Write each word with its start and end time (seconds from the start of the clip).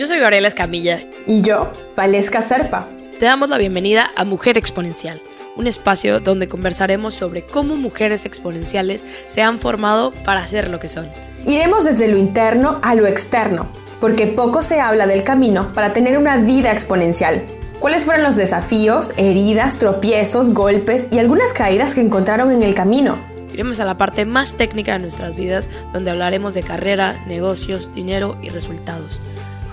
Yo 0.00 0.06
soy 0.06 0.18
Gabriela 0.18 0.48
Escamilla. 0.48 1.02
Y 1.26 1.42
yo, 1.42 1.70
Valesca 1.94 2.40
Serpa. 2.40 2.88
Te 3.18 3.26
damos 3.26 3.50
la 3.50 3.58
bienvenida 3.58 4.10
a 4.16 4.24
Mujer 4.24 4.56
Exponencial, 4.56 5.20
un 5.56 5.66
espacio 5.66 6.20
donde 6.20 6.48
conversaremos 6.48 7.12
sobre 7.12 7.42
cómo 7.42 7.76
mujeres 7.76 8.24
exponenciales 8.24 9.04
se 9.28 9.42
han 9.42 9.58
formado 9.58 10.12
para 10.24 10.46
ser 10.46 10.70
lo 10.70 10.80
que 10.80 10.88
son. 10.88 11.06
Iremos 11.46 11.84
desde 11.84 12.08
lo 12.08 12.16
interno 12.16 12.78
a 12.82 12.94
lo 12.94 13.06
externo, 13.06 13.68
porque 14.00 14.26
poco 14.26 14.62
se 14.62 14.80
habla 14.80 15.06
del 15.06 15.22
camino 15.22 15.70
para 15.74 15.92
tener 15.92 16.16
una 16.16 16.38
vida 16.38 16.72
exponencial. 16.72 17.42
¿Cuáles 17.78 18.06
fueron 18.06 18.22
los 18.22 18.36
desafíos, 18.36 19.12
heridas, 19.18 19.76
tropiezos, 19.76 20.54
golpes 20.54 21.08
y 21.12 21.18
algunas 21.18 21.52
caídas 21.52 21.94
que 21.94 22.00
encontraron 22.00 22.52
en 22.52 22.62
el 22.62 22.72
camino? 22.72 23.18
Iremos 23.52 23.80
a 23.80 23.84
la 23.84 23.98
parte 23.98 24.24
más 24.24 24.56
técnica 24.56 24.94
de 24.94 25.00
nuestras 25.00 25.36
vidas, 25.36 25.68
donde 25.92 26.10
hablaremos 26.10 26.54
de 26.54 26.62
carrera, 26.62 27.22
negocios, 27.26 27.94
dinero 27.94 28.38
y 28.40 28.48
resultados. 28.48 29.20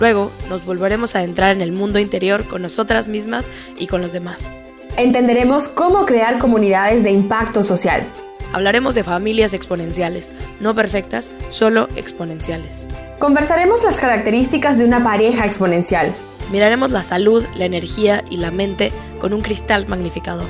Luego 0.00 0.30
nos 0.48 0.64
volveremos 0.64 1.16
a 1.16 1.22
entrar 1.22 1.54
en 1.54 1.60
el 1.60 1.72
mundo 1.72 1.98
interior 1.98 2.46
con 2.46 2.62
nosotras 2.62 3.08
mismas 3.08 3.50
y 3.76 3.86
con 3.86 4.00
los 4.00 4.12
demás. 4.12 4.48
Entenderemos 4.96 5.68
cómo 5.68 6.06
crear 6.06 6.38
comunidades 6.38 7.04
de 7.04 7.10
impacto 7.10 7.62
social. 7.62 8.04
Hablaremos 8.52 8.94
de 8.94 9.04
familias 9.04 9.52
exponenciales, 9.52 10.32
no 10.60 10.74
perfectas, 10.74 11.32
solo 11.50 11.88
exponenciales. 11.96 12.86
Conversaremos 13.18 13.84
las 13.84 14.00
características 14.00 14.78
de 14.78 14.84
una 14.84 15.02
pareja 15.02 15.44
exponencial. 15.44 16.14
Miraremos 16.50 16.90
la 16.90 17.02
salud, 17.02 17.44
la 17.56 17.66
energía 17.66 18.24
y 18.30 18.38
la 18.38 18.50
mente 18.50 18.92
con 19.20 19.34
un 19.34 19.40
cristal 19.40 19.86
magnificador. 19.86 20.48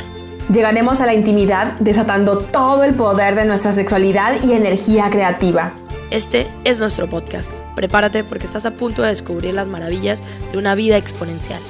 Llegaremos 0.52 1.00
a 1.00 1.06
la 1.06 1.14
intimidad 1.14 1.72
desatando 1.80 2.38
todo 2.38 2.84
el 2.84 2.94
poder 2.94 3.34
de 3.34 3.44
nuestra 3.44 3.72
sexualidad 3.72 4.42
y 4.42 4.52
energía 4.52 5.10
creativa. 5.10 5.72
Este 6.10 6.46
es 6.64 6.80
nuestro 6.80 7.08
podcast. 7.10 7.50
Prepárate 7.76 8.24
porque 8.24 8.46
estás 8.46 8.64
a 8.64 8.70
punto 8.70 9.02
de 9.02 9.08
descubrir 9.08 9.52
las 9.52 9.68
maravillas 9.68 10.22
de 10.50 10.56
una 10.56 10.74
vida 10.74 10.96
exponencial. 10.96 11.60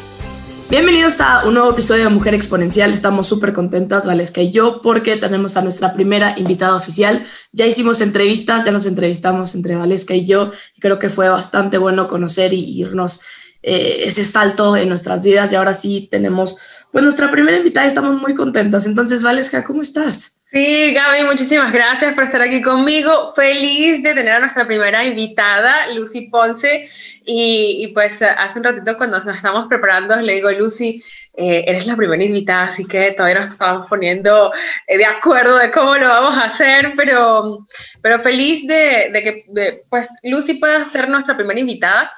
Bienvenidos 0.70 1.20
a 1.20 1.44
un 1.44 1.54
nuevo 1.54 1.72
episodio 1.72 2.04
de 2.04 2.10
Mujer 2.10 2.34
Exponencial. 2.34 2.92
Estamos 2.92 3.26
súper 3.26 3.52
contentas, 3.52 4.06
Valesca 4.06 4.40
y 4.40 4.52
yo, 4.52 4.80
porque 4.80 5.16
tenemos 5.16 5.56
a 5.56 5.62
nuestra 5.62 5.92
primera 5.92 6.34
invitada 6.38 6.76
oficial. 6.76 7.26
Ya 7.50 7.66
hicimos 7.66 8.00
entrevistas, 8.00 8.64
ya 8.64 8.70
nos 8.70 8.86
entrevistamos 8.86 9.56
entre 9.56 9.74
Valesca 9.74 10.14
y 10.14 10.24
yo. 10.24 10.52
Creo 10.78 11.00
que 11.00 11.08
fue 11.08 11.28
bastante 11.28 11.76
bueno 11.76 12.06
conocer 12.06 12.52
y 12.52 12.80
irnos 12.80 13.22
eh, 13.62 14.02
ese 14.04 14.24
salto 14.24 14.76
en 14.76 14.88
nuestras 14.88 15.24
vidas. 15.24 15.52
Y 15.52 15.56
ahora 15.56 15.74
sí 15.74 16.06
tenemos 16.12 16.58
pues 16.92 17.02
nuestra 17.02 17.32
primera 17.32 17.56
invitada 17.56 17.86
y 17.86 17.88
estamos 17.88 18.20
muy 18.22 18.36
contentas. 18.36 18.86
Entonces, 18.86 19.24
Valesca, 19.24 19.64
¿cómo 19.64 19.82
estás? 19.82 20.37
Sí, 20.50 20.94
Gaby, 20.94 21.24
muchísimas 21.24 21.70
gracias 21.70 22.14
por 22.14 22.24
estar 22.24 22.40
aquí 22.40 22.62
conmigo. 22.62 23.34
Feliz 23.34 24.02
de 24.02 24.14
tener 24.14 24.32
a 24.32 24.40
nuestra 24.40 24.66
primera 24.66 25.04
invitada, 25.04 25.92
Lucy 25.92 26.22
Ponce. 26.30 26.88
Y, 27.26 27.88
pues 27.88 28.22
hace 28.22 28.58
un 28.58 28.64
ratito 28.64 28.96
cuando 28.96 29.22
nos 29.22 29.36
estamos 29.36 29.68
preparando, 29.68 30.16
le 30.16 30.36
digo, 30.36 30.50
Lucy, 30.52 31.04
eh, 31.34 31.64
eres 31.66 31.86
la 31.86 31.96
primera 31.96 32.24
invitada, 32.24 32.62
así 32.62 32.86
que 32.88 33.12
todavía 33.12 33.40
nos 33.40 33.48
estamos 33.50 33.86
poniendo 33.88 34.50
eh, 34.86 34.96
de 34.96 35.04
acuerdo 35.04 35.58
de 35.58 35.70
cómo 35.70 35.96
lo 35.96 36.08
vamos 36.08 36.38
a 36.38 36.46
hacer, 36.46 36.94
pero, 36.96 37.66
pero 38.00 38.18
feliz 38.18 38.66
de, 38.66 39.10
que 39.12 39.82
pues 39.90 40.08
Lucy 40.22 40.54
pueda 40.54 40.82
ser 40.86 41.10
nuestra 41.10 41.36
primera 41.36 41.60
invitada 41.60 42.10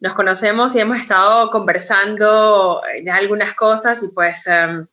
nos 0.00 0.12
conocemos 0.12 0.76
y 0.76 0.80
hemos 0.80 0.98
estado 0.98 1.50
conversando 1.50 2.82
ya 3.02 3.16
algunas 3.16 3.54
cosas 3.54 4.02
y 4.04 4.08
pues 4.14 4.46
em, 4.46 4.86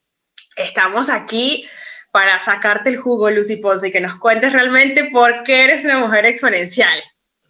estamos 0.56 1.10
aquí 1.10 1.68
para 2.16 2.40
sacarte 2.40 2.92
el 2.92 2.96
jugo, 2.96 3.30
Lucy 3.30 3.58
Ponce, 3.58 3.90
y 3.90 3.92
que 3.92 4.00
nos 4.00 4.16
cuentes 4.16 4.54
realmente 4.54 5.10
por 5.12 5.44
qué 5.44 5.66
eres 5.66 5.84
una 5.84 6.00
mujer 6.00 6.26
exponencial. 6.26 6.98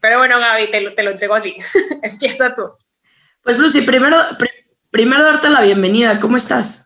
Pero 0.02 0.18
bueno, 0.18 0.40
Gaby, 0.40 0.72
te, 0.72 0.90
te 0.90 1.04
lo 1.04 1.12
entrego 1.12 1.36
a 1.36 1.42
ti. 1.42 1.56
Empieza 2.02 2.56
tú. 2.56 2.72
Pues 3.44 3.60
Lucy, 3.60 3.82
primero, 3.82 4.18
primero 4.90 5.24
darte 5.24 5.52
la 5.52 5.62
bienvenida. 5.62 6.20
¿Cómo 6.20 6.36
estás? 6.36 6.85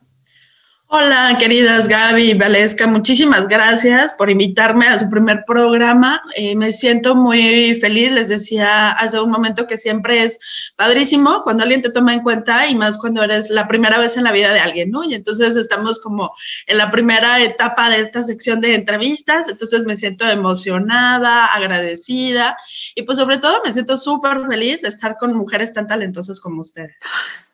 Hola, 0.91 1.37
queridas 1.37 1.87
Gaby 1.87 2.31
y 2.31 2.33
Valesca, 2.33 2.87
muchísimas 2.87 3.47
gracias 3.47 4.11
por 4.15 4.27
invitarme 4.27 4.87
a 4.87 4.97
su 4.97 5.07
primer 5.07 5.43
programa. 5.45 6.23
Eh, 6.35 6.55
me 6.55 6.71
siento 6.71 7.13
muy 7.13 7.75
feliz, 7.75 8.11
les 8.11 8.27
decía 8.27 8.89
hace 8.93 9.19
un 9.19 9.29
momento 9.29 9.67
que 9.67 9.77
siempre 9.77 10.23
es 10.23 10.39
padrísimo 10.75 11.43
cuando 11.43 11.61
alguien 11.61 11.83
te 11.83 11.91
toma 11.91 12.15
en 12.15 12.23
cuenta 12.23 12.65
y 12.65 12.73
más 12.73 12.97
cuando 12.97 13.21
eres 13.21 13.51
la 13.51 13.67
primera 13.67 13.99
vez 13.99 14.17
en 14.17 14.23
la 14.23 14.31
vida 14.31 14.51
de 14.51 14.61
alguien, 14.61 14.89
¿no? 14.89 15.03
Y 15.03 15.13
entonces 15.13 15.55
estamos 15.57 16.01
como 16.01 16.33
en 16.65 16.79
la 16.79 16.89
primera 16.89 17.39
etapa 17.39 17.91
de 17.91 17.99
esta 17.99 18.23
sección 18.23 18.59
de 18.59 18.73
entrevistas, 18.73 19.47
entonces 19.47 19.85
me 19.85 19.95
siento 19.95 20.27
emocionada, 20.27 21.45
agradecida 21.45 22.57
y 22.95 23.03
pues 23.03 23.19
sobre 23.19 23.37
todo 23.37 23.61
me 23.63 23.73
siento 23.73 23.95
súper 23.95 24.39
feliz 24.49 24.81
de 24.81 24.87
estar 24.87 25.19
con 25.19 25.37
mujeres 25.37 25.71
tan 25.71 25.85
talentosas 25.85 26.39
como 26.39 26.61
ustedes. 26.61 26.95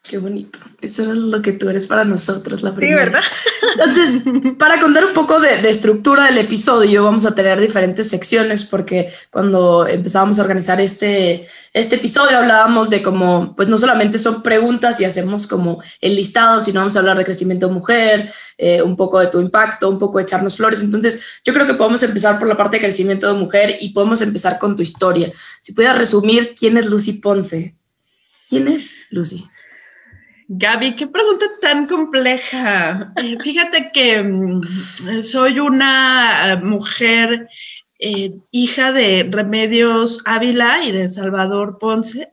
Qué 0.07 0.19
bonito. 0.19 0.59
Eso 0.81 1.11
es 1.11 1.17
lo 1.17 1.41
que 1.41 1.51
tú 1.51 1.67
eres 1.67 1.87
para 1.87 2.05
nosotros, 2.05 2.61
la 2.61 2.75
primera. 2.75 3.05
Sí, 3.05 3.05
¿verdad? 3.05 3.23
Entonces, 3.73 4.53
para 4.59 4.79
contar 4.79 5.03
un 5.03 5.13
poco 5.13 5.39
de, 5.39 5.67
estructura 5.67 6.25
del 6.25 6.37
episodio, 6.37 7.03
vamos 7.03 7.25
a 7.25 7.33
tener 7.33 7.59
diferentes 7.59 8.07
secciones 8.07 8.65
porque 8.65 9.11
cuando 9.31 9.87
empezábamos 9.87 10.37
a 10.37 10.43
organizar 10.43 10.79
este, 10.79 11.47
este 11.73 11.95
episodio 11.95 12.37
hablábamos 12.37 12.91
de 12.91 13.01
cómo, 13.01 13.55
pues 13.55 13.67
no 13.67 13.79
solamente 13.79 14.19
son 14.19 14.43
preguntas 14.43 15.01
y 15.01 15.05
hacemos 15.05 15.47
como 15.47 15.81
el 16.01 16.15
listado, 16.15 16.61
sino 16.61 16.81
vamos 16.81 16.95
a 16.95 16.99
hablar 16.99 17.17
de 17.17 17.25
crecimiento 17.25 17.67
de 17.67 17.73
mujer, 17.73 18.31
eh, 18.59 18.83
un 18.83 18.95
poco 18.95 19.19
de 19.19 19.27
tu 19.27 19.39
impacto, 19.39 19.89
un 19.89 19.97
poco 19.97 20.19
de 20.19 20.23
echarnos 20.25 20.57
flores. 20.57 20.81
Entonces, 20.81 21.19
yo 21.43 21.51
creo 21.51 21.65
que 21.65 21.73
podemos 21.73 22.03
empezar 22.03 22.37
por 22.37 22.47
la 22.47 22.55
parte 22.55 22.77
de 22.77 22.81
crecimiento 22.81 23.25
de 23.27 23.39
mujer 23.39 23.77
y 23.79 23.89
podemos 23.89 24.21
empezar 24.21 24.59
con 24.59 24.75
tu 24.75 24.83
historia. 24.83 25.31
Si 25.59 25.73
pudieras 25.73 25.97
resumir, 25.97 26.53
¿quién 26.55 26.77
es 26.77 26.85
Lucy 26.85 27.13
Ponce? 27.13 27.75
¿Quién 28.47 28.67
es 28.67 28.97
Lucy? 29.09 29.47
Gaby, 30.47 30.95
qué 30.95 31.07
pregunta 31.07 31.45
tan 31.61 31.87
compleja. 31.87 33.13
Eh, 33.17 33.37
fíjate 33.41 33.91
que 33.91 34.21
mm, 34.21 34.61
soy 35.23 35.59
una 35.59 36.59
mujer 36.63 37.49
eh, 37.97 38.33
hija 38.51 38.91
de 38.91 39.27
Remedios 39.31 40.21
Ávila 40.25 40.83
y 40.83 40.91
de 40.91 41.09
Salvador 41.09 41.77
Ponce. 41.79 42.29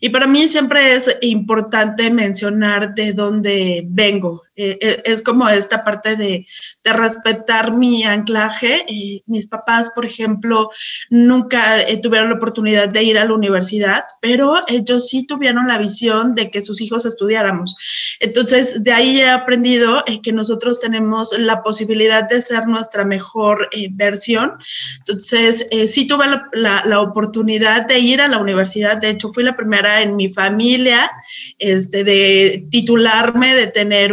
Y 0.00 0.10
para 0.10 0.26
mí 0.26 0.46
siempre 0.46 0.94
es 0.94 1.10
importante 1.22 2.10
mencionar 2.10 2.94
de 2.94 3.12
dónde 3.12 3.82
vengo. 3.88 4.42
Eh, 4.56 4.78
eh, 4.80 5.02
es 5.04 5.22
como 5.22 5.48
esta 5.48 5.84
parte 5.84 6.16
de, 6.16 6.46
respetar 6.84 7.72
mi 7.72 8.04
anclaje. 8.04 8.86
mis 9.26 9.48
papás, 9.48 9.90
por 9.90 10.04
ejemplo, 10.04 10.70
nunca 11.10 11.78
tuvieron 12.02 12.30
la 12.30 12.36
oportunidad 12.36 12.88
de 12.88 13.02
ir 13.02 13.18
a 13.18 13.24
la 13.24 13.34
universidad, 13.34 14.04
pero 14.20 14.60
ellos 14.68 15.08
sí 15.08 15.26
tuvieron 15.26 15.66
la 15.66 15.78
visión 15.78 16.34
de 16.34 16.50
que 16.50 16.62
sus 16.62 16.80
hijos 16.80 17.04
estudiáramos. 17.04 17.74
Entonces, 18.20 18.84
de 18.84 18.92
ahí 18.92 19.20
he 19.20 19.28
aprendido 19.28 20.04
que 20.22 20.32
nosotros 20.32 20.78
tenemos 20.78 21.36
la 21.36 21.62
posibilidad 21.62 22.28
de 22.28 22.40
ser 22.40 22.68
nuestra 22.68 23.04
mejor 23.04 23.68
versión. 23.90 24.52
Entonces, 24.98 25.66
sí 25.88 26.06
tuve 26.06 26.26
la, 26.52 26.84
la 26.86 27.00
oportunidad 27.00 27.86
de 27.86 27.98
ir 27.98 28.20
a 28.20 28.28
la 28.28 28.38
universidad. 28.38 28.96
De 28.98 29.10
hecho, 29.10 29.32
fui 29.32 29.42
la 29.42 29.56
primera 29.56 30.02
en 30.02 30.14
mi 30.16 30.28
familia 30.28 31.10
este, 31.58 32.04
de 32.04 32.66
titularme, 32.70 33.54
de 33.54 33.66
tener 33.66 34.12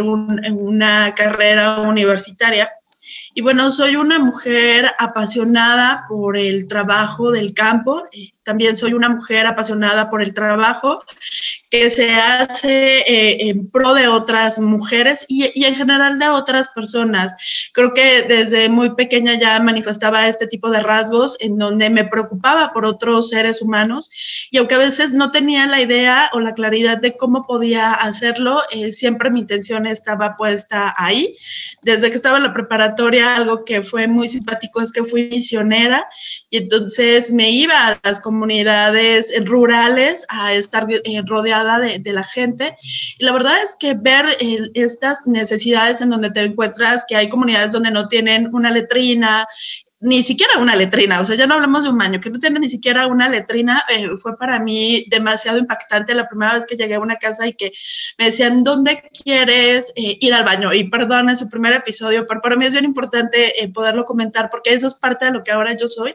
una 0.52 1.14
carrera 1.14 1.80
universitaria. 1.80 2.70
Y 3.34 3.42
bueno, 3.42 3.70
soy 3.70 3.96
una 3.96 4.18
mujer 4.18 4.92
apasionada 4.98 6.04
por 6.08 6.36
el 6.36 6.68
trabajo 6.68 7.32
del 7.32 7.52
campo. 7.52 8.04
También 8.44 8.76
soy 8.76 8.92
una 8.92 9.08
mujer 9.08 9.46
apasionada 9.46 10.10
por 10.10 10.22
el 10.22 10.34
trabajo 10.34 11.02
que 11.70 11.90
se 11.90 12.12
hace 12.14 12.98
eh, 12.98 13.48
en 13.48 13.68
pro 13.68 13.94
de 13.94 14.06
otras 14.06 14.58
mujeres 14.58 15.24
y, 15.28 15.50
y, 15.58 15.64
en 15.64 15.74
general 15.74 16.18
de 16.18 16.28
otras 16.28 16.68
personas. 16.68 17.34
Creo 17.72 17.94
que 17.94 18.22
desde 18.22 18.68
muy 18.68 18.94
pequeña 18.94 19.34
ya 19.34 19.58
manifestaba 19.58 20.28
este 20.28 20.46
tipo 20.46 20.70
de 20.70 20.80
rasgos 20.80 21.36
en 21.40 21.58
donde 21.58 21.90
me 21.90 22.04
preocupaba 22.04 22.72
por 22.72 22.84
otros 22.84 23.30
seres 23.30 23.60
humanos 23.60 24.10
y 24.50 24.58
aunque 24.58 24.74
a 24.74 24.78
veces 24.78 25.12
no 25.12 25.30
tenía 25.30 25.66
la 25.66 25.80
idea 25.80 26.30
o 26.32 26.40
la 26.40 26.54
claridad 26.54 26.98
de 26.98 27.16
cómo 27.16 27.46
podía 27.46 27.92
hacerlo, 27.92 28.62
eh, 28.70 28.92
siempre 28.92 29.30
mi 29.30 29.40
intención 29.40 29.86
estaba 29.86 30.36
puesta 30.36 30.94
ahí. 30.96 31.36
Desde 31.82 32.10
que 32.10 32.16
estaba 32.16 32.36
en 32.36 32.44
la 32.44 32.52
preparatoria, 32.52 33.34
algo 33.34 33.64
que 33.64 33.82
fue 33.82 34.06
muy 34.06 34.28
simpático 34.28 34.80
es 34.80 34.92
que 34.92 35.04
fui 35.04 35.28
misionera 35.28 36.06
y 36.50 36.58
entonces 36.58 37.32
me 37.32 37.50
iba 37.50 37.88
a 37.88 38.00
las 38.02 38.20
comunidades 38.20 38.33
rurales 39.44 40.26
a 40.28 40.54
estar 40.54 40.86
eh, 40.90 41.22
rodeada 41.26 41.78
de, 41.78 42.12
la 42.12 42.24
gente. 42.24 42.76
Y 43.18 43.24
la 43.24 43.32
verdad 43.32 43.62
es 43.62 43.76
que 43.78 43.94
ver 43.94 44.36
estas 44.74 45.26
necesidades 45.26 46.00
en 46.00 46.10
donde 46.10 46.30
te 46.30 46.40
encuentras, 46.40 47.04
que 47.08 47.16
hay 47.16 47.28
comunidades 47.28 47.72
donde 47.72 47.90
no 47.90 48.08
tienen 48.08 48.54
una 48.54 48.70
letrina, 48.70 49.46
ni 50.04 50.22
siquiera 50.22 50.58
una 50.58 50.76
letrina, 50.76 51.18
o 51.20 51.24
sea, 51.24 51.34
ya 51.34 51.46
no 51.46 51.54
hablamos 51.54 51.84
de 51.84 51.90
un 51.90 51.96
baño, 51.96 52.20
que 52.20 52.28
no 52.28 52.38
tiene 52.38 52.60
ni 52.60 52.68
siquiera 52.68 53.06
una 53.06 53.26
letrina, 53.26 53.84
eh, 53.88 54.10
fue 54.20 54.36
para 54.36 54.58
mí 54.58 55.06
demasiado 55.08 55.56
impactante 55.56 56.14
la 56.14 56.28
primera 56.28 56.52
vez 56.52 56.66
que 56.66 56.76
llegué 56.76 56.96
a 56.96 57.00
una 57.00 57.16
casa 57.16 57.46
y 57.46 57.54
que 57.54 57.72
me 58.18 58.26
decían, 58.26 58.62
¿dónde 58.62 59.10
quieres 59.24 59.94
eh, 59.96 60.18
ir 60.20 60.34
al 60.34 60.44
baño? 60.44 60.74
Y 60.74 60.84
perdón, 60.90 61.30
en 61.30 61.38
su 61.38 61.48
primer 61.48 61.72
episodio, 61.72 62.26
pero 62.26 62.42
para 62.42 62.54
mí 62.54 62.66
es 62.66 62.74
bien 62.74 62.84
importante 62.84 63.62
eh, 63.62 63.68
poderlo 63.72 64.04
comentar 64.04 64.50
porque 64.50 64.74
eso 64.74 64.88
es 64.88 64.94
parte 64.94 65.24
de 65.24 65.30
lo 65.30 65.42
que 65.42 65.52
ahora 65.52 65.74
yo 65.74 65.88
soy. 65.88 66.14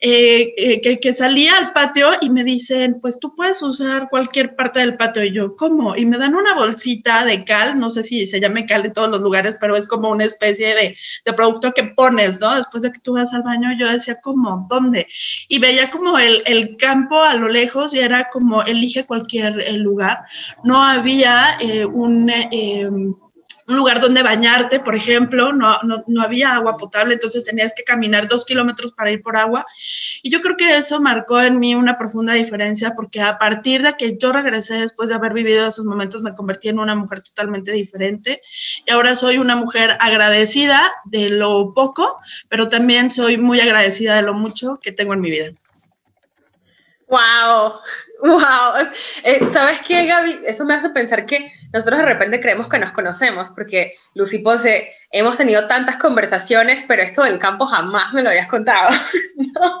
Que, 0.00 0.98
que, 1.00 1.12
salía 1.12 1.56
al 1.58 1.72
patio 1.72 2.10
y 2.20 2.30
me 2.30 2.42
dicen, 2.42 2.98
pues 3.00 3.18
tú 3.20 3.34
puedes 3.34 3.60
usar 3.62 4.08
cualquier 4.08 4.56
parte 4.56 4.80
del 4.80 4.96
patio. 4.96 5.24
Y 5.24 5.32
yo, 5.32 5.54
¿cómo? 5.56 5.94
Y 5.94 6.06
me 6.06 6.16
dan 6.16 6.34
una 6.34 6.54
bolsita 6.54 7.24
de 7.24 7.44
cal, 7.44 7.78
no 7.78 7.90
sé 7.90 8.02
si 8.02 8.26
se 8.26 8.40
llame 8.40 8.66
cal 8.66 8.86
en 8.86 8.92
todos 8.92 9.10
los 9.10 9.20
lugares, 9.20 9.56
pero 9.60 9.76
es 9.76 9.86
como 9.86 10.10
una 10.10 10.24
especie 10.24 10.74
de, 10.74 10.96
de 11.24 11.32
producto 11.32 11.72
que 11.72 11.84
pones, 11.84 12.40
¿no? 12.40 12.56
Después 12.56 12.82
de 12.82 12.92
que 12.92 13.00
tú 13.00 13.14
vas 13.14 13.34
al 13.34 13.42
baño, 13.42 13.68
yo 13.78 13.90
decía, 13.90 14.18
¿cómo? 14.22 14.66
¿Dónde? 14.70 15.06
Y 15.48 15.58
veía 15.58 15.90
como 15.90 16.18
el, 16.18 16.42
el 16.46 16.76
campo 16.76 17.22
a 17.22 17.34
lo 17.34 17.48
lejos 17.48 17.94
y 17.94 17.98
era 17.98 18.28
como, 18.32 18.62
elige 18.62 19.04
cualquier 19.04 19.60
eh, 19.60 19.72
lugar. 19.74 20.20
No 20.64 20.82
había 20.82 21.58
eh, 21.60 21.84
un... 21.84 22.30
Un 23.70 23.76
lugar 23.76 24.00
donde 24.00 24.24
bañarte, 24.24 24.80
por 24.80 24.96
ejemplo, 24.96 25.52
no, 25.52 25.80
no, 25.84 26.02
no, 26.08 26.22
había 26.22 26.54
agua 26.54 26.76
potable, 26.76 27.14
entonces 27.14 27.44
tenías 27.44 27.72
que 27.72 27.84
caminar 27.84 28.26
dos 28.26 28.44
kilómetros 28.44 28.90
para 28.90 29.12
ir 29.12 29.22
por 29.22 29.36
agua. 29.36 29.64
Y 30.22 30.30
yo 30.30 30.40
creo 30.40 30.56
que 30.56 30.76
eso 30.76 31.00
marcó 31.00 31.40
en 31.40 31.60
mí 31.60 31.76
una 31.76 31.96
profunda 31.96 32.32
diferencia, 32.32 32.94
porque 32.96 33.20
a 33.20 33.38
partir 33.38 33.82
de 33.82 33.94
que 33.96 34.18
yo 34.18 34.32
regresé 34.32 34.74
después 34.74 35.08
de 35.08 35.14
haber 35.14 35.34
vivido 35.34 35.68
esos 35.68 35.84
momentos, 35.84 36.20
me 36.22 36.34
convertí 36.34 36.68
en 36.68 36.80
una 36.80 36.96
mujer 36.96 37.22
totalmente 37.22 37.70
diferente. 37.70 38.42
Y 38.84 38.90
ahora 38.90 39.14
soy 39.14 39.38
una 39.38 39.54
mujer 39.54 39.96
agradecida 40.00 40.90
de 41.04 41.30
lo 41.30 41.72
poco, 41.72 42.16
pero 42.48 42.68
también 42.68 43.12
soy 43.12 43.38
muy 43.38 43.60
agradecida 43.60 44.16
de 44.16 44.22
lo 44.22 44.34
mucho 44.34 44.80
que 44.82 44.90
tengo 44.90 45.14
en 45.14 45.20
mi 45.20 45.30
vida. 45.30 45.52
¡Wow! 47.06 47.80
¡Wow! 48.22 48.86
Eh, 49.24 49.40
¿Sabes 49.52 49.80
qué, 49.86 50.06
Gaby? 50.06 50.40
Eso 50.46 50.64
me 50.64 50.74
hace 50.74 50.90
pensar 50.90 51.26
que 51.26 51.50
nosotros 51.72 52.00
de 52.00 52.06
repente 52.06 52.40
creemos 52.40 52.68
que 52.68 52.78
nos 52.78 52.90
conocemos, 52.90 53.50
porque 53.50 53.94
Lucy 54.14 54.40
Ponce, 54.40 54.90
hemos 55.12 55.36
tenido 55.36 55.66
tantas 55.66 55.96
conversaciones, 55.96 56.84
pero 56.86 57.02
esto 57.02 57.22
del 57.22 57.38
campo 57.38 57.66
jamás 57.66 58.12
me 58.12 58.22
lo 58.22 58.30
habías 58.30 58.48
contado. 58.48 58.90
¿no? 59.36 59.80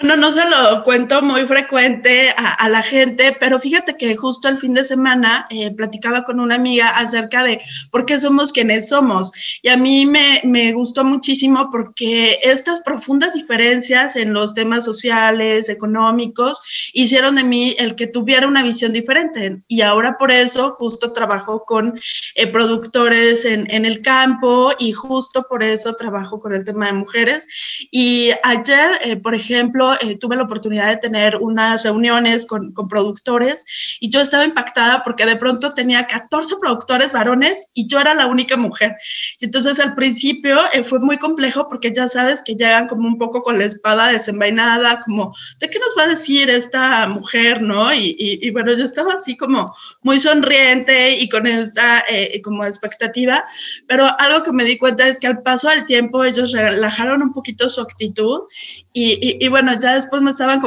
Bueno, 0.00 0.16
no 0.16 0.32
se 0.32 0.48
lo 0.48 0.82
cuento 0.82 1.22
muy 1.22 1.46
frecuente 1.46 2.34
a, 2.36 2.68
la 2.68 2.82
gente, 2.82 3.36
pero 3.38 3.60
fíjate 3.60 3.96
que 3.96 4.16
justo 4.16 4.48
el 4.48 4.58
fin 4.58 4.74
de 4.74 4.82
semana 4.82 5.46
eh, 5.48 5.70
platicaba 5.70 6.24
con 6.24 6.40
una 6.40 6.56
amiga 6.56 6.88
acerca 6.88 7.44
de 7.44 7.60
por 7.90 8.04
qué 8.04 8.18
somos 8.18 8.52
quienes 8.52 8.88
somos. 8.88 9.30
Y 9.62 9.68
a 9.68 9.76
mí 9.76 10.04
me, 10.04 10.40
me 10.44 10.72
gustó 10.72 11.04
muchísimo 11.04 11.70
porque 11.70 12.40
estas 12.42 12.80
profundas 12.80 13.34
diferencias 13.34 14.16
en 14.16 14.32
los 14.32 14.54
temas 14.54 14.84
sociales, 14.84 15.68
económicos, 15.68 16.60
hicieron 16.94 17.36
de 17.36 17.44
mí 17.44 17.51
el 17.52 17.94
que 17.96 18.06
tuviera 18.06 18.46
una 18.46 18.62
visión 18.62 18.92
diferente. 18.92 19.62
Y 19.68 19.80
ahora 19.80 20.16
por 20.18 20.30
eso 20.30 20.72
justo 20.72 21.12
trabajo 21.12 21.64
con 21.66 22.00
eh, 22.34 22.46
productores 22.46 23.44
en, 23.44 23.70
en 23.70 23.84
el 23.84 24.02
campo 24.02 24.72
y 24.78 24.92
justo 24.92 25.46
por 25.48 25.62
eso 25.62 25.94
trabajo 25.94 26.40
con 26.40 26.54
el 26.54 26.64
tema 26.64 26.86
de 26.86 26.92
mujeres. 26.94 27.46
Y 27.90 28.30
ayer, 28.42 28.98
eh, 29.02 29.16
por 29.16 29.34
ejemplo, 29.34 29.94
eh, 30.00 30.18
tuve 30.18 30.36
la 30.36 30.44
oportunidad 30.44 30.88
de 30.88 30.96
tener 30.96 31.36
unas 31.36 31.84
reuniones 31.84 32.46
con, 32.46 32.72
con, 32.72 32.88
productores 32.88 33.64
y 34.00 34.10
yo 34.10 34.20
estaba 34.20 34.44
impactada 34.44 35.02
porque 35.02 35.24
de 35.24 35.36
pronto 35.36 35.72
tenía 35.72 36.06
14 36.06 36.56
productores 36.60 37.12
varones 37.12 37.68
y 37.74 37.86
yo 37.86 38.00
era 38.00 38.14
la 38.14 38.26
única 38.26 38.56
mujer. 38.56 38.96
Y 39.40 39.46
entonces 39.46 39.80
al 39.80 39.94
principio 39.94 40.58
eh, 40.72 40.84
fue 40.84 41.00
muy 41.00 41.18
complejo 41.18 41.68
porque 41.68 41.92
ya 41.92 42.08
sabes 42.08 42.42
que 42.42 42.54
llegan 42.54 42.88
como 42.88 43.08
un 43.08 43.18
poco 43.18 43.42
con 43.42 43.58
la 43.58 43.64
espada 43.64 44.08
desenvainada, 44.08 45.00
como, 45.04 45.34
¿de 45.58 45.70
qué 45.70 45.78
nos 45.78 45.94
va 45.98 46.04
a 46.04 46.08
decir 46.08 46.50
esta 46.50 47.06
mujer, 47.08 47.41
no? 47.60 47.92
Y, 47.92 48.16
y, 48.18 48.46
y 48.46 48.50
bueno, 48.50 48.72
yo 48.72 48.84
estaba 48.84 49.14
así 49.14 49.36
como 49.36 49.74
muy 50.02 50.18
sonriente 50.18 51.16
y 51.16 51.28
con 51.28 51.46
esta 51.46 52.04
eh, 52.08 52.40
como 52.42 52.64
expectativa, 52.64 53.44
pero 53.86 54.08
algo 54.18 54.42
que 54.42 54.52
me 54.52 54.64
di 54.64 54.78
cuenta 54.78 55.08
es 55.08 55.18
que 55.18 55.26
al 55.26 55.42
paso 55.42 55.68
del 55.68 55.86
tiempo 55.86 56.24
ellos 56.24 56.52
relajaron 56.52 57.22
un 57.22 57.32
poquito 57.32 57.68
su 57.68 57.80
actitud 57.80 58.42
y, 58.94 59.38
y, 59.44 59.48
bueno, 59.48 59.72
ya 59.78 59.94
después 59.94 60.20
me 60.20 60.30
estaban 60.30 60.60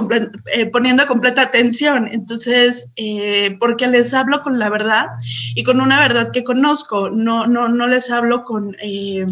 eh, 0.48 0.66
poniendo 0.68 1.06
completa 1.06 1.44
atención. 1.44 2.08
Entonces, 2.12 2.92
eh, 2.96 3.56
porque 3.60 3.88
les 3.88 4.16
hablo 4.16 4.42
con 4.42 4.58
la 4.58 4.70
verdad 4.70 5.10
y 5.54 5.64
con 5.64 5.80
una 5.80 6.00
verdad 6.00 6.32
que 6.34 6.44
conozco, 6.44 7.10
no, 7.12 7.46
no, 7.46 7.70
no 7.70 7.88
les 7.88 8.10
hablo 8.10 8.44
con, 8.44 8.76
eh, 8.82 9.28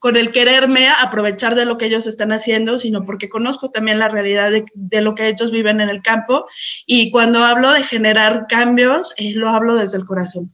con 0.00 0.16
el 0.16 0.32
quererme 0.32 0.88
aprovechar 0.88 1.54
de 1.54 1.64
lo 1.64 1.78
que 1.78 1.86
ellos 1.86 2.08
están 2.08 2.32
haciendo, 2.32 2.78
sino 2.78 3.04
porque 3.04 3.28
conozco 3.28 3.70
también 3.70 4.00
la 4.00 4.08
realidad 4.08 4.50
de, 4.50 4.64
de 4.74 5.00
lo 5.00 5.14
que 5.14 5.28
ellos 5.28 5.52
viven 5.52 5.80
en 5.80 5.88
el 5.88 6.02
campo. 6.02 6.46
Y 6.86 7.12
cuando 7.12 7.44
hablo 7.44 7.72
de 7.72 7.84
generar 7.84 8.46
cambios, 8.48 9.14
lo 9.34 9.50
hablo 9.50 9.76
desde 9.76 9.98
el 9.98 10.04
corazón. 10.04 10.52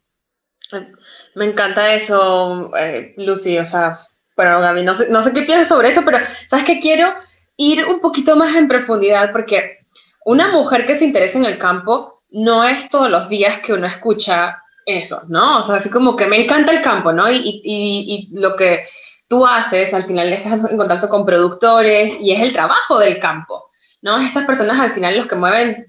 Me 1.34 1.46
encanta 1.46 1.94
eso, 1.94 2.70
Lucy. 3.16 3.56
O 3.56 3.64
sea, 3.64 3.98
bueno, 4.36 4.60
Gaby, 4.60 4.82
no 4.82 4.92
sé, 4.92 5.08
no 5.08 5.22
sé 5.22 5.32
qué 5.32 5.42
piensas 5.42 5.68
sobre 5.68 5.88
eso, 5.88 6.02
pero 6.04 6.18
¿sabes 6.46 6.66
qué 6.66 6.78
quiero? 6.78 7.14
ir 7.56 7.86
un 7.86 8.00
poquito 8.00 8.36
más 8.36 8.54
en 8.54 8.68
profundidad 8.68 9.32
porque 9.32 9.78
una 10.24 10.48
mujer 10.48 10.86
que 10.86 10.98
se 10.98 11.04
interesa 11.04 11.38
en 11.38 11.44
el 11.44 11.58
campo 11.58 12.22
no 12.30 12.64
es 12.64 12.88
todos 12.88 13.10
los 13.10 13.28
días 13.28 13.58
que 13.58 13.72
uno 13.72 13.86
escucha 13.86 14.62
eso, 14.84 15.22
¿no? 15.28 15.58
O 15.58 15.62
sea, 15.62 15.76
así 15.76 15.90
como 15.90 16.16
que 16.16 16.26
me 16.26 16.42
encanta 16.42 16.72
el 16.72 16.82
campo, 16.82 17.12
¿no? 17.12 17.30
Y, 17.30 17.36
y, 17.36 17.60
y 17.64 18.28
lo 18.32 18.56
que 18.56 18.84
tú 19.28 19.46
haces, 19.46 19.92
al 19.94 20.04
final 20.04 20.32
estás 20.32 20.52
en 20.52 20.76
contacto 20.76 21.08
con 21.08 21.26
productores 21.26 22.20
y 22.20 22.32
es 22.32 22.42
el 22.42 22.52
trabajo 22.52 22.98
del 22.98 23.18
campo, 23.18 23.70
¿no? 24.02 24.18
Estas 24.18 24.44
personas 24.44 24.80
al 24.80 24.92
final 24.92 25.16
los 25.16 25.26
que 25.26 25.36
mueven 25.36 25.84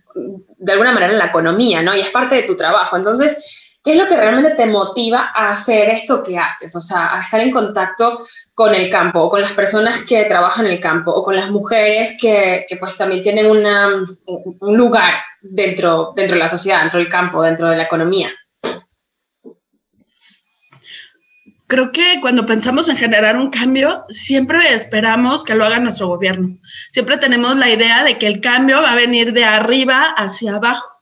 de 0.58 0.72
alguna 0.72 0.92
manera 0.92 1.14
la 1.14 1.26
economía, 1.26 1.82
¿no? 1.82 1.96
Y 1.96 2.02
es 2.02 2.10
parte 2.10 2.36
de 2.36 2.44
tu 2.44 2.56
trabajo. 2.56 2.98
Entonces, 2.98 3.78
¿qué 3.84 3.92
es 3.92 3.98
lo 3.98 4.08
que 4.08 4.18
realmente 4.18 4.56
te 4.56 4.66
motiva 4.66 5.32
a 5.36 5.52
hacer 5.52 5.90
esto 5.90 6.24
que 6.24 6.38
haces? 6.38 6.76
O 6.76 6.82
sea, 6.82 7.16
a 7.16 7.22
estar 7.22 7.40
en 7.40 7.52
contacto 7.52 8.26
con 8.54 8.74
el 8.74 8.90
campo, 8.90 9.22
o 9.22 9.30
con 9.30 9.42
las 9.42 9.54
personas 9.54 10.00
que 10.00 10.26
trabajan 10.26 10.66
en 10.66 10.72
el 10.72 10.80
campo, 10.80 11.12
o 11.12 11.24
con 11.24 11.36
las 11.36 11.52
mujeres 11.52 12.18
que, 12.20 12.66
que 12.68 12.78
pues 12.78 12.96
también 12.96 13.22
tienen 13.22 13.46
un 13.46 14.76
lugar 14.76 15.14
dentro, 15.42 16.14
dentro 16.16 16.36
de 16.36 16.40
la 16.40 16.50
sociedad, 16.50 16.82
dentro 16.82 17.00
del 17.00 17.10
campo, 17.10 17.44
dentro 17.44 17.70
de 17.70 17.78
la 17.78 17.84
economía. 17.84 18.32
Creo 21.68 21.92
que 21.92 22.20
cuando 22.22 22.46
pensamos 22.46 22.88
en 22.88 22.96
generar 22.96 23.36
un 23.36 23.50
cambio, 23.50 24.06
siempre 24.10 24.74
esperamos 24.74 25.44
que 25.44 25.54
lo 25.54 25.66
haga 25.66 25.80
nuestro 25.80 26.08
gobierno. 26.08 26.58
Siempre 26.92 27.18
tenemos 27.18 27.58
la 27.58 27.70
idea 27.70 28.06
de 28.06 28.18
que 28.18 28.28
el 28.28 28.40
cambio 28.40 28.82
va 28.82 28.94
a 28.94 28.96
venir 28.96 29.34
de 29.34 29.44
arriba 29.44 30.06
hacia 30.16 30.56
abajo 30.56 30.97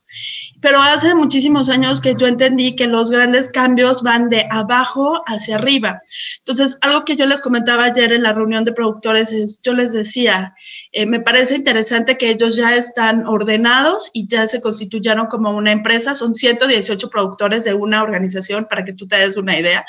pero 0.66 0.82
hace 0.82 1.14
muchísimos 1.14 1.70
años 1.70 2.02
que 2.02 2.16
yo 2.16 2.26
entendí 2.26 2.76
que 2.76 2.88
los 2.88 3.12
grandes 3.12 3.52
cambios 3.52 4.02
van 4.02 4.32
de 4.32 4.48
abajo 4.50 5.22
hacia 5.28 5.58
arriba. 5.58 6.02
Entonces, 6.40 6.80
algo 6.82 7.06
que 7.06 7.16
yo 7.16 7.28
les 7.28 7.44
comentaba 7.44 7.84
ayer 7.84 8.12
en 8.12 8.24
la 8.24 8.34
reunión 8.34 8.66
de 8.66 8.72
productores 8.72 9.32
es, 9.32 9.62
yo 9.62 9.76
les 9.76 9.94
decía, 9.94 10.56
eh, 10.92 11.06
me 11.06 11.20
parece 11.20 11.56
interesante 11.56 12.18
que 12.18 12.32
ellos 12.32 12.56
ya 12.56 12.76
están 12.76 13.28
ordenados 13.28 14.10
y 14.12 14.26
ya 14.26 14.48
se 14.48 14.60
constituyeron 14.60 15.28
como 15.28 15.52
una 15.52 15.72
empresa, 15.72 16.16
son 16.16 16.34
118 16.34 17.12
productores 17.12 17.64
de 17.64 17.76
una 17.76 18.02
organización, 18.02 18.66
para 18.68 18.84
que 18.84 18.94
tú 18.94 19.08
te 19.08 19.18
des 19.18 19.38
una 19.38 19.60
idea, 19.60 19.86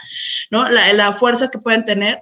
¿no? 0.50 0.68
La, 0.68 0.92
la 0.92 1.14
fuerza 1.14 1.48
que 1.48 1.58
pueden 1.58 1.84
tener 1.84 2.20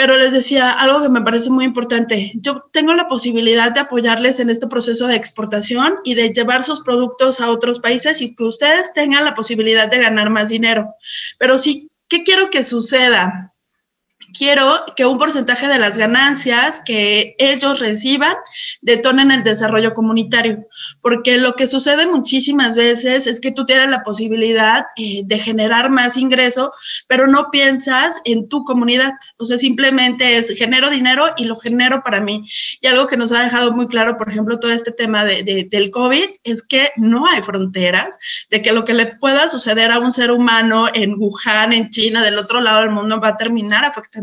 pero 0.00 0.16
les 0.16 0.32
decía 0.32 0.70
algo 0.70 1.02
que 1.02 1.10
me 1.10 1.20
parece 1.20 1.50
muy 1.50 1.66
importante. 1.66 2.32
Yo 2.36 2.64
tengo 2.72 2.94
la 2.94 3.06
posibilidad 3.06 3.70
de 3.70 3.80
apoyarles 3.80 4.40
en 4.40 4.48
este 4.48 4.66
proceso 4.66 5.06
de 5.06 5.14
exportación 5.14 5.96
y 6.04 6.14
de 6.14 6.32
llevar 6.32 6.62
sus 6.62 6.80
productos 6.80 7.38
a 7.38 7.50
otros 7.50 7.80
países 7.80 8.22
y 8.22 8.34
que 8.34 8.44
ustedes 8.44 8.94
tengan 8.94 9.26
la 9.26 9.34
posibilidad 9.34 9.90
de 9.90 9.98
ganar 9.98 10.30
más 10.30 10.48
dinero. 10.48 10.94
Pero 11.36 11.58
sí, 11.58 11.90
¿qué 12.08 12.22
quiero 12.22 12.48
que 12.48 12.64
suceda? 12.64 13.49
Quiero 14.32 14.82
que 14.96 15.06
un 15.06 15.18
porcentaje 15.18 15.68
de 15.68 15.78
las 15.78 15.98
ganancias 15.98 16.80
que 16.84 17.34
ellos 17.38 17.80
reciban 17.80 18.34
detonen 18.80 19.30
el 19.30 19.44
desarrollo 19.44 19.94
comunitario, 19.94 20.66
porque 21.00 21.38
lo 21.38 21.54
que 21.54 21.66
sucede 21.66 22.06
muchísimas 22.06 22.76
veces 22.76 23.26
es 23.26 23.40
que 23.40 23.50
tú 23.50 23.66
tienes 23.66 23.90
la 23.90 24.02
posibilidad 24.02 24.86
eh, 24.96 25.22
de 25.24 25.38
generar 25.38 25.90
más 25.90 26.16
ingreso, 26.16 26.72
pero 27.06 27.26
no 27.26 27.50
piensas 27.50 28.20
en 28.24 28.48
tu 28.48 28.64
comunidad, 28.64 29.12
o 29.38 29.44
sea, 29.44 29.58
simplemente 29.58 30.36
es 30.36 30.50
genero 30.56 30.90
dinero 30.90 31.28
y 31.36 31.44
lo 31.44 31.56
genero 31.56 32.02
para 32.02 32.20
mí. 32.20 32.44
Y 32.80 32.86
algo 32.86 33.06
que 33.06 33.16
nos 33.16 33.32
ha 33.32 33.42
dejado 33.42 33.72
muy 33.72 33.86
claro, 33.86 34.16
por 34.16 34.30
ejemplo, 34.30 34.58
todo 34.58 34.72
este 34.72 34.92
tema 34.92 35.24
de, 35.24 35.42
de, 35.42 35.66
del 35.70 35.90
COVID, 35.90 36.28
es 36.44 36.62
que 36.62 36.90
no 36.96 37.26
hay 37.26 37.42
fronteras, 37.42 38.18
de 38.50 38.62
que 38.62 38.72
lo 38.72 38.84
que 38.84 38.94
le 38.94 39.06
pueda 39.16 39.48
suceder 39.48 39.90
a 39.90 39.98
un 39.98 40.12
ser 40.12 40.30
humano 40.30 40.88
en 40.92 41.14
Wuhan, 41.18 41.72
en 41.72 41.90
China, 41.90 42.22
del 42.22 42.38
otro 42.38 42.60
lado 42.60 42.80
del 42.80 42.90
mundo, 42.90 43.20
va 43.20 43.28
a 43.28 43.36
terminar 43.36 43.84
afectando 43.84 44.19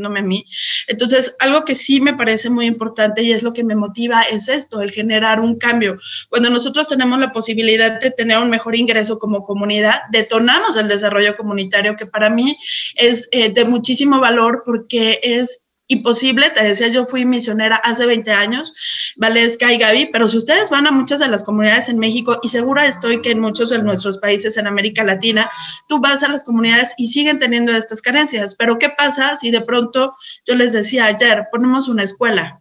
Entonces, 0.88 1.36
algo 1.40 1.64
que 1.64 1.76
sí 1.76 2.00
me 2.02 2.14
parece 2.14 2.50
muy 2.50 2.66
importante 2.66 3.24
y 3.24 3.32
es 3.32 3.44
lo 3.44 3.54
que 3.54 3.64
me 3.64 3.76
motiva 3.76 4.24
es 4.24 4.48
esto, 4.48 4.82
el 4.82 4.92
generar 4.92 5.40
un 5.40 5.58
cambio. 5.58 6.00
Cuando 6.30 6.50
nosotros 6.50 6.88
tenemos 6.88 7.20
la 7.20 7.32
posibilidad 7.32 8.00
de 8.00 8.12
tener 8.12 8.38
un 8.38 8.50
mejor 8.50 8.76
ingreso 8.76 9.20
como 9.20 9.44
comunidad, 9.44 10.02
detonamos 10.12 10.78
el 10.78 10.88
desarrollo 10.88 11.36
comunitario, 11.36 11.96
que 11.96 12.06
para 12.06 12.30
mí 12.30 12.58
es 12.96 13.28
eh, 13.32 13.52
de 13.52 13.66
muchísimo 13.66 14.20
valor 14.20 14.64
porque 14.66 15.20
es 15.22 15.67
imposible. 15.88 16.50
Te 16.52 16.64
decía, 16.64 16.88
yo 16.88 17.06
fui 17.06 17.26
misionera 17.26 17.78
hace 17.78 18.06
20 18.06 18.32
años, 18.32 18.74
Valesca 19.16 19.72
y 19.72 19.78
Gaby, 19.78 20.10
pero 20.12 20.28
si 20.28 20.38
ustedes 20.38 20.70
van 20.70 20.88
a 20.88 20.92
muchas 20.92 21.20
de 21.20 21.28
las 21.28 21.44
comunidades 21.44 21.90
en 21.90 21.98
México, 21.98 22.40
y 22.44 22.50
segura 22.50 22.86
estoy 22.86 23.22
que 23.22 23.32
en 23.32 23.40
muchos 23.40 23.70
de 23.70 23.82
nuestros 23.82 24.18
países 24.18 24.58
en 24.58 24.68
América 24.68 25.04
Latina, 25.04 25.50
tú 25.88 26.00
vas 26.00 26.24
a 26.24 26.30
las 26.30 26.44
comunidades 26.44 26.94
y 26.98 27.08
siguen 27.08 27.40
teniendo 27.40 27.76
estas 27.76 28.02
carencias. 28.02 28.56
Pero 28.56 28.78
¿qué 28.78 28.90
pasa 28.90 29.36
si 29.36 29.52
de 29.52 29.62
pronto, 29.62 30.14
yo 30.46 30.56
les 30.56 30.74
decía 30.74 31.06
ayer, 31.06 31.48
ponemos 31.52 31.88
una 31.88 32.04
escuela? 32.04 32.60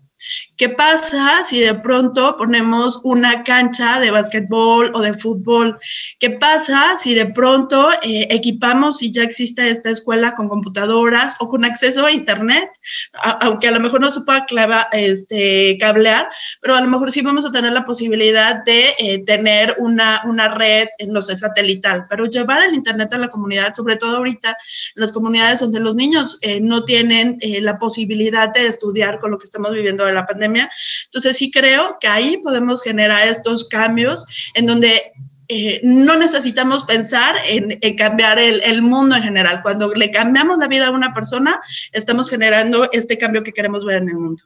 ¿Qué 0.57 0.71
pasa 0.71 1.45
si 1.45 1.61
de 1.61 1.75
pronto 1.75 2.37
ponemos 2.39 3.01
una 3.05 3.45
cancha 3.45 4.01
de 4.01 4.11
básquetbol 4.11 4.91
o 4.95 5.01
de 5.01 5.13
fútbol? 5.13 5.79
¿Qué 6.19 6.31
pasa 6.31 6.97
si 6.97 7.15
de 7.15 7.27
pronto 7.27 7.91
eh, 8.03 8.27
equipamos, 8.31 8.99
si 8.99 9.13
ya 9.13 9.23
existe 9.23 9.69
esta 9.69 9.91
escuela 9.91 10.35
con 10.35 10.49
computadoras 10.49 11.37
o 11.41 11.49
con 11.49 11.65
acceso 11.65 12.07
a 12.07 12.13
Internet? 12.13 12.71
aunque 13.41 13.69
a 13.69 13.71
lo 13.71 13.81
mejor 13.81 14.01
no 14.01 14.11
se 14.11 14.21
pueda 14.23 14.47
este, 14.93 15.77
cablear, 15.79 16.29
pero 16.61 16.77
a 16.77 16.81
lo 16.81 16.89
mejor 16.89 17.11
sí 17.11 17.21
vamos 17.23 17.45
a 17.45 17.51
tener 17.51 17.73
la 17.73 17.85
posibilidad 17.85 18.65
de 18.65 18.95
eh, 18.99 19.25
tener 19.25 19.75
una, 19.79 20.23
una 20.27 20.55
red, 20.55 20.87
no 21.09 21.21
sé, 21.21 21.37
satelital, 21.37 22.07
pero 22.09 22.27
llevar 22.27 22.63
el 22.63 22.75
Internet 22.75 23.13
a 23.13 23.19
la 23.19 23.29
comunidad, 23.29 23.75
sobre 23.75 23.97
todo 23.97 24.19
ahorita 24.19 24.51
en 24.51 25.01
las 25.01 25.13
comunidades 25.13 25.61
donde 25.61 25.81
los 25.81 25.97
niños 25.97 26.39
eh, 26.43 26.61
no 26.61 26.85
tienen 26.85 27.39
la 27.43 27.79
posibilidad 27.79 28.53
de 28.53 28.67
estudiar 28.67 29.19
con 29.19 29.31
lo 29.31 29.39
que 29.39 29.45
estamos 29.45 29.73
viviendo 29.73 30.05
de 30.05 30.13
la 30.13 30.27
pandemia. 30.27 30.46
Entonces 30.47 31.37
sí 31.37 31.51
creo 31.51 31.97
que 32.01 32.09
ahí 32.09 32.39
podemos 32.39 32.83
generar 32.83 33.27
estos 33.27 33.69
cambios 33.69 34.25
en 34.55 34.67
donde 34.67 35.13
eh, 35.49 35.81
no 35.85 36.17
necesitamos 36.17 36.83
pensar 36.85 37.37
en, 37.47 37.79
cambiar 37.97 38.39
el, 38.39 38.83
mundo 38.83 39.15
en 39.15 39.23
general. 39.23 39.63
Cuando 39.63 39.95
le 39.95 40.11
cambiamos 40.11 40.59
la 40.59 40.67
vida 40.67 40.89
a 40.89 40.91
una 40.91 41.15
persona, 41.15 41.61
estamos 41.93 42.29
generando 42.29 42.91
este 42.93 43.17
cambio 43.17 43.43
que 43.43 43.53
queremos 43.53 43.85
ver 43.85 43.99
en 43.99 44.09
el 44.09 44.17
mundo. 44.17 44.43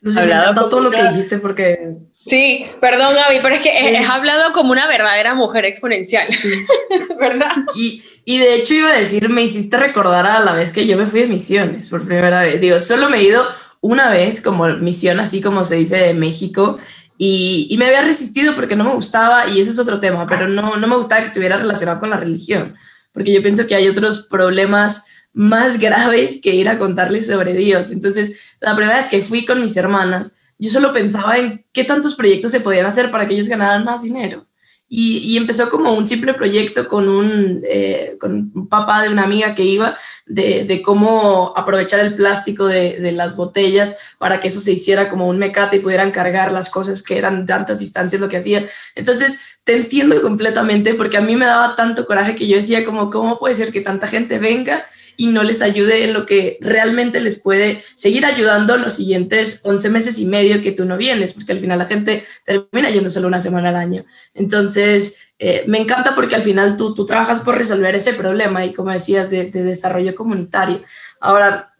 Lucy, 0.00 0.20
hablado 0.20 0.68
todo 0.68 0.80
lo 0.80 0.90
que 0.90 1.02
dijiste 1.02 1.38
porque... 1.38 1.96
Sí, 2.26 2.66
perdón 2.80 3.14
Gaby, 3.14 3.40
pero 3.42 3.54
es 3.54 3.62
que 3.62 3.96
has 3.96 4.08
hablado 4.08 4.52
como 4.52 4.70
una 4.70 4.86
verdadera 4.86 5.34
mujer 5.34 5.64
exponencial, 5.64 6.28
¿verdad? 7.20 7.52
Y, 7.74 8.02
y, 8.24 8.38
de 8.38 8.54
hecho 8.54 8.74
iba 8.74 8.90
a 8.90 8.98
decir, 8.98 9.28
me 9.28 9.42
hiciste 9.42 9.76
recordar 9.76 10.26
a 10.26 10.40
la 10.40 10.52
vez 10.52 10.72
que 10.72 10.86
yo 10.86 10.96
me 10.96 11.06
fui 11.06 11.20
de 11.20 11.26
misiones 11.26 11.88
por 11.88 12.04
primera 12.04 12.42
vez. 12.42 12.60
Digo, 12.60 12.80
solo 12.80 13.10
me 13.10 13.18
he 13.18 13.24
ido 13.24 13.44
una 13.84 14.08
vez 14.10 14.40
como 14.40 14.66
misión, 14.78 15.20
así 15.20 15.42
como 15.42 15.62
se 15.66 15.74
dice 15.74 15.96
de 15.96 16.14
México, 16.14 16.78
y, 17.18 17.66
y, 17.68 17.76
me 17.76 17.84
había 17.84 18.00
resistido 18.00 18.54
porque 18.54 18.76
no 18.76 18.84
me 18.84 18.94
gustaba, 18.94 19.46
y 19.46 19.60
ese 19.60 19.72
es 19.72 19.78
otro 19.78 20.00
tema, 20.00 20.26
pero 20.26 20.48
no, 20.48 20.76
no 20.78 20.86
me 20.86 20.96
gustaba 20.96 21.20
que 21.20 21.26
estuviera 21.26 21.58
relacionado 21.58 22.00
con 22.00 22.08
la 22.08 22.16
religión, 22.16 22.74
porque 23.12 23.30
yo 23.30 23.42
pienso 23.42 23.66
que 23.66 23.74
hay 23.74 23.86
otros 23.86 24.26
problemas 24.26 25.04
más 25.34 25.78
graves 25.86 26.40
que 26.42 26.54
ir 26.54 26.70
a 26.70 26.78
contarles 26.78 27.26
sobre 27.26 27.52
Dios. 27.52 27.92
Entonces, 27.92 28.38
la 28.58 28.74
primera 28.74 28.96
vez 28.96 29.08
que 29.08 29.20
fui 29.20 29.44
con 29.44 29.60
mis 29.60 29.76
hermanas, 29.76 30.38
yo 30.58 30.70
solo 30.70 30.94
pensaba 30.94 31.36
en 31.36 31.66
qué 31.74 31.84
tantos 31.84 32.14
proyectos 32.14 32.52
se 32.52 32.60
podían 32.60 32.86
hacer 32.86 33.10
para 33.10 33.26
que 33.26 33.34
ellos 33.34 33.48
ganaran 33.48 33.84
más 33.84 34.02
dinero. 34.02 34.46
Y, 34.88 35.36
empezó 35.36 35.70
como 35.70 35.92
un 35.94 36.06
simple 36.06 36.34
proyecto 36.34 36.88
con 36.88 37.08
un, 37.08 37.62
eh, 37.66 38.16
con 38.20 38.52
un 38.54 38.68
papá 38.68 39.02
de 39.02 39.08
una 39.08 39.24
amiga 39.24 39.54
que 39.54 39.64
iba 39.64 39.96
de, 40.26 40.64
de 40.64 40.82
cómo 40.82 41.52
aprovechar 41.56 42.00
el 42.00 42.14
plástico 42.14 42.66
de, 42.66 43.00
de, 43.00 43.10
las 43.10 43.34
botellas 43.34 43.96
para 44.18 44.38
que 44.38 44.48
eso 44.48 44.60
se 44.60 44.72
hiciera 44.72 45.08
como 45.08 45.26
un 45.26 45.38
mecate 45.38 45.76
y 45.76 45.80
pudieran 45.80 46.12
cargar 46.12 46.52
las 46.52 46.70
cosas 46.70 47.02
que 47.02 47.18
eran 47.18 47.44
tantas 47.46 47.80
distancias 47.80 48.20
lo 48.20 48.28
que 48.28 48.36
hacían. 48.36 48.66
Entonces, 48.94 49.40
te 49.64 49.74
entiendo 49.74 50.20
completamente 50.22 50.94
porque 50.94 51.16
a 51.16 51.22
mí 51.22 51.34
me 51.34 51.46
daba 51.46 51.74
tanto 51.74 52.06
coraje 52.06 52.36
que 52.36 52.46
yo 52.46 52.56
decía 52.56 52.84
como, 52.84 53.10
¿cómo 53.10 53.38
puede 53.38 53.54
ser 53.54 53.72
que 53.72 53.80
tanta 53.80 54.06
gente 54.06 54.38
venga 54.38 54.84
y 55.16 55.28
no 55.28 55.42
les 55.42 55.62
ayude 55.62 56.04
en 56.04 56.12
lo 56.12 56.26
que 56.26 56.58
realmente 56.60 57.20
les 57.20 57.36
puede 57.36 57.82
seguir 57.94 58.26
ayudando 58.26 58.76
los 58.76 58.94
siguientes 58.94 59.60
11 59.64 59.90
meses 59.90 60.18
y 60.18 60.26
medio 60.26 60.60
que 60.62 60.72
tú 60.72 60.84
no 60.84 60.96
vienes, 60.96 61.32
porque 61.32 61.52
al 61.52 61.60
final 61.60 61.78
la 61.78 61.86
gente 61.86 62.24
termina 62.44 62.90
yendo 62.90 63.10
solo 63.10 63.28
una 63.28 63.40
semana 63.40 63.70
al 63.70 63.76
año. 63.76 64.04
Entonces, 64.34 65.18
eh, 65.38 65.64
me 65.66 65.78
encanta 65.78 66.14
porque 66.14 66.34
al 66.34 66.42
final 66.42 66.76
tú, 66.76 66.94
tú 66.94 67.06
trabajas 67.06 67.40
por 67.40 67.56
resolver 67.56 67.94
ese 67.94 68.14
problema 68.14 68.64
y 68.64 68.72
como 68.72 68.90
decías, 68.90 69.30
de, 69.30 69.50
desarrollo 69.50 70.14
comunitario. 70.14 70.82
Ahora, 71.20 71.74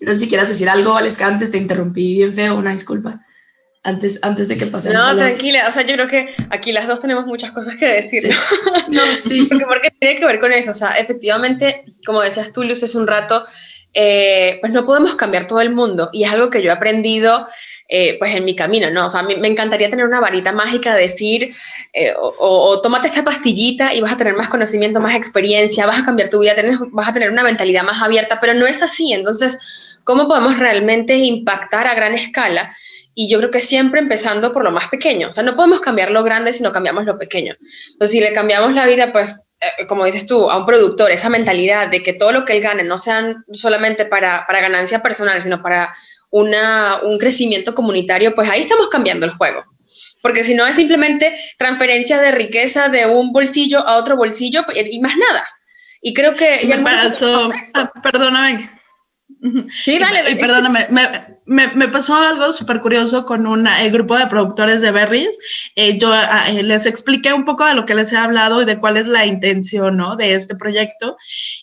no 0.00 0.14
sé 0.14 0.20
si 0.20 0.28
quieras 0.28 0.48
decir 0.48 0.68
algo, 0.68 0.96
Alex, 0.96 1.20
antes 1.22 1.50
te 1.50 1.58
interrumpí 1.58 2.14
bien 2.14 2.34
feo, 2.34 2.56
una 2.56 2.72
disculpa 2.72 3.25
antes, 3.86 4.18
antes 4.22 4.48
de 4.48 4.58
que 4.58 4.66
pasemos. 4.66 5.06
No, 5.06 5.16
tranquila, 5.16 5.66
o 5.68 5.72
sea, 5.72 5.82
yo 5.82 5.94
creo 5.94 6.08
que 6.08 6.26
aquí 6.50 6.72
las 6.72 6.86
dos 6.86 7.00
tenemos 7.00 7.24
muchas 7.26 7.52
cosas 7.52 7.76
que 7.76 7.86
decir. 7.86 8.28
¿no? 8.88 9.00
sí. 9.14 9.46
porque, 9.48 9.64
porque, 9.64 9.90
tiene 9.98 10.18
que 10.18 10.26
ver 10.26 10.40
con 10.40 10.52
eso, 10.52 10.72
o 10.72 10.74
sea, 10.74 10.98
efectivamente, 10.98 11.84
como 12.04 12.20
decías 12.20 12.52
tú, 12.52 12.64
Luz, 12.64 12.82
hace 12.82 12.98
un 12.98 13.06
rato, 13.06 13.44
eh, 13.94 14.58
pues 14.60 14.72
no 14.72 14.84
podemos 14.84 15.14
cambiar 15.14 15.46
todo 15.46 15.60
el 15.60 15.70
mundo 15.70 16.10
y 16.12 16.24
es 16.24 16.32
algo 16.32 16.50
que 16.50 16.62
yo 16.62 16.70
he 16.70 16.74
aprendido. 16.74 17.46
Eh, 17.88 18.16
pues 18.18 18.34
en 18.34 18.44
mi 18.44 18.56
camino, 18.56 18.90
¿no? 18.90 19.06
O 19.06 19.08
sea, 19.08 19.22
me, 19.22 19.36
me 19.36 19.46
encantaría 19.46 19.88
tener 19.88 20.04
una 20.04 20.18
varita 20.18 20.50
mágica, 20.50 20.92
decir, 20.96 21.54
eh, 21.92 22.12
o, 22.18 22.34
o, 22.40 22.80
tómate 22.80 23.06
esta 23.06 23.22
pastillita 23.22 23.94
y 23.94 24.00
vas 24.00 24.12
a 24.12 24.16
tener 24.16 24.34
más 24.34 24.48
conocimiento, 24.48 25.00
más 25.00 25.14
experiencia, 25.14 25.86
vas 25.86 26.00
a 26.00 26.04
cambiar 26.04 26.28
tu 26.28 26.40
vida, 26.40 26.56
tenés, 26.56 26.80
vas 26.90 27.06
a 27.06 27.14
tener 27.14 27.30
una 27.30 27.44
mentalidad 27.44 27.84
más 27.84 28.02
abierta, 28.02 28.40
pero 28.40 28.54
no 28.54 28.66
es 28.66 28.82
así. 28.82 29.12
Entonces, 29.12 30.00
¿cómo 30.02 30.26
podemos 30.26 30.58
realmente 30.58 31.14
impactar 31.14 31.86
a 31.86 31.94
gran 31.94 32.12
escala? 32.12 32.74
Y 33.18 33.30
yo 33.30 33.38
creo 33.38 33.50
que 33.50 33.60
siempre 33.60 33.98
empezando 33.98 34.52
por 34.52 34.62
lo 34.62 34.70
más 34.70 34.88
pequeño. 34.88 35.30
O 35.30 35.32
sea, 35.32 35.42
no 35.42 35.56
podemos 35.56 35.80
cambiar 35.80 36.10
lo 36.10 36.22
grande 36.22 36.52
si 36.52 36.62
no 36.62 36.70
cambiamos 36.70 37.06
lo 37.06 37.18
pequeño. 37.18 37.56
Entonces, 37.92 38.12
si 38.12 38.20
le 38.20 38.34
cambiamos 38.34 38.74
la 38.74 38.84
vida, 38.86 39.10
pues, 39.10 39.48
eh, 39.58 39.86
como 39.86 40.04
dices 40.04 40.26
tú, 40.26 40.50
a 40.50 40.58
un 40.58 40.66
productor, 40.66 41.10
esa 41.10 41.30
mentalidad 41.30 41.88
de 41.88 42.02
que 42.02 42.12
todo 42.12 42.30
lo 42.30 42.44
que 42.44 42.52
él 42.52 42.60
gane 42.60 42.84
no 42.84 42.98
sean 42.98 43.42
solamente 43.52 44.04
para, 44.04 44.44
para 44.46 44.60
ganancia 44.60 45.02
personal, 45.02 45.40
sino 45.40 45.62
para 45.62 45.94
una, 46.30 47.00
un 47.04 47.16
crecimiento 47.16 47.74
comunitario, 47.74 48.34
pues 48.34 48.50
ahí 48.50 48.60
estamos 48.60 48.88
cambiando 48.88 49.24
el 49.24 49.32
juego. 49.32 49.64
Porque 50.20 50.44
si 50.44 50.54
no 50.54 50.66
es 50.66 50.76
simplemente 50.76 51.34
transferencia 51.56 52.20
de 52.20 52.32
riqueza 52.32 52.90
de 52.90 53.06
un 53.06 53.32
bolsillo 53.32 53.80
a 53.88 53.96
otro 53.96 54.16
bolsillo 54.16 54.62
y 54.74 55.00
más 55.00 55.16
nada. 55.16 55.48
Y 56.02 56.12
creo 56.12 56.34
que... 56.34 56.66
Ya 56.66 56.82
pasó, 56.82 57.50
ah, 57.72 57.90
perdóname. 58.02 58.70
Sí, 59.84 59.98
dale, 59.98 60.36
Perdóname, 60.36 60.86
me, 60.90 61.35
pasó 61.92 62.16
algo 62.16 62.52
súper 62.52 62.80
curioso 62.80 63.24
con 63.24 63.46
un 63.46 63.66
eh, 63.66 63.90
grupo 63.90 64.16
de 64.16 64.26
productores 64.26 64.80
de 64.80 64.90
berries. 64.90 65.38
Eh, 65.76 65.96
yo 65.98 66.12
ah, 66.12 66.50
eh, 66.50 66.62
les 66.62 66.86
expliqué 66.86 67.32
un 67.32 67.44
poco 67.44 67.64
de 67.64 67.74
lo 67.74 67.86
que 67.86 67.94
les 67.94 68.12
he 68.12 68.16
hablado 68.16 68.62
y 68.62 68.64
de 68.64 68.78
cuál 68.78 68.96
es 68.96 69.06
la 69.06 69.26
intención 69.26 69.96
¿no? 69.96 70.16
de 70.16 70.34
este 70.34 70.56
proyecto. 70.56 71.16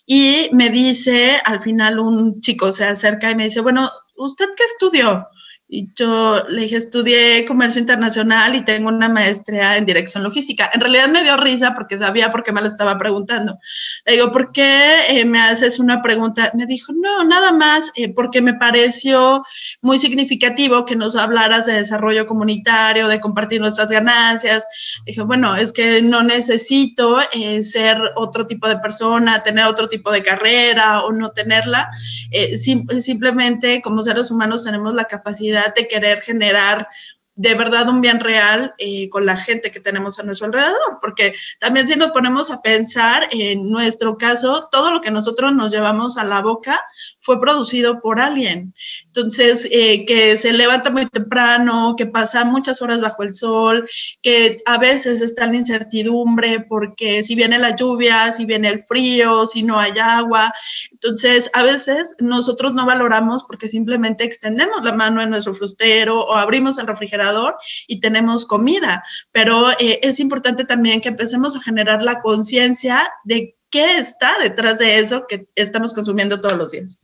Y 0.06 0.50
me 0.54 0.70
dice, 0.70 1.42
al 1.46 1.60
final 1.60 2.00
un 2.00 2.40
chico 2.42 2.72
se 2.72 2.86
acerca 2.86 3.32
y 3.32 3.36
me 3.36 3.46
dice, 3.46 3.62
bueno, 3.62 3.90
¿usted 4.16 4.48
qué 4.56 4.64
estudió? 4.64 5.28
Y 5.76 5.90
yo 5.96 6.44
le 6.50 6.62
dije, 6.62 6.76
estudié 6.76 7.46
comercio 7.46 7.82
internacional 7.82 8.54
y 8.54 8.64
tengo 8.64 8.90
una 8.90 9.10
maestría 9.10 9.76
en 9.76 9.88
dirección 9.88 10.22
logística. 10.22 10.70
En 10.72 10.80
realidad 10.80 11.10
me 11.10 11.24
dio 11.24 11.36
risa 11.36 11.74
porque 11.74 11.98
sabía 11.98 12.30
por 12.30 12.44
qué 12.44 12.52
me 12.52 12.62
lo 12.62 12.68
estaba 12.68 12.96
preguntando. 13.00 13.58
Le 14.06 14.14
digo, 14.14 14.32
¿por 14.32 14.52
qué 14.52 15.00
eh, 15.10 15.26
me 15.26 15.42
haces 15.42 15.80
una 15.80 16.04
pregunta? 16.04 16.52
Me 16.54 16.68
dijo, 16.68 16.94
no, 16.94 17.24
nada 17.24 17.52
más, 17.52 17.92
eh, 17.96 18.14
porque 18.14 18.40
me 18.40 18.54
pareció 18.54 19.44
muy 19.82 19.98
significativo 19.98 20.86
que 20.86 20.96
nos 20.96 21.16
hablaras 21.16 21.66
de 21.66 21.74
desarrollo 21.74 22.28
comunitario, 22.28 23.08
de 23.08 23.20
compartir 23.20 23.60
nuestras 23.60 23.90
ganancias. 23.90 24.68
dije, 25.08 25.24
bueno, 25.24 25.56
es 25.56 25.74
que 25.74 26.04
no 26.04 26.22
necesito 26.22 27.18
eh, 27.32 27.64
ser 27.64 27.98
otro 28.16 28.46
tipo 28.46 28.68
de 28.68 28.78
persona, 28.78 29.42
tener 29.42 29.66
otro 29.66 29.90
tipo 29.90 30.12
de 30.12 30.22
carrera 30.22 31.02
o 31.04 31.12
no 31.12 31.32
tenerla. 31.32 31.90
Sim 32.58 32.86
simplemente 33.00 33.82
como 33.82 34.04
seres 34.04 34.30
humanos 34.30 34.66
tenemos 34.66 34.94
la 34.94 35.06
capacidad 35.06 35.63
de 35.70 35.88
querer 35.88 36.22
generar 36.22 36.88
de 37.36 37.56
verdad 37.56 37.90
un 37.90 38.02
bien 38.02 38.20
real 38.20 38.76
eh, 38.78 39.10
con 39.10 39.26
la 39.26 39.36
gente 39.36 39.72
que 39.72 39.80
tenemos 39.80 40.20
a 40.20 40.24
nuestro 40.24 40.48
alrededor, 40.48 41.00
porque 41.02 41.34
también 41.60 41.88
si 41.88 41.96
nos 41.96 42.12
ponemos 42.12 42.52
a 42.52 42.62
pensar 42.62 43.28
en 43.32 43.70
nuestro 43.72 44.18
caso, 44.18 44.68
todo 44.72 44.92
lo 44.92 45.02
que 45.02 45.10
nosotros 45.10 45.54
nos 45.54 45.72
llevamos 45.72 46.18
a 46.18 46.24
la 46.24 46.42
boca 46.42 46.80
fue 47.24 47.40
producido 47.40 48.02
por 48.02 48.20
alguien. 48.20 48.74
Entonces, 49.08 49.68
eh, 49.72 50.06
que 50.06 50.38
se 50.38 50.54
levanta 50.54 50.90
muy 50.90 51.08
temprano, 51.08 51.96
que 51.98 52.06
pasa 52.06 52.44
muchas 52.44 52.82
horas 52.82 53.00
bajo 53.00 53.24
el 53.24 53.34
sol, 53.34 53.88
que 54.22 54.58
a 54.66 54.78
veces 54.78 55.22
está 55.22 55.46
en 55.46 55.56
incertidumbre 55.56 56.66
porque 56.68 57.24
si 57.24 57.36
viene 57.36 57.58
la 57.60 57.76
lluvia, 57.76 58.32
si 58.32 58.46
viene 58.46 58.70
el 58.70 58.80
frío, 58.80 59.48
si 59.48 59.64
no 59.64 59.80
hay 59.80 59.94
agua. 60.00 60.54
Entonces, 60.92 61.50
a 61.54 61.64
veces 61.64 62.16
nosotros 62.20 62.74
no 62.74 62.86
valoramos 62.86 63.44
porque 63.46 63.70
simplemente 63.70 64.24
extendemos 64.26 64.84
la 64.84 64.94
mano 64.94 65.22
en 65.22 65.30
nuestro 65.30 65.56
frustero 65.56 66.26
o 66.26 66.36
abrimos 66.36 66.78
el 66.78 66.88
refrigerador 66.88 67.56
y 67.88 68.00
tenemos 68.02 68.46
comida. 68.46 69.04
Pero 69.32 69.72
eh, 69.80 70.00
es 70.04 70.20
importante 70.20 70.66
también 70.66 71.00
que 71.00 71.10
empecemos 71.10 71.56
a 71.56 71.62
generar 71.62 72.04
la 72.04 72.22
conciencia 72.22 73.10
de 73.24 73.56
qué 73.70 73.98
está 73.98 74.38
detrás 74.40 74.78
de 74.78 75.00
eso 75.00 75.26
que 75.28 75.48
estamos 75.56 75.94
consumiendo 75.94 76.40
todos 76.40 76.58
los 76.58 76.72
días. 76.72 77.00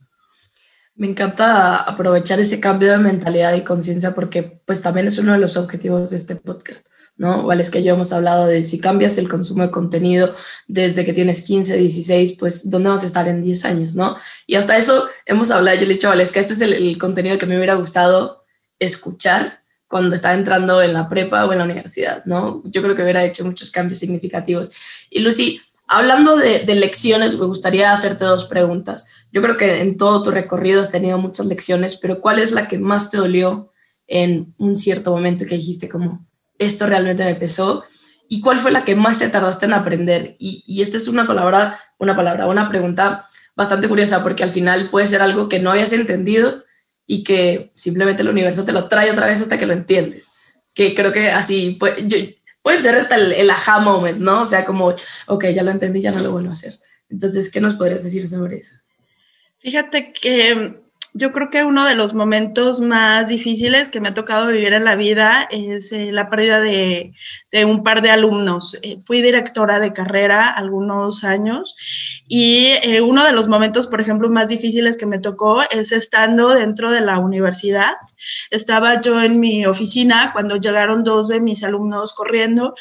Me 0.94 1.06
encanta 1.06 1.76
aprovechar 1.76 2.40
ese 2.40 2.60
cambio 2.60 2.90
de 2.90 2.98
mentalidad 2.98 3.54
y 3.54 3.62
conciencia 3.62 4.14
porque 4.14 4.42
pues 4.42 4.82
también 4.82 5.06
es 5.06 5.18
uno 5.18 5.32
de 5.32 5.38
los 5.38 5.56
objetivos 5.56 6.10
de 6.10 6.16
este 6.16 6.36
podcast, 6.36 6.86
¿no? 7.16 7.44
Vale, 7.44 7.62
es 7.62 7.70
que 7.70 7.82
yo 7.82 7.94
hemos 7.94 8.12
hablado 8.12 8.46
de 8.46 8.64
si 8.64 8.78
cambias 8.78 9.16
el 9.16 9.28
consumo 9.28 9.62
de 9.62 9.70
contenido 9.70 10.34
desde 10.68 11.04
que 11.04 11.12
tienes 11.12 11.42
15, 11.42 11.76
16, 11.76 12.36
pues 12.38 12.68
¿dónde 12.68 12.90
vas 12.90 13.04
a 13.04 13.06
estar 13.06 13.28
en 13.28 13.40
10 13.40 13.64
años, 13.64 13.94
no? 13.94 14.16
Y 14.46 14.56
hasta 14.56 14.76
eso 14.76 15.08
hemos 15.26 15.50
hablado, 15.50 15.78
yo 15.78 15.86
le 15.86 15.92
he 15.92 15.94
dicho 15.94 16.08
Valesca, 16.08 16.40
este 16.40 16.52
es 16.52 16.60
el, 16.60 16.74
el 16.74 16.98
contenido 16.98 17.38
que 17.38 17.46
me 17.46 17.56
hubiera 17.56 17.74
gustado 17.74 18.44
escuchar 18.78 19.60
cuando 19.90 20.14
estaba 20.14 20.34
entrando 20.34 20.80
en 20.82 20.92
la 20.92 21.08
prepa 21.08 21.46
o 21.46 21.52
en 21.52 21.58
la 21.58 21.64
universidad, 21.64 22.24
¿no? 22.24 22.62
Yo 22.64 22.80
creo 22.80 22.94
que 22.94 23.02
hubiera 23.02 23.24
hecho 23.24 23.44
muchos 23.44 23.72
cambios 23.72 23.98
significativos. 23.98 24.70
Y 25.10 25.18
Lucy, 25.18 25.60
hablando 25.90 26.36
de, 26.36 26.64
lecciones, 26.76 27.36
me 27.36 27.46
gustaría 27.46 27.92
hacerte 27.92 28.24
dos 28.24 28.44
preguntas. 28.44 29.08
Yo 29.32 29.42
creo 29.42 29.56
que 29.56 29.80
en 29.80 29.96
todo 29.96 30.22
tu 30.22 30.30
recorrido 30.30 30.80
has 30.80 30.92
tenido 30.92 31.18
muchas 31.18 31.46
lecciones, 31.46 31.96
pero 31.96 32.20
¿cuál 32.20 32.38
es 32.38 32.52
la 32.52 32.68
que 32.68 32.78
más 32.78 33.10
te 33.10 33.16
dolió 33.16 33.72
en 34.06 34.54
un 34.58 34.76
cierto 34.76 35.10
momento 35.10 35.46
que 35.46 35.56
dijiste 35.56 35.88
como, 35.88 36.24
esto 36.58 36.86
realmente 36.86 37.24
me 37.24 37.34
pesó? 37.34 37.82
¿Y 38.28 38.40
cuál 38.40 38.60
fue 38.60 38.70
la 38.70 38.84
que 38.84 38.94
más 38.94 39.18
te 39.18 39.28
tardaste 39.28 39.66
en 39.66 39.72
aprender? 39.72 40.36
Y, 40.38 40.62
y 40.64 40.82
esta 40.82 40.96
es 40.96 41.08
una 41.08 41.26
palabra, 41.26 41.80
una 41.98 42.14
palabra, 42.14 42.46
una 42.46 42.68
pregunta 42.68 43.26
bastante 43.56 43.88
curiosa, 43.88 44.22
porque 44.22 44.44
al 44.44 44.50
final 44.50 44.90
puede 44.90 45.08
ser 45.08 45.22
algo 45.22 45.48
que 45.48 45.58
no 45.58 45.72
habías 45.72 45.92
entendido 45.92 46.62
y 47.04 47.24
que 47.24 47.72
simplemente 47.74 48.22
el 48.22 48.28
universo 48.28 48.64
te 48.64 48.72
lo 48.72 48.86
trae 48.86 49.10
otra 49.10 49.26
vez 49.26 49.42
hasta 49.42 49.58
que 49.58 49.66
lo 49.66 49.72
entiendes. 49.72 50.30
Que 50.72 50.94
creo 50.94 51.10
que 51.10 51.32
así, 51.32 51.76
pues, 51.80 51.94
yo, 52.06 52.16
puede 52.62 52.82
ser 52.82 52.94
hasta 52.94 53.16
el, 53.16 53.32
el, 53.32 53.50
aha 53.50 53.80
moment, 53.80 54.18
¿no? 54.18 54.42
O 54.42 54.46
sea, 54.46 54.64
como, 54.64 54.94
ok, 55.26 55.46
ya 55.46 55.62
lo 55.62 55.70
entendí, 55.70 56.00
ya 56.00 56.12
no 56.12 56.20
lo 56.20 56.32
vuelvo 56.32 56.50
a 56.50 56.52
hacer. 56.52 56.78
Entonces, 57.08 57.50
¿qué 57.50 57.60
nos 57.60 57.74
podrías 57.74 58.04
decir 58.04 58.28
sobre 58.28 58.58
eso? 58.58 58.76
Fíjate 59.58 60.12
que 60.12 60.79
yo 61.12 61.32
creo 61.32 61.50
que 61.50 61.64
uno 61.64 61.84
de 61.86 61.94
los 61.94 62.14
momentos 62.14 62.80
más 62.80 63.28
difíciles 63.28 63.88
que 63.88 64.00
me 64.00 64.08
ha 64.08 64.14
tocado 64.14 64.48
vivir 64.48 64.72
en 64.72 64.84
la 64.84 64.94
vida 64.94 65.48
es 65.50 65.90
eh, 65.92 66.12
la 66.12 66.30
pérdida 66.30 66.60
de, 66.60 67.12
de, 67.50 67.64
un 67.64 67.82
par 67.82 68.00
de 68.00 68.10
alumnos. 68.10 68.78
Eh, 68.82 68.98
fui 69.00 69.20
directora 69.20 69.80
de 69.80 69.92
carrera 69.92 70.48
algunos 70.48 71.24
años 71.24 71.76
y 72.28 72.74
eh, 72.82 73.00
uno 73.00 73.24
de 73.24 73.32
los 73.32 73.48
momentos, 73.48 73.88
por 73.88 74.00
ejemplo, 74.00 74.30
más 74.30 74.50
difíciles 74.50 74.96
que 74.96 75.06
me 75.06 75.18
tocó 75.18 75.62
es 75.70 75.90
estando 75.90 76.50
dentro 76.50 76.92
de 76.92 77.00
la 77.00 77.18
universidad. 77.18 77.94
Estaba 78.50 79.00
yo 79.00 79.20
en 79.20 79.40
mi 79.40 79.66
oficina 79.66 80.30
cuando 80.32 80.56
llegaron 80.56 81.02
dos 81.02 81.28
de 81.28 81.40
mis 81.40 81.64
alumnos 81.64 82.12
corriendo 82.12 82.74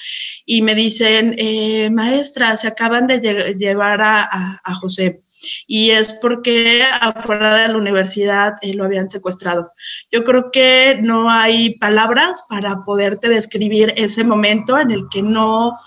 y 0.46 0.62
me 0.62 0.76
dicen, 0.76 1.36
eh, 1.38 1.90
maestra, 1.90 2.56
se 2.58 2.68
acaban 2.68 3.08
de 3.08 3.20
lle 3.22 3.56
llevar 3.56 4.02
a, 4.02 4.24
a, 4.24 4.62
a 4.64 4.76
José 4.76 5.24
y 5.68 5.92
es 5.92 6.14
porque 6.14 6.84
afuera 7.02 7.56
de 7.58 7.68
la 7.70 7.78
universidad 7.78 8.56
eh, 8.62 8.74
lo 8.74 8.84
habían 8.86 9.10
secuestrado. 9.10 9.72
Yo 10.12 10.24
creo 10.24 10.52
que 10.52 11.00
no 11.02 11.30
hay 11.30 11.78
palabras 11.78 12.46
para 12.50 12.84
poderte 12.84 13.30
describir 13.30 13.94
ese 13.96 14.24
momento 14.24 14.80
en 14.80 14.92
el 14.92 15.08
que 15.10 15.22
no 15.22 15.78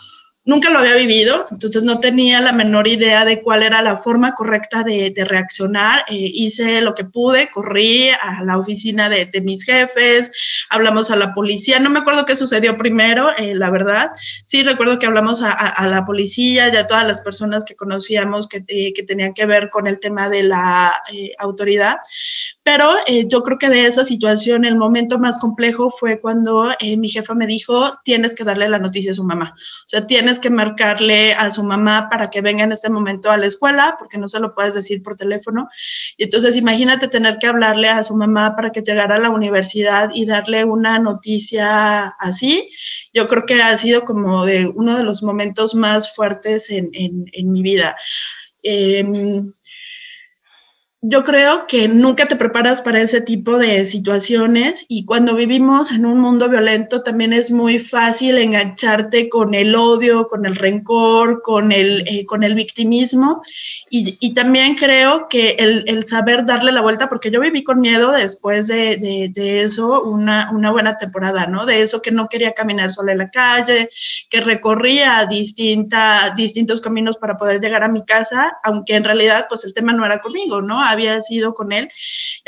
nunca 0.45 0.71
lo 0.71 0.81
había 0.81 0.97
vivido, 0.97 1.45
entonces 1.51 1.85
no 1.85 2.01
tenía 2.01 2.41
la 2.41 2.53
menor 2.53 2.89
idea 2.89 3.25
de 3.25 3.43
cuál 3.43 3.63
era 3.63 3.81
la 3.83 3.97
forma 3.97 4.35
correcta 4.35 4.83
de, 4.83 5.13
reaccionar. 5.25 6.05
Eh, 6.09 6.31
hice 6.35 6.81
lo 6.81 6.95
que 6.95 7.05
pude, 7.05 7.51
corrí 7.51 8.09
a 8.09 8.43
la 8.43 8.59
oficina 8.59 9.09
de, 9.09 9.27
de, 9.27 9.41
mis 9.41 9.65
jefes, 9.65 10.33
hablamos 10.69 11.11
a 11.11 11.17
la 11.17 11.33
policía, 11.33 11.79
no 11.79 11.91
me 11.91 12.01
acuerdo 12.01 12.25
qué 12.25 12.35
sucedió 12.35 12.77
primero, 12.77 13.31
eh, 13.37 13.55
la 13.55 13.71
verdad. 13.71 14.11
Sí 14.45 14.63
recuerdo 14.63 14.99
que 14.99 15.07
hablamos 15.07 15.43
a, 15.43 15.87
la 15.87 16.05
policía 16.05 16.69
y 16.73 16.77
a 16.77 16.87
todas 16.87 17.07
las 17.07 17.21
personas 17.21 17.65
que 17.65 17.77
conocíamos 17.77 18.49
que, 18.49 18.65
eh, 18.67 18.93
que 18.93 19.03
tenían 19.03 19.35
que 19.35 19.47
ver 19.47 19.71
con 19.71 19.87
el 19.87 20.01
tema 20.01 20.29
de 20.29 20.43
la 20.43 21.01
eh, 21.13 21.33
autoridad, 21.39 21.97
pero 22.63 22.95
yo 23.27 23.43
creo 23.43 23.59
que 23.59 23.69
de 23.69 23.87
esa 23.87 24.05
situación 24.05 24.65
el 24.65 24.77
momento 24.77 25.19
más 25.19 25.39
complejo 25.39 25.91
fue 25.91 26.21
cuando 26.21 26.73
mi 26.97 27.09
jefa 27.09 27.35
me 27.35 27.47
dijo, 27.47 27.99
tienes 28.05 28.35
que 28.35 28.45
darle 28.45 28.69
la 28.69 28.79
noticia 28.79 29.11
a 29.11 29.15
su 29.15 29.25
mamá, 29.25 29.55
o 29.57 29.89
sea, 29.89 30.07
tienes 30.07 30.32
que 30.41 30.51
marcarle 30.51 31.35
a 31.35 31.51
su 31.51 31.63
mamá 31.63 32.09
para 32.11 32.31
que 32.31 32.41
venga 32.41 32.65
en 32.65 32.73
este 32.73 32.91
momento 32.91 33.31
a 33.31 33.37
la 33.37 33.47
escuela, 33.47 33.97
porque 33.99 34.19
no 34.19 34.29
se 34.29 34.41
lo 34.41 34.55
puedes 34.55 34.75
decir 34.75 35.03
por 35.03 35.17
teléfono. 35.17 35.69
Y 36.17 36.25
entonces 36.25 36.57
imagínate 36.57 37.09
tener 37.09 37.39
que 37.39 37.47
hablarle 37.47 37.89
a 37.89 38.05
su 38.05 38.17
mamá 38.17 38.55
para 38.57 38.71
que 38.71 38.83
llegara 38.83 39.17
a 39.17 39.21
la 39.21 39.31
universidad 39.31 40.11
y 40.15 40.27
darle 40.27 40.65
una 40.65 40.99
noticia 40.99 42.07
así. 42.19 42.69
Yo 43.13 43.29
creo 43.29 43.45
que 43.47 43.63
ha 43.63 43.77
sido 43.77 44.05
como 44.05 44.45
de 44.47 44.67
uno 44.67 44.97
de 44.97 45.05
los 45.05 45.23
momentos 45.23 45.75
más 45.75 46.15
fuertes 46.15 46.71
en, 46.71 46.91
en, 46.93 47.25
en 47.33 47.53
mi 47.53 47.63
vida. 47.63 47.97
Eh, 48.63 49.05
yo 51.05 51.25
creo 51.25 51.67
que 51.67 51.89
nunca 51.89 52.29
te 52.29 52.37
preparas 52.37 52.81
para 52.81 53.01
ese 53.01 53.21
tipo 53.21 53.59
de 53.59 53.87
situaciones 53.87 54.87
y 54.89 55.05
cuando 55.05 55.35
vivimos 55.35 55.91
en 55.91 56.07
un 56.07 56.21
mundo 56.21 56.49
violento 56.49 57.03
también 57.03 57.33
es 57.33 57.51
muy 57.51 57.81
fácil 57.81 58.39
engancharte 58.39 59.29
con 59.29 59.53
el 59.53 59.75
odio, 59.75 60.29
con 60.29 60.47
el 60.47 60.55
rencor, 60.55 61.43
con 61.43 61.73
el, 61.73 62.07
eh, 62.07 62.25
con 62.25 62.45
el 62.45 62.55
victimismo 62.55 63.43
y, 63.91 64.17
y, 64.21 64.33
también 64.33 64.77
creo 64.77 65.29
que 65.29 65.57
el, 65.59 65.85
el, 65.87 66.07
saber 66.07 66.47
darle 66.47 66.71
la 66.71 66.81
vuelta, 66.81 67.09
porque 67.09 67.31
yo 67.31 67.41
viví 67.41 67.65
con 67.65 67.81
miedo 67.81 68.13
después 68.13 68.69
de, 68.69 68.97
de, 68.97 69.31
de, 69.35 69.63
eso 69.63 70.03
una, 70.05 70.51
una 70.53 70.71
buena 70.71 70.97
temporada, 70.97 71.47
¿no? 71.47 71.67
De 71.67 71.83
eso 71.83 72.01
que 72.01 72.11
no 72.11 72.29
quería 72.29 72.53
caminar 72.53 72.91
sola 72.91 73.13
en 73.13 73.19
la 73.19 73.31
calle, 73.31 73.91
que 74.31 74.41
recorría 74.41 75.27
distinta, 75.27 76.33
distintos 76.35 76.81
caminos 76.81 77.19
para 77.19 77.37
poder 77.37 77.61
llegar 77.61 77.83
a 77.83 77.89
mi 77.89 78.03
casa, 78.05 78.57
aunque 78.63 78.95
en 78.95 79.05
realidad 79.05 79.47
pues 79.49 79.65
el 79.65 79.75
tema 79.75 79.93
no 79.93 80.07
era 80.07 80.21
conmigo, 80.21 80.63
¿no? 80.63 80.81
Había 80.93 81.21
sido 81.21 81.55
con 81.55 81.73
él. 81.73 81.89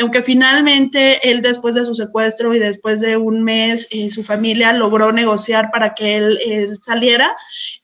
Aunque 0.01 0.23
finalmente 0.23 1.29
él 1.29 1.43
después 1.43 1.75
de 1.75 1.85
su 1.85 1.95
secuestro 1.95 2.55
y 2.55 2.59
después 2.59 3.01
de 3.01 3.17
un 3.17 3.43
mes, 3.43 3.87
eh, 3.91 4.11
su 4.11 4.23
familia 4.23 4.73
logró 4.73 5.13
negociar 5.13 5.71
para 5.71 5.95
que 5.95 6.17
él, 6.17 6.39
él 6.45 6.79
saliera. 6.81 7.37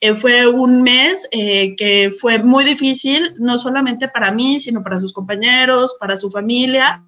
Eh, 0.03 0.15
fue 0.15 0.47
un 0.47 0.81
mes 0.81 1.27
eh, 1.31 1.75
que 1.75 2.09
fue 2.19 2.39
muy 2.39 2.63
difícil, 2.63 3.35
no 3.37 3.59
solamente 3.59 4.07
para 4.07 4.31
mí, 4.31 4.59
sino 4.59 4.81
para 4.81 4.97
sus 4.97 5.13
compañeros, 5.13 5.95
para 5.99 6.17
su 6.17 6.31
familia. 6.31 7.03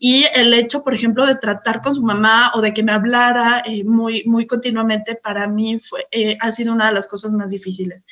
Y 0.00 0.24
el 0.34 0.52
hecho, 0.52 0.82
por 0.82 0.94
ejemplo, 0.94 1.26
de 1.26 1.36
tratar 1.36 1.80
con 1.80 1.94
su 1.94 2.02
mamá 2.02 2.50
o 2.54 2.60
de 2.60 2.74
que 2.74 2.82
me 2.82 2.90
hablara 2.90 3.62
eh, 3.64 3.84
muy, 3.84 4.24
muy 4.26 4.46
continuamente, 4.46 5.14
para 5.14 5.46
mí 5.46 5.78
fue, 5.78 6.06
ha 6.40 6.50
sido 6.50 6.72
una 6.72 6.88
de 6.88 6.94
las 6.94 7.06
cosas 7.06 7.32
más 7.32 7.50
difíciles. 7.50 8.04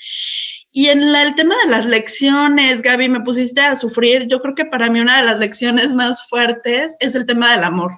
Y 0.72 0.87
en 0.88 1.02
el 1.02 1.35
tema 1.35 1.54
de 1.64 1.70
las 1.70 1.85
lecciones, 1.87 2.80
Gaby, 2.80 3.11
me 3.11 3.20
pusiste 3.20 3.61
a 3.61 3.76
sufrir. 3.76 4.26
Yo 4.26 4.40
creo 4.40 4.54
que 4.54 4.64
para 4.64 4.88
mí 4.88 5.00
una 5.00 5.20
de 5.20 5.26
las 5.26 5.38
lecciones 5.38 5.92
más 5.92 6.28
fuertes 6.28 6.96
es 6.98 7.14
el 7.14 7.26
tema 7.26 7.52
del 7.52 7.64
amor. 7.64 7.92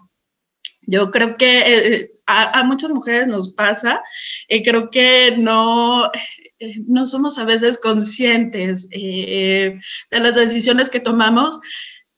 Yo 0.82 1.10
creo 1.12 1.37
que 1.37 1.60
eh, 1.60 2.10
a, 2.26 2.60
a, 2.60 2.64
muchas 2.64 2.90
mujeres 2.90 3.26
nos 3.28 3.52
pasa, 3.52 4.02
eh, 4.48 4.62
creo 4.62 4.90
que 4.90 5.37
no, 5.38 6.10
eh, 6.58 6.76
no 6.87 7.06
somos 7.06 7.38
a 7.38 7.44
veces 7.44 7.78
conscientes 7.78 8.88
eh, 8.90 9.78
de 10.10 10.20
las 10.20 10.34
decisiones 10.34 10.88
que 10.88 11.00
tomamos 11.00 11.58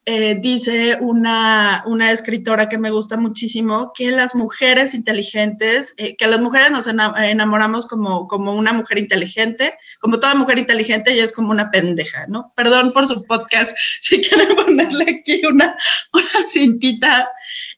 eh, 0.08 0.36
dice 0.40 0.98
una, 1.00 1.82
una, 1.84 2.12
escritora 2.12 2.68
que 2.68 2.78
me 2.78 2.92
gusta 2.92 3.16
muchísimo, 3.16 3.90
que 3.92 4.12
las 4.12 4.36
mujeres 4.36 4.94
inteligentes, 4.94 5.94
eh, 5.96 6.16
que 6.16 6.28
las 6.28 6.40
mujeres 6.40 6.70
nos 6.70 6.86
enamoramos 6.86 7.86
como, 7.86 8.28
como 8.28 8.54
una 8.54 8.72
mujer 8.72 8.98
inteligente, 8.98 9.74
como 9.98 10.20
toda 10.20 10.36
mujer 10.36 10.60
inteligente, 10.60 11.10
ella 11.10 11.24
es 11.24 11.32
como 11.32 11.50
una 11.50 11.72
pendeja, 11.72 12.26
¿no? 12.28 12.52
Perdón 12.54 12.92
por 12.92 13.08
su 13.08 13.24
podcast, 13.24 13.76
si 14.00 14.20
quieren 14.20 14.54
ponerle 14.54 15.20
aquí 15.20 15.44
una, 15.44 15.76
una 16.12 16.46
cintita. 16.46 17.28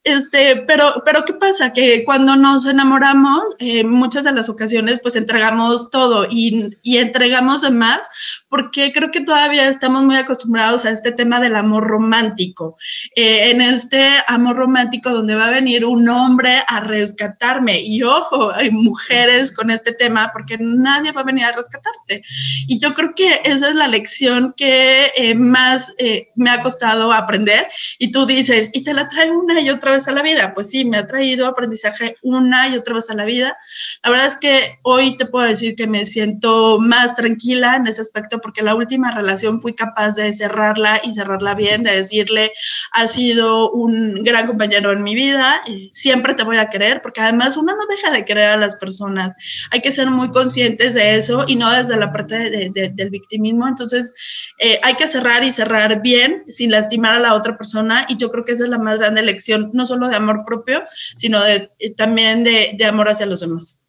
Este, 0.09 0.65
pero, 0.67 1.03
pero 1.05 1.23
¿qué 1.27 1.35
pasa? 1.35 1.71
Que 1.75 2.03
cuando 2.03 2.35
nos 2.35 2.65
enamoramos, 2.65 3.43
eh, 3.59 3.85
muchas 3.85 4.25
de 4.25 4.33
las 4.33 4.49
ocasiones, 4.49 5.01
pues 5.03 5.17
entregamos 5.17 5.91
todo 5.91 6.27
y, 6.31 6.79
y 6.83 6.97
entregamos 6.97 7.61
de 7.61 7.71
más, 7.71 8.09
porque 8.49 8.91
creo 8.93 9.11
que 9.11 9.21
todavía 9.21 9.69
estamos 9.69 10.03
muy 10.05 10.17
acostumbrados 10.17 10.85
a 10.85 10.91
este 10.91 11.13
tema 11.13 11.41
del 11.41 11.57
amor 11.57 11.87
romántico. 11.87 12.79
Eh, 13.15 13.51
en 13.51 13.61
este 13.61 14.09
amor 14.27 14.57
romántico 14.57 15.11
donde 15.11 15.35
va 15.35 15.49
a 15.49 15.51
venir 15.51 15.85
un 15.85 16.09
hombre 16.09 16.63
a 16.67 16.81
rescatarme. 16.81 17.81
Y 17.81 18.03
ojo, 18.03 18.51
hay 18.53 18.71
mujeres 18.71 19.53
con 19.53 19.71
este 19.71 19.93
tema 19.93 20.31
porque 20.33 20.57
nadie 20.59 21.13
va 21.13 21.21
a 21.21 21.25
venir 21.25 21.45
a 21.45 21.53
rescatarte. 21.53 22.23
Y 22.67 22.79
yo 22.79 22.95
creo 22.95 23.15
que 23.15 23.43
esa 23.45 23.69
es 23.69 23.75
la 23.75 23.89
lección 23.89 24.55
que 24.57 25.13
eh, 25.17 25.35
más 25.35 25.95
eh, 25.99 26.29
me 26.35 26.51
ha 26.51 26.61
costado 26.61 27.13
aprender. 27.13 27.69
Y 27.99 28.11
tú 28.11 28.25
dices, 28.25 28.71
y 28.73 28.83
te 28.83 28.95
la 28.95 29.09
trae 29.09 29.31
una 29.31 29.61
y 29.61 29.71
otra 29.71 29.93
vez 29.93 29.98
a 30.07 30.13
la 30.13 30.23
vida. 30.23 30.53
Pues 30.55 30.71
sí, 30.71 30.85
me 30.85 30.99
ha 30.99 31.07
traído 31.07 31.47
aprendizaje 31.47 32.17
una 32.23 32.69
y 32.69 32.77
otra 32.77 32.95
vez 32.95 33.11
a 33.11 33.15
la 33.15 33.25
vida. 33.25 33.57
La 34.05 34.11
verdad 34.11 34.27
es 34.27 34.37
que 34.37 34.79
hoy 34.83 35.17
te 35.17 35.27
puedo 35.27 35.47
decir 35.47 35.75
que 35.75 35.87
me 35.87 36.07
siento 36.07 36.79
más 36.79 37.17
tranquila 37.17 37.77
en 37.77 37.87
ese 37.87 38.03
aspecto 38.03 38.41
porque 38.41 38.63
la 38.63 38.75
última 38.75 39.11
relación 39.11 39.61
fui 39.61 39.75
capaz 39.75 40.15
de 40.15 40.33
cerrarla 40.33 41.01
y 41.03 41.15
cerrarla 41.15 41.55
bien, 41.55 41.83
de 41.83 41.97
decirle, 41.97 42.53
has 42.93 43.13
sido 43.13 43.71
un 43.73 44.23
gran 44.23 44.47
compañero 44.47 44.93
en 44.93 45.03
mi 45.03 45.15
vida, 45.15 45.61
y 45.67 45.91
siempre 45.93 46.35
te 46.35 46.45
voy 46.45 46.57
a 46.57 46.69
querer, 46.69 47.01
porque 47.03 47.21
además 47.21 47.57
uno 47.57 47.75
no 47.75 47.87
deja 47.87 48.11
de 48.11 48.25
querer 48.25 48.45
a 48.45 48.57
las 48.57 48.77
personas, 48.77 49.35
hay 49.71 49.81
que 49.81 49.93
ser 49.93 50.11
muy 50.11 50.31
conscientes 50.31 50.95
de 50.95 51.17
eso 51.17 51.45
y 51.47 51.57
no 51.57 51.71
desde 51.71 51.97
la 51.97 52.13
parte 52.13 52.37
de, 52.51 52.71
de, 52.71 52.91
del 52.91 53.11
victimismo, 53.11 53.67
entonces 53.67 54.13
eh, 54.59 54.79
hay 54.83 54.95
que 54.95 55.09
cerrar 55.09 55.45
y 55.45 55.53
cerrar 55.53 56.03
bien, 56.03 56.45
sin 56.49 56.71
lastimar 56.71 57.17
a 57.17 57.21
la 57.21 57.35
otra 57.35 57.57
persona, 57.57 58.07
y 58.09 58.17
yo 58.17 58.31
creo 58.31 58.45
que 58.45 58.53
esa 58.53 58.65
es 58.65 58.71
la 58.71 58.79
más 58.79 58.99
grande 58.99 59.23
lección, 59.23 59.71
no 59.73 59.87
solo 59.89 60.09
de 60.09 60.17
amor 60.17 60.45
propio, 60.45 60.85
sino 61.17 61.43
de, 61.43 61.71
eh, 61.79 61.95
también 61.95 62.45
de, 62.45 62.73
de 62.75 62.85
amor 62.85 63.09
hacia 63.09 63.27
los 63.27 63.41
demás. 63.41 63.81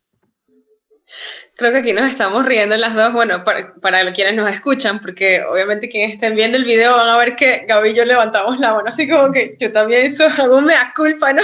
Creo 1.59 1.73
que 1.73 1.79
aquí 1.79 1.91
nos 1.91 2.09
estamos 2.09 2.45
riendo 2.45 2.77
las 2.77 2.95
dos, 2.95 3.11
bueno, 3.11 3.43
para, 3.43 3.73
para 3.81 4.13
quienes 4.13 4.33
nos 4.35 4.49
escuchan, 4.49 5.01
porque 5.01 5.43
obviamente 5.43 5.89
quienes 5.89 6.13
estén 6.13 6.33
viendo 6.33 6.57
el 6.57 6.63
video 6.63 6.95
van 6.95 7.09
a 7.09 7.17
ver 7.17 7.35
que 7.35 7.65
Gaby 7.67 7.89
y 7.89 7.95
yo 7.95 8.05
levantamos 8.05 8.59
la 8.59 8.73
mano, 8.73 8.89
así 8.89 9.09
como 9.09 9.29
que 9.33 9.57
yo 9.59 9.69
también 9.73 10.05
hizo 10.05 10.25
algo 10.41 10.61
mea 10.61 10.93
culpa, 10.95 11.33
¿no? 11.33 11.43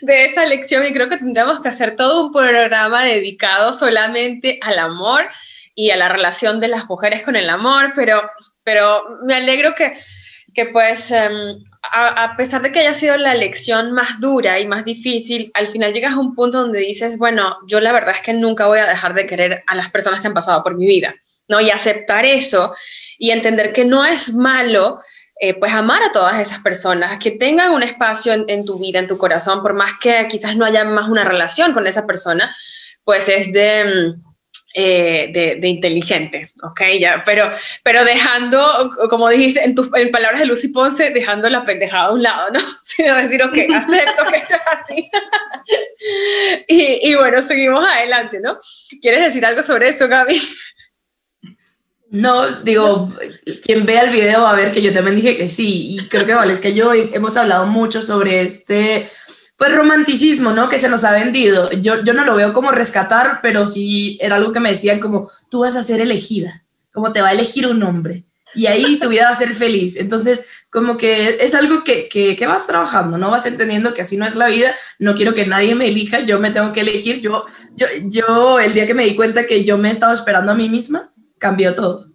De 0.00 0.24
esa 0.24 0.46
lección 0.46 0.86
y 0.86 0.92
creo 0.94 1.10
que 1.10 1.18
tendríamos 1.18 1.60
que 1.60 1.68
hacer 1.68 1.96
todo 1.96 2.28
un 2.28 2.32
programa 2.32 3.04
dedicado 3.04 3.74
solamente 3.74 4.58
al 4.62 4.78
amor 4.78 5.28
y 5.74 5.90
a 5.90 5.98
la 5.98 6.08
relación 6.08 6.58
de 6.58 6.68
las 6.68 6.86
mujeres 6.86 7.22
con 7.22 7.36
el 7.36 7.50
amor, 7.50 7.92
pero, 7.94 8.22
pero 8.64 9.04
me 9.26 9.34
alegro 9.34 9.74
que, 9.74 9.98
que 10.54 10.66
pues... 10.66 11.10
Em, 11.10 11.62
a, 11.82 12.36
pesar 12.36 12.62
de 12.62 12.70
que 12.70 12.80
haya 12.80 12.94
sido 12.94 13.16
la 13.16 13.34
lección 13.34 13.92
más 13.92 14.20
dura 14.20 14.60
y 14.60 14.66
más 14.66 14.84
difícil, 14.84 15.50
al 15.54 15.66
final 15.66 15.92
llegas 15.92 16.14
a 16.14 16.20
un 16.20 16.34
punto 16.34 16.60
donde 16.60 16.78
dices, 16.78 17.18
bueno, 17.18 17.58
yo 17.66 17.80
la 17.80 17.92
verdad 17.92 18.14
es 18.14 18.20
que 18.20 18.32
nunca 18.32 18.66
voy 18.66 18.78
a 18.78 18.86
dejar 18.86 19.14
de 19.14 19.26
querer 19.26 19.64
a 19.66 19.74
las 19.74 19.90
personas 19.90 20.20
que 20.20 20.28
han 20.28 20.34
pasado 20.34 20.62
por 20.62 20.76
mi 20.76 20.86
vida, 20.86 21.14
¿no? 21.48 21.60
Y 21.60 21.70
aceptar 21.70 22.24
eso 22.24 22.74
y 23.18 23.30
entender 23.30 23.72
que 23.72 23.84
no 23.84 24.04
es 24.04 24.32
malo, 24.32 25.00
eh, 25.40 25.54
pues 25.54 25.72
amar 25.72 26.02
a 26.04 26.12
todas 26.12 26.38
esas 26.38 26.60
personas, 26.60 27.18
que 27.18 27.32
tengan 27.32 27.72
un 27.72 27.82
espacio 27.82 28.32
en, 28.32 28.64
tu 28.64 28.78
vida, 28.78 29.00
en 29.00 29.08
tu 29.08 29.18
corazón, 29.18 29.60
por 29.60 29.74
más 29.74 29.92
que 30.00 30.28
quizás 30.28 30.56
no 30.56 30.64
haya 30.64 30.84
más 30.84 31.08
una 31.08 31.24
relación 31.24 31.72
con 31.72 31.86
esa 31.88 32.06
persona, 32.06 32.54
pues 33.04 33.28
es 33.28 33.52
de 33.52 33.84
mm, 33.84 34.31
eh, 34.74 35.58
de, 35.60 35.68
inteligente, 35.68 36.50
¿ok? 36.62 36.80
Ya, 36.98 37.22
pero, 37.24 37.52
pero 37.82 38.04
dejando, 38.04 38.90
como 39.10 39.28
dijiste 39.28 39.62
en, 39.64 39.74
tus, 39.74 39.88
palabras 39.88 40.40
de 40.40 40.46
Lucy 40.46 40.68
Ponce, 40.68 41.10
dejando 41.10 41.50
la 41.50 41.64
pendejada 41.64 42.04
a 42.04 42.12
un 42.12 42.22
lado, 42.22 42.50
¿no? 42.52 42.60
Sino 42.82 43.14
decir, 43.16 43.42
ok, 43.42 43.58
acepto 43.74 44.24
que 44.30 44.36
esto 44.36 44.54
es 44.54 44.60
así. 44.66 45.10
y, 46.68 47.10
y, 47.10 47.14
bueno, 47.14 47.42
seguimos 47.42 47.84
adelante, 47.84 48.40
¿no? 48.40 48.58
¿Quieres 49.00 49.22
decir 49.22 49.44
algo 49.44 49.62
sobre 49.62 49.90
eso, 49.90 50.08
Gaby? 50.08 50.40
No, 52.12 52.60
digo, 52.60 53.10
quien 53.64 53.86
vea 53.86 54.02
el 54.02 54.10
video 54.10 54.42
va 54.42 54.50
a 54.50 54.56
ver 54.56 54.70
que 54.70 54.82
yo 54.82 54.92
también 54.92 55.16
dije 55.16 55.34
que 55.34 55.48
sí, 55.48 55.96
y 55.96 56.08
creo 56.08 56.26
que 56.26 56.34
vale, 56.34 56.52
es 56.52 56.60
que 56.60 56.74
yo 56.74 56.92
hemos 56.92 57.38
hablado 57.38 57.64
mucho 57.64 58.02
sobre 58.02 58.42
este 58.42 59.10
pues 59.62 59.76
romanticismo, 59.76 60.50
¿no? 60.50 60.68
Que 60.68 60.76
se 60.76 60.88
nos 60.88 61.04
ha 61.04 61.12
vendido. 61.12 61.70
Yo, 61.70 62.02
yo 62.02 62.14
no 62.14 62.24
lo 62.24 62.34
veo 62.34 62.52
como 62.52 62.72
rescatar, 62.72 63.38
pero 63.42 63.68
sí 63.68 64.18
era 64.20 64.34
algo 64.34 64.52
que 64.52 64.58
me 64.58 64.72
decían 64.72 64.98
como, 64.98 65.30
tú 65.52 65.60
vas 65.60 65.76
a 65.76 65.84
ser 65.84 66.00
elegida, 66.00 66.64
como 66.92 67.12
te 67.12 67.22
va 67.22 67.28
a 67.28 67.32
elegir 67.32 67.68
un 67.68 67.80
hombre. 67.84 68.24
Y 68.56 68.66
ahí 68.66 68.98
tu 68.98 69.08
vida 69.08 69.26
va 69.26 69.30
a 69.30 69.36
ser 69.36 69.54
feliz. 69.54 69.94
Entonces, 69.94 70.48
como 70.68 70.96
que 70.96 71.36
es 71.40 71.54
algo 71.54 71.84
que, 71.84 72.08
que, 72.08 72.34
que, 72.34 72.46
vas 72.48 72.66
trabajando, 72.66 73.18
¿no? 73.18 73.30
Vas 73.30 73.46
entendiendo 73.46 73.94
que 73.94 74.02
así 74.02 74.16
no 74.16 74.26
es 74.26 74.34
la 74.34 74.48
vida. 74.48 74.74
No 74.98 75.14
quiero 75.14 75.32
que 75.32 75.46
nadie 75.46 75.76
me 75.76 75.86
elija, 75.86 76.18
yo 76.18 76.40
me 76.40 76.50
tengo 76.50 76.72
que 76.72 76.80
elegir. 76.80 77.20
Yo, 77.20 77.44
yo, 77.76 77.86
yo 78.06 78.58
el 78.58 78.74
día 78.74 78.88
que 78.88 78.94
me 78.94 79.04
di 79.04 79.14
cuenta 79.14 79.46
que 79.46 79.62
yo 79.62 79.78
me 79.78 79.90
he 79.90 79.92
estado 79.92 80.12
esperando 80.12 80.50
a 80.50 80.56
mí 80.56 80.68
misma, 80.68 81.14
cambió 81.38 81.72
todo. 81.76 82.08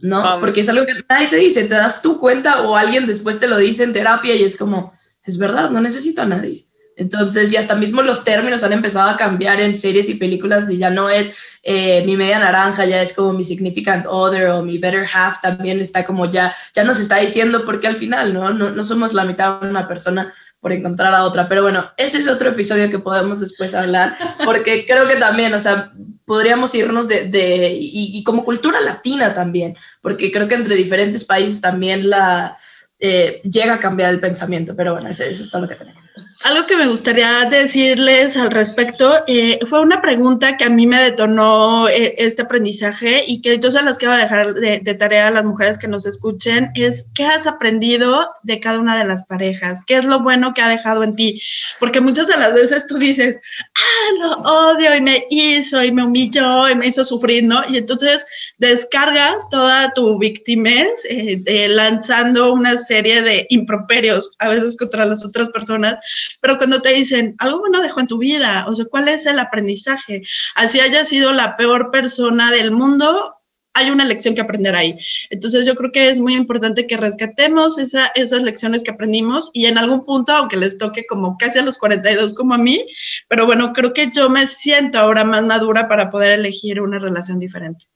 ¿No? 0.00 0.40
Porque 0.40 0.62
es 0.62 0.68
algo 0.70 0.86
que 0.86 0.94
nadie 1.10 1.26
te 1.26 1.36
dice, 1.36 1.64
te 1.64 1.74
das 1.74 2.00
tu 2.00 2.18
cuenta 2.18 2.62
o 2.62 2.74
alguien 2.74 3.06
después 3.06 3.38
te 3.38 3.48
lo 3.48 3.58
dice 3.58 3.82
en 3.82 3.92
terapia 3.92 4.34
y 4.34 4.44
es 4.44 4.56
como, 4.56 4.94
es 5.24 5.36
verdad, 5.36 5.68
no 5.68 5.82
necesito 5.82 6.22
a 6.22 6.24
nadie. 6.24 6.69
Entonces, 7.00 7.50
y 7.50 7.56
hasta 7.56 7.76
mismo 7.76 8.02
los 8.02 8.24
términos 8.24 8.62
han 8.62 8.74
empezado 8.74 9.08
a 9.08 9.16
cambiar 9.16 9.58
en 9.58 9.74
series 9.74 10.10
y 10.10 10.16
películas 10.16 10.68
y 10.68 10.76
ya 10.76 10.90
no 10.90 11.08
es 11.08 11.34
eh, 11.62 12.04
mi 12.04 12.14
media 12.14 12.38
naranja, 12.38 12.84
ya 12.84 13.00
es 13.00 13.14
como 13.14 13.32
mi 13.32 13.42
significant 13.42 14.04
other 14.06 14.48
o 14.48 14.62
mi 14.62 14.76
better 14.76 15.06
half 15.10 15.40
también 15.40 15.80
está 15.80 16.04
como 16.04 16.30
ya, 16.30 16.54
ya 16.74 16.84
nos 16.84 17.00
está 17.00 17.16
diciendo 17.16 17.62
porque 17.64 17.86
al 17.86 17.96
final, 17.96 18.34
¿no? 18.34 18.50
No, 18.50 18.70
no 18.70 18.84
somos 18.84 19.14
la 19.14 19.24
mitad 19.24 19.62
de 19.62 19.70
una 19.70 19.88
persona 19.88 20.30
por 20.60 20.72
encontrar 20.72 21.14
a 21.14 21.24
otra. 21.24 21.48
Pero 21.48 21.62
bueno, 21.62 21.90
ese 21.96 22.18
es 22.18 22.28
otro 22.28 22.50
episodio 22.50 22.90
que 22.90 22.98
podemos 22.98 23.40
después 23.40 23.74
hablar, 23.74 24.18
porque 24.44 24.84
creo 24.88 25.08
que 25.08 25.16
también, 25.16 25.54
o 25.54 25.58
sea, 25.58 25.92
podríamos 26.26 26.74
irnos 26.74 27.08
de, 27.08 27.28
de 27.28 27.78
y, 27.80 28.22
como 28.24 28.44
cultura 28.44 28.78
latina 28.82 29.32
también, 29.32 29.74
porque 30.02 30.30
creo 30.30 30.48
que 30.48 30.54
entre 30.54 30.76
diferentes 30.76 31.24
países 31.24 31.62
también 31.62 32.10
la, 32.10 32.58
eh, 32.98 33.40
llega 33.42 33.74
a 33.74 33.80
cambiar 33.80 34.10
el 34.10 34.20
pensamiento, 34.20 34.76
pero 34.76 34.92
bueno, 34.92 35.08
eso, 35.08 35.24
eso, 35.24 35.42
es 35.42 35.50
todo 35.50 35.62
lo 35.62 35.68
que 35.68 35.76
tenemos. 35.76 36.10
Algo 36.42 36.66
que 36.66 36.76
me 36.76 36.86
gustaría 36.86 37.44
decirles 37.44 38.34
al 38.38 38.50
respecto 38.50 39.22
eh, 39.26 39.58
fue 39.66 39.80
una 39.80 40.00
pregunta 40.00 40.56
que 40.56 40.64
a 40.64 40.70
mí 40.70 40.86
me 40.86 40.98
detonó 40.98 41.86
eh, 41.86 42.14
este 42.16 42.42
aprendizaje 42.42 43.24
y 43.26 43.42
que 43.42 43.58
yo 43.58 43.70
se 43.70 43.82
las 43.82 43.98
quiero 43.98 44.14
dejar 44.14 44.54
de, 44.54 44.80
de, 44.80 44.94
tarea 44.94 45.26
a 45.26 45.30
las 45.30 45.44
mujeres 45.44 45.78
que 45.78 45.86
nos 45.86 46.06
escuchen, 46.06 46.70
es 46.74 47.10
¿qué 47.14 47.26
has 47.26 47.46
aprendido 47.46 48.26
de 48.42 48.58
cada 48.58 48.80
una 48.80 48.98
de 48.98 49.04
las 49.04 49.24
parejas? 49.24 49.84
¿Qué 49.84 49.98
es 49.98 50.06
lo 50.06 50.20
bueno 50.20 50.54
que 50.54 50.62
ha 50.62 50.68
dejado 50.68 51.04
en 51.04 51.14
ti? 51.14 51.42
Porque 51.78 52.00
muchas 52.00 52.28
de 52.28 52.38
las 52.38 52.54
veces 52.54 52.86
tú 52.86 52.96
dices, 52.96 53.38
ah, 53.76 54.14
lo 54.20 54.30
odio 54.36 54.96
y 54.96 55.00
me 55.02 55.26
hizo 55.28 55.84
y 55.84 55.92
me 55.92 56.04
humilló 56.04 56.70
y 56.70 56.74
me 56.74 56.86
hizo 56.86 57.04
sufrir, 57.04 57.44
¿no? 57.44 57.62
Y 57.68 57.76
entonces 57.76 58.26
descargas 58.56 59.50
toda 59.50 59.92
tu 59.92 60.18
victimez 60.18 61.02
lanzando 61.46 62.54
unas 62.54 62.86
serie 62.86 63.20
de 63.20 63.46
improperios 63.50 64.34
a 64.38 64.48
veces 64.48 64.76
contra 64.78 65.04
las 65.04 65.24
otras 65.24 65.50
personas, 65.50 65.96
pero 66.40 66.58
cuando 66.58 66.82
te 66.82 66.92
dicen, 66.92 67.34
algo 67.38 67.60
bueno 67.60 67.82
dejó 67.82 68.00
en 68.00 68.06
tu 68.06 68.18
vida, 68.18 68.64
o 68.68 68.74
sea, 68.74 68.86
¿cuál 68.86 69.08
es 69.08 69.26
el 69.26 69.38
aprendizaje? 69.38 70.22
Así 70.54 70.80
haya 70.80 71.04
sido 71.04 71.32
la 71.32 71.56
peor 71.56 71.90
persona 71.90 72.50
del 72.50 72.70
mundo, 72.70 73.32
hay 73.74 73.90
una 73.90 74.04
lección 74.04 74.34
que 74.34 74.40
aprender 74.40 74.74
ahí. 74.74 74.96
Entonces 75.30 75.64
yo 75.64 75.74
creo 75.74 75.92
que 75.92 76.08
es 76.08 76.18
muy 76.18 76.34
importante 76.34 76.86
que 76.86 76.96
rescatemos 76.96 77.78
esa, 77.78 78.10
esas 78.14 78.42
lecciones 78.42 78.82
que 78.82 78.90
aprendimos 78.90 79.50
y 79.52 79.66
en 79.66 79.78
algún 79.78 80.04
punto, 80.04 80.32
aunque 80.32 80.56
les 80.56 80.76
toque 80.76 81.06
como 81.06 81.36
casi 81.38 81.58
a 81.58 81.62
los 81.62 81.78
42 81.78 82.34
como 82.34 82.54
a 82.54 82.58
mí, 82.58 82.84
pero 83.28 83.46
bueno, 83.46 83.72
creo 83.72 83.92
que 83.92 84.10
yo 84.12 84.28
me 84.28 84.46
siento 84.46 84.98
ahora 84.98 85.24
más 85.24 85.44
madura 85.44 85.88
para 85.88 86.10
poder 86.10 86.38
elegir 86.38 86.80
una 86.80 86.98
relación 86.98 87.38
diferente. 87.38 87.86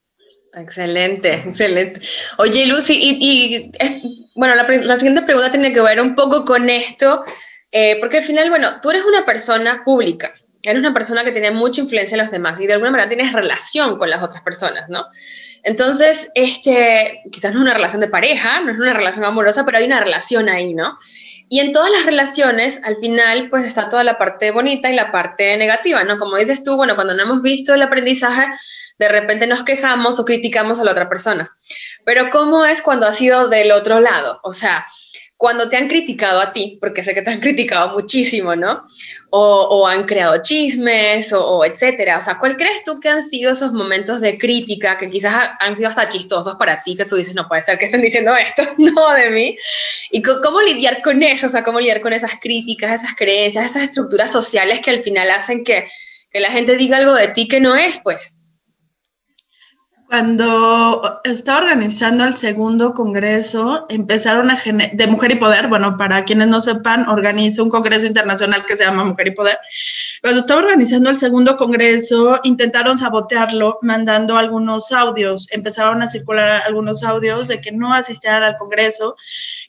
Excelente, 0.57 1.35
excelente. 1.35 2.01
Oye, 2.39 2.67
Lucy, 2.67 2.97
y, 3.01 3.73
bueno, 4.37 4.55
la, 4.55 4.97
siguiente 4.97 5.23
pregunta 5.23 5.51
tiene 5.51 5.73
que 5.73 5.81
ver 5.81 6.01
un 6.01 6.15
poco 6.15 6.45
con 6.45 6.71
esto, 6.71 7.25
eh, 7.77 7.97
porque 7.99 8.19
al 8.19 8.23
final, 8.23 8.51
bueno, 8.51 8.81
tú 8.81 8.91
eres 8.91 9.05
una 9.05 9.27
persona 9.27 9.83
pública, 9.85 10.33
eres 10.63 10.79
una 10.79 10.95
persona 10.95 11.25
que 11.25 11.33
tiene 11.33 11.51
mucha 11.51 11.81
influencia 11.81 12.15
en 12.15 12.23
los 12.23 12.31
demás 12.31 12.61
y 12.61 12.69
de 12.69 12.75
alguna 12.75 12.93
manera 12.93 13.09
tienes 13.09 13.33
relación 13.33 13.99
con 13.99 14.09
las 14.09 14.23
otras 14.23 14.45
personas, 14.45 14.89
¿no? 14.89 15.05
Entonces, 15.65 16.31
este, 16.37 17.23
quizás 17.33 17.53
no 17.53 17.59
es 17.59 17.63
una 17.65 17.75
relación 17.75 18.01
de 18.01 18.07
pareja, 18.07 18.61
no 18.61 18.71
es 18.71 18.79
una 18.79 18.93
relación 18.93 19.25
amorosa, 19.25 19.65
pero 19.65 19.79
hay 19.79 19.87
una 19.87 19.99
relación 19.99 20.49
ahí, 20.49 20.73
¿no? 20.73 20.97
Y 21.49 21.59
en 21.59 21.73
todas 21.73 21.91
las 21.91 22.07
relaciones, 22.07 22.81
al 22.85 22.97
final, 22.99 23.51
pues 23.51 23.65
está 23.65 23.89
toda 23.89 24.05
la 24.05 24.19
parte 24.19 24.53
bonita 24.53 24.89
y 24.89 24.95
la 24.95 25.11
parte 25.11 25.57
negativa, 25.57 26.05
¿no? 26.05 26.17
Como 26.17 26.37
dices 26.37 26.63
tú, 26.63 26.77
bueno, 26.77 26.95
cuando 26.95 27.15
no 27.15 27.25
hemos 27.25 27.43
visto 27.43 27.75
el 27.75 27.83
aprendizaje, 27.83 28.47
de 29.01 29.09
repente 29.09 29.49
nos 29.49 29.65
quejamos 29.65 30.21
o 30.21 30.25
criticamos 30.25 30.79
a 30.79 30.85
la 30.85 30.93
otra 30.93 31.09
persona. 31.09 31.51
Pero 32.05 32.31
¿cómo 32.31 32.65
es 32.65 32.83
cuando 32.83 33.07
ha 33.09 33.13
sido 33.13 33.49
del 33.49 33.73
otro 33.73 33.99
lado? 33.99 34.39
O 34.45 34.53
sea, 34.53 34.87
cuando 35.37 35.69
te 35.69 35.77
han 35.77 35.89
criticado 35.89 36.41
a 36.41 36.53
ti, 36.53 36.79
porque 36.81 37.03
sé 37.03 37.15
que 37.15 37.23
te 37.23 37.31
han 37.31 37.41
criticado 37.41 37.93
muchísimo, 37.93 38.55
¿no? 38.55 38.85
O, 39.31 39.87
han 39.87 40.05
creado 40.05 40.41
chismes 40.43 41.33
o, 41.33 41.65
etcétera. 41.65 42.19
O 42.19 42.21
sea, 42.21 42.39
¿cuál 42.39 42.57
crees 42.57 42.85
tú 42.85 43.01
que 43.01 43.09
han 43.09 43.23
sido 43.23 43.53
esos 43.53 43.73
momentos 43.73 44.21
de 44.21 44.39
crítica 44.39 44.97
que 44.97 45.11
quizás 45.11 45.51
han 45.59 45.75
sido 45.75 45.89
hasta 45.89 46.09
chistosos 46.09 46.55
para 46.57 46.83
ti, 46.83 46.97
que 46.97 47.05
tú 47.05 47.17
dices, 47.17 47.35
no 47.35 47.49
puede 47.49 47.63
ser 47.63 47.79
que 47.79 47.87
estén 47.87 48.03
diciendo 48.03 48.33
esto, 48.37 48.63
no 48.79 49.11
de 49.13 49.31
mí? 49.31 49.57
¿Y 50.13 50.23
cómo 50.23 50.61
lidiar 50.61 51.03
con 51.03 51.23
eso? 51.23 51.47
O 51.47 51.51
sea, 51.51 51.65
¿cómo 51.65 51.81
lidiar 51.81 52.01
con 52.01 52.13
esas 52.13 52.35
críticas, 52.41 53.03
esas 53.03 53.17
creencias, 53.17 53.67
esas 53.67 53.83
estructuras 53.83 54.31
sociales 54.31 54.81
que 54.81 54.91
al 54.91 55.03
final 55.03 55.31
hacen 55.31 55.65
que, 55.65 55.89
que 56.31 56.41
la 56.41 56.51
gente 56.51 56.77
diga 56.77 56.99
algo 56.99 57.15
de 57.15 57.29
ti 57.29 57.49
que 57.49 57.61
no 57.61 57.75
es, 57.75 57.99
pues? 58.05 58.39
Cuando 60.15 61.21
estaba 61.25 61.59
organizando 61.59 62.23
el 62.23 62.35
segundo 62.35 62.95
congreso, 62.95 63.85
empezaron 63.89 64.49
a 64.49 64.63
de 64.93 65.07
Mujer 65.09 65.33
y 65.33 65.35
Poder, 65.35 65.67
bueno, 65.67 65.97
para 65.97 66.25
quienes 66.25 66.47
no 66.47 66.61
sepan, 66.61 67.09
organizo 67.09 67.65
un 67.65 67.69
congreso 67.69 68.07
internacional 68.07 68.65
que 68.65 68.77
se 68.77 68.85
llama 68.85 69.03
Mujer 69.03 69.27
y 69.27 69.31
Poder. 69.33 69.59
Cuando 70.23 70.39
estaba 70.39 70.61
organizando 70.61 71.11
el 71.11 71.17
segundo 71.17 71.57
congreso, 71.57 72.39
intentaron 72.45 72.97
sabotearlo 72.97 73.81
mandando 73.83 74.39
algunos 74.39 74.93
audios, 74.93 75.49
empezaron 75.51 76.01
a 76.01 76.07
circular 76.07 76.63
algunos 76.65 77.03
audios 77.03 77.49
de 77.49 77.61
que 77.61 77.73
no 77.73 77.93
asistieran 77.93 78.45
al 78.45 78.57
congreso 78.57 79.17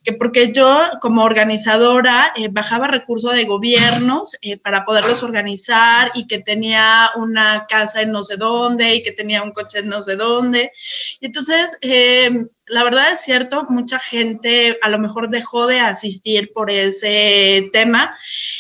que 0.06 0.14
porque 0.14 0.54
yo 0.54 0.92
como 1.02 1.24
organizadora 1.24 2.32
eh, 2.36 2.48
bajaba 2.50 2.88
recursos 2.88 3.34
de 3.34 3.44
gobiernos 3.44 4.38
eh, 4.42 4.56
para 4.56 4.86
poderlos 4.86 5.24
organizar 5.24 6.12
y 6.14 6.28
que 6.28 6.40
tenía 6.40 7.10
una 7.16 7.66
casa 7.68 8.02
en 8.02 8.12
no 8.12 8.22
sé 8.24 8.38
dónde 8.38 8.94
y 8.94 9.02
que 9.02 9.12
tenía 9.12 9.42
un 9.42 9.52
coche 9.52 9.80
en 9.80 9.90
no 9.90 10.04
sé 10.04 10.16
dónde. 10.16 10.72
Y 11.20 11.26
entonces 11.26 11.80
eh, 11.82 12.46
la 12.68 12.84
verdad 12.84 13.14
es 13.14 13.22
cierto, 13.22 13.66
mucha 13.70 14.00
gente 14.00 14.78
a 14.82 14.90
lo 14.90 14.98
mejor 14.98 15.30
dejó 15.30 15.68
de 15.68 15.80
asistir 15.80 16.52
por 16.54 16.72
ese 16.72 17.70
tema 17.72 18.18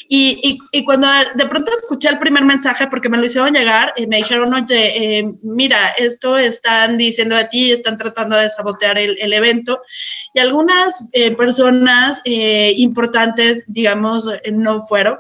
y, 0.07 0.59
cuando 0.85 1.07
de 1.33 1.45
pronto 1.47 1.71
escuché 1.75 2.09
el 2.09 2.19
primer 2.19 2.43
mensaje, 2.43 2.87
porque 2.87 3.09
me 3.09 3.17
lo 3.17 3.25
hicieron 3.25 3.53
llegar, 3.53 3.93
y 3.97 4.05
me 4.05 4.17
dijeron, 4.17 4.53
oye, 4.53 5.19
eh, 5.19 5.33
mira, 5.41 5.89
esto 5.97 6.37
están 6.37 6.97
diciendo 6.97 7.35
de 7.35 7.45
ti, 7.45 7.71
están 7.71 7.97
tratando 7.97 8.35
de 8.35 8.49
sabotear 8.49 8.97
el, 8.97 9.17
el 9.19 9.33
evento 9.33 9.81
y 10.33 10.39
algunas 10.39 11.09
eh, 11.13 11.31
personas 11.31 12.21
eh, 12.25 12.73
importantes, 12.77 13.63
digamos, 13.67 14.29
no 14.51 14.81
fueron. 14.81 15.17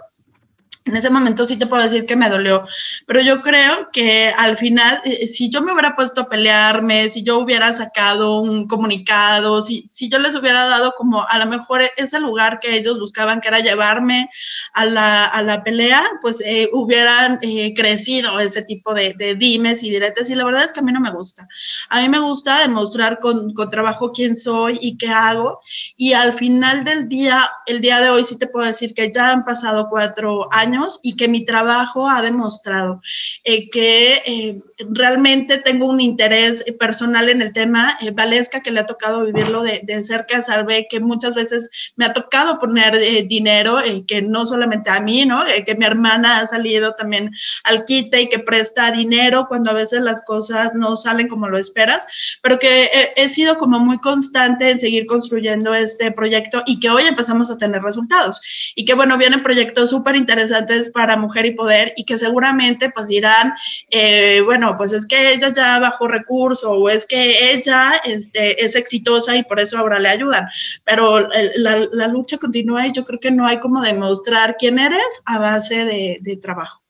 En 0.85 0.95
ese 0.95 1.09
momento 1.09 1.47
sí 1.47 1.57
te 1.57 1.65
puedo 1.65 1.81
decir 1.81 2.05
que 2.05 2.15
me 2.15 2.29
dolió, 2.29 2.63
pero 3.07 3.19
yo 3.19 3.41
creo 3.41 3.89
que 3.91 4.31
al 4.37 4.55
final, 4.55 5.01
eh, 5.03 5.27
si 5.27 5.49
yo 5.49 5.63
me 5.63 5.73
hubiera 5.73 5.95
puesto 5.95 6.21
a 6.21 6.29
pelearme, 6.29 7.09
si 7.09 7.23
yo 7.23 7.39
hubiera 7.39 7.73
sacado 7.73 8.39
un 8.39 8.67
comunicado, 8.67 9.63
si, 9.63 9.87
si 9.89 10.09
yo 10.09 10.19
les 10.19 10.35
hubiera 10.35 10.67
dado 10.67 10.93
como 10.95 11.27
a 11.27 11.39
lo 11.39 11.47
mejor 11.47 11.81
ese 11.97 12.19
lugar 12.19 12.59
que 12.59 12.75
ellos 12.75 12.99
buscaban, 12.99 13.41
que 13.41 13.47
era 13.47 13.61
llevarme 13.61 14.29
a 14.73 14.85
la, 14.85 15.25
a 15.25 15.41
la 15.41 15.63
pelea, 15.63 16.05
pues 16.21 16.41
eh, 16.45 16.69
hubieran 16.71 17.39
eh, 17.41 17.73
crecido 17.75 18.39
ese 18.39 18.61
tipo 18.61 18.93
de, 18.93 19.15
de, 19.17 19.33
dimes 19.33 19.81
y 19.81 19.89
diretes. 19.89 20.29
Y 20.29 20.35
la 20.35 20.45
verdad 20.45 20.65
es 20.65 20.71
que 20.71 20.81
a 20.81 20.83
mí 20.83 20.91
no 20.91 20.99
me 21.01 21.11
gusta. 21.11 21.47
A 21.89 22.01
mí 22.01 22.09
me 22.09 22.19
gusta 22.19 22.59
demostrar 22.59 23.19
con, 23.19 23.53
con 23.55 23.71
trabajo 23.71 24.11
quién 24.11 24.35
soy 24.35 24.77
y 24.79 24.97
qué 24.97 25.07
hago. 25.07 25.59
Y 25.97 26.13
al 26.13 26.33
final 26.33 26.83
del 26.83 27.09
día, 27.09 27.49
el 27.65 27.81
día 27.81 27.99
de 28.01 28.11
hoy 28.11 28.23
sí 28.23 28.37
te 28.37 28.45
puedo 28.45 28.67
decir 28.67 28.93
que 28.93 29.11
ya 29.11 29.31
han 29.31 29.43
pasado 29.43 29.87
cuatro 29.89 30.47
años 30.53 30.74
y 31.03 31.15
que 31.15 31.27
mi 31.27 31.45
trabajo 31.45 32.09
ha 32.09 32.21
demostrado 32.21 33.01
eh, 33.43 33.69
que 33.69 34.21
eh, 34.25 34.61
realmente 34.91 35.57
tengo 35.57 35.85
un 35.85 36.01
interés 36.01 36.63
personal 36.79 37.29
en 37.29 37.41
el 37.41 37.53
tema. 37.53 37.97
Eh, 38.01 38.11
Valesca, 38.11 38.61
que 38.61 38.71
le 38.71 38.81
ha 38.81 38.85
tocado 38.85 39.25
vivirlo 39.25 39.63
de, 39.63 39.81
de, 39.83 40.03
cerca, 40.03 40.41
sabe 40.41 40.87
que 40.89 40.99
muchas 40.99 41.35
veces 41.35 41.69
me 41.95 42.05
ha 42.05 42.13
tocado 42.13 42.59
poner 42.59 42.97
dinero, 43.27 43.77
que 44.07 44.21
no 44.21 44.45
solamente 44.45 44.89
a 44.89 44.99
mí, 44.99 45.25
¿no? 45.25 45.43
que 45.65 45.75
mi 45.75 45.85
hermana 45.85 46.39
ha 46.39 46.45
salido 46.45 46.93
también 46.93 47.31
al 47.63 47.85
quite 47.85 48.21
y 48.21 48.29
que 48.29 48.39
presta 48.39 48.91
dinero 48.91 49.45
cuando 49.47 49.71
a 49.71 49.73
veces 49.73 50.01
las 50.01 50.23
cosas 50.23 50.75
no 50.75 50.95
salen 50.95 51.27
como 51.27 51.47
lo 51.47 51.57
esperas, 51.57 52.05
pero 52.41 52.59
que 52.59 52.89
he 53.15 53.29
sido 53.29 53.57
como 53.57 53.79
muy 53.79 53.99
constante 53.99 54.69
en 54.71 54.79
seguir 54.79 55.05
construyendo 55.05 55.73
este 55.73 56.11
proyecto 56.11 56.63
y 56.65 56.79
que 56.79 56.89
hoy 56.89 57.03
empezamos 57.03 57.49
a 57.49 57.57
tener 57.57 57.81
resultados. 57.81 58.41
Y 58.75 58.85
que 58.85 58.93
bueno, 58.93 59.17
vienen 59.17 59.41
proyectos 59.41 59.89
súper 59.89 60.15
interesantes 60.15 60.64
para 60.93 61.17
Mujer 61.17 61.45
y 61.45 61.51
Poder 61.51 61.93
y 61.95 62.05
que 62.05 62.17
seguramente 62.17 62.89
pues 62.89 63.07
dirán, 63.07 63.53
eh, 63.89 64.41
bueno, 64.45 64.75
pues 64.77 64.93
es 64.93 65.05
que 65.05 65.33
ella 65.33 65.49
ya 65.49 65.79
bajó 65.79 66.07
recurso 66.07 66.71
o 66.71 66.89
es 66.89 67.05
que 67.05 67.53
ella 67.53 67.93
este, 68.03 68.63
es 68.63 68.75
exitosa 68.75 69.35
y 69.35 69.43
por 69.43 69.59
eso 69.59 69.77
ahora 69.77 69.99
le 69.99 70.09
ayudan. 70.09 70.47
Pero 70.83 71.27
la, 71.55 71.87
la, 71.91 72.07
lucha 72.07 72.37
continúa 72.37 72.87
y 72.87 72.91
yo 72.91 73.05
creo 73.05 73.19
que 73.19 73.31
no 73.31 73.47
hay 73.47 73.59
como 73.59 73.81
demostrar 73.81 74.55
quién 74.57 74.79
eres 74.79 75.21
a 75.25 75.39
base 75.39 75.85
de, 75.85 76.19
de 76.21 76.37
trabajo. 76.37 76.81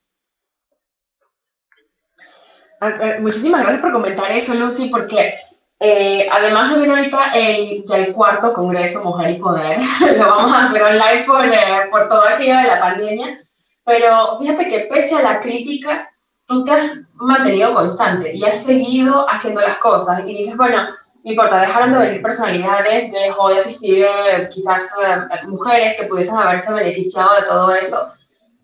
Ah, 2.82 2.94
eh, 3.02 3.20
muchísimas 3.20 3.62
gracias 3.62 3.82
por 3.82 3.94
comentar 3.94 4.32
eso, 4.32 4.54
Lucy, 4.54 4.90
porque 4.90 5.34
eh, 5.80 6.28
además 6.32 6.70
se 6.70 6.78
viene 6.78 6.94
ahorita 6.94 7.32
el, 7.34 7.86
el, 7.94 8.14
cuarto 8.14 8.54
Congreso 8.54 9.04
Mujer 9.04 9.32
y 9.32 9.36
Poder. 9.36 9.80
Lo 10.18 10.28
vamos 10.28 10.54
a 10.54 10.66
hacer 10.66 10.82
online 10.82 11.24
por, 11.26 11.46
eh, 11.46 11.88
por 11.92 12.08
todo 12.08 12.24
aquello 12.28 12.58
de 12.58 12.68
la 12.68 12.80
pandemia. 12.80 13.40
Pero 13.86 14.38
fíjate 14.40 14.68
que 14.68 14.80
pese 14.92 15.16
a 15.16 15.22
la 15.22 15.40
crítica, 15.40 16.12
tú 16.46 16.66
te 16.66 16.72
has 16.72 17.08
mantenido 17.14 17.74
constante 17.74 18.34
y 18.34 18.44
has 18.44 18.64
seguido 18.64 19.30
haciendo 19.30 19.62
las 19.62 19.78
cosas. 19.78 20.22
Y 20.26 20.36
dices, 20.36 20.58
bueno, 20.58 20.88
no 21.24 21.32
importa, 21.32 21.62
dejaron 21.62 21.92
de 21.92 22.00
venir 22.00 22.22
personalidades, 22.22 23.12
dejó 23.12 23.50
de 23.50 23.60
asistir 23.60 24.04
eh, 24.04 24.50
quizás 24.52 24.92
eh, 25.04 25.48
mujeres 25.48 25.96
que 26.00 26.08
pudiesen 26.08 26.36
haberse 26.38 26.74
beneficiado 26.74 27.36
de 27.36 27.48
todo 27.48 27.74
eso, 27.76 28.12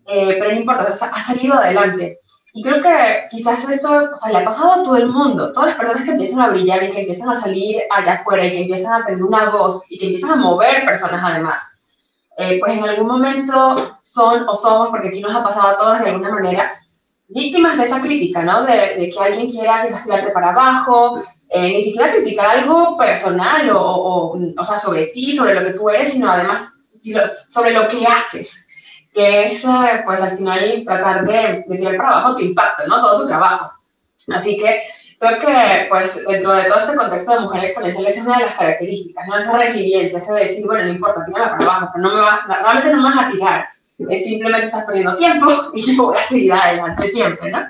eh, 0.06 0.36
pero 0.38 0.50
no 0.50 0.60
importa, 0.60 0.88
ha 0.88 1.24
salido 1.24 1.54
adelante. 1.54 2.18
Y 2.54 2.62
creo 2.62 2.82
que 2.82 3.26
quizás 3.30 3.66
eso 3.68 4.10
o 4.12 4.16
sea, 4.16 4.30
le 4.30 4.38
ha 4.38 4.44
pasado 4.44 4.72
a 4.72 4.82
todo 4.82 4.96
el 4.96 5.06
mundo. 5.06 5.52
Todas 5.52 5.68
las 5.68 5.78
personas 5.78 6.02
que 6.02 6.10
empiezan 6.10 6.40
a 6.40 6.50
brillar 6.50 6.82
y 6.82 6.90
que 6.90 7.00
empiezan 7.00 7.30
a 7.30 7.40
salir 7.40 7.80
allá 7.90 8.14
afuera 8.14 8.44
y 8.44 8.50
que 8.50 8.60
empiezan 8.62 9.00
a 9.00 9.04
tener 9.06 9.22
una 9.22 9.50
voz 9.50 9.84
y 9.88 9.98
que 9.98 10.06
empiezan 10.06 10.32
a 10.32 10.36
mover 10.36 10.84
personas 10.84 11.22
además 11.24 11.81
eh, 12.38 12.58
pues 12.60 12.72
en 12.72 12.84
algún 12.84 13.06
momento 13.06 13.98
son 14.02 14.48
o 14.48 14.54
somos, 14.54 14.88
porque 14.88 15.08
aquí 15.08 15.20
nos 15.20 15.34
ha 15.34 15.44
pasado 15.44 15.68
a 15.68 15.76
todas 15.76 16.02
de 16.02 16.10
alguna 16.10 16.30
manera, 16.30 16.72
víctimas 17.28 17.76
de 17.76 17.84
esa 17.84 18.00
crítica, 18.00 18.42
¿no? 18.42 18.64
De, 18.64 19.10
que 19.12 19.20
alguien 19.20 19.48
quiera 19.48 19.82
quizás 19.82 20.04
tirarte 20.04 20.30
para 20.30 20.50
abajo, 20.50 21.22
eh, 21.48 21.68
ni 21.68 21.80
siquiera 21.80 22.12
criticar 22.12 22.46
algo 22.46 22.96
personal 22.96 23.70
o, 23.70 23.80
o, 23.80 24.38
o, 24.56 24.64
sea, 24.64 24.78
sobre 24.78 25.06
ti, 25.06 25.36
sobre 25.36 25.54
lo 25.54 25.64
que 25.64 25.72
tú 25.72 25.88
eres, 25.90 26.12
sino 26.12 26.30
además 26.30 26.72
sobre 27.48 27.72
lo 27.72 27.88
que 27.88 28.06
haces, 28.06 28.66
que 29.12 29.44
es, 29.44 29.64
eh, 29.64 30.02
pues 30.04 30.22
al 30.22 30.36
final, 30.36 30.82
tratar 30.86 31.26
de, 31.26 31.64
de 31.66 31.76
tirar 31.76 31.96
para 31.96 32.08
abajo 32.10 32.36
tu 32.36 32.42
impacto, 32.42 32.86
¿no? 32.86 33.00
Todo 33.00 33.22
tu 33.22 33.26
trabajo. 33.26 33.72
Así 34.28 34.56
que 34.56 34.82
creo 35.22 35.38
que, 35.38 35.86
pues, 35.88 36.26
dentro 36.26 36.52
de 36.52 36.64
todo 36.64 36.80
este 36.80 36.96
contexto 36.96 37.32
de 37.32 37.40
mujer 37.40 37.64
exponencial, 37.64 38.06
esa 38.06 38.20
es 38.20 38.26
una 38.26 38.38
de 38.38 38.44
las 38.44 38.54
características, 38.54 39.26
¿no? 39.28 39.38
Esa 39.38 39.56
resiliencia, 39.56 40.18
ese 40.18 40.32
decir, 40.32 40.66
bueno, 40.66 40.84
no 40.84 40.90
importa, 40.90 41.22
tírame 41.24 41.50
para 41.52 41.64
abajo, 41.64 41.90
pero 41.94 42.08
no 42.08 42.14
me 42.14 42.20
vas, 42.22 42.40
realmente 42.48 42.92
no 42.92 43.08
me 43.08 43.14
vas 43.14 43.26
a 43.26 43.30
tirar, 43.30 43.68
es 44.08 44.24
simplemente 44.24 44.66
estás 44.66 44.84
perdiendo 44.84 45.16
tiempo 45.16 45.48
y 45.74 45.96
yo 45.96 46.02
voy 46.02 46.16
a 46.16 46.22
seguir 46.22 46.52
adelante 46.52 47.06
siempre, 47.08 47.52
¿no? 47.52 47.60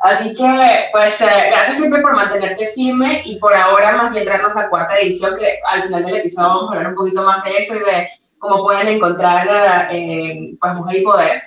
Así 0.00 0.32
que, 0.32 0.88
pues, 0.92 1.20
eh, 1.20 1.26
gracias 1.50 1.76
siempre 1.76 2.00
por 2.00 2.16
mantenerte 2.16 2.68
firme 2.68 3.20
y 3.24 3.38
por 3.38 3.54
ahora 3.54 3.92
más 3.92 4.12
bien 4.12 4.24
traernos 4.24 4.54
la 4.54 4.70
cuarta 4.70 4.98
edición, 4.98 5.36
que 5.36 5.58
al 5.66 5.82
final 5.82 6.04
del 6.04 6.16
episodio 6.16 6.48
vamos 6.48 6.70
a 6.70 6.76
hablar 6.76 6.92
un 6.92 6.96
poquito 6.96 7.22
más 7.22 7.44
de 7.44 7.50
eso 7.50 7.74
y 7.74 7.80
de 7.80 8.08
cómo 8.38 8.62
pueden 8.62 8.88
encontrar, 8.88 9.88
eh, 9.90 10.56
pues, 10.58 10.74
Mujer 10.74 10.96
y 10.96 11.04
Poder. 11.04 11.42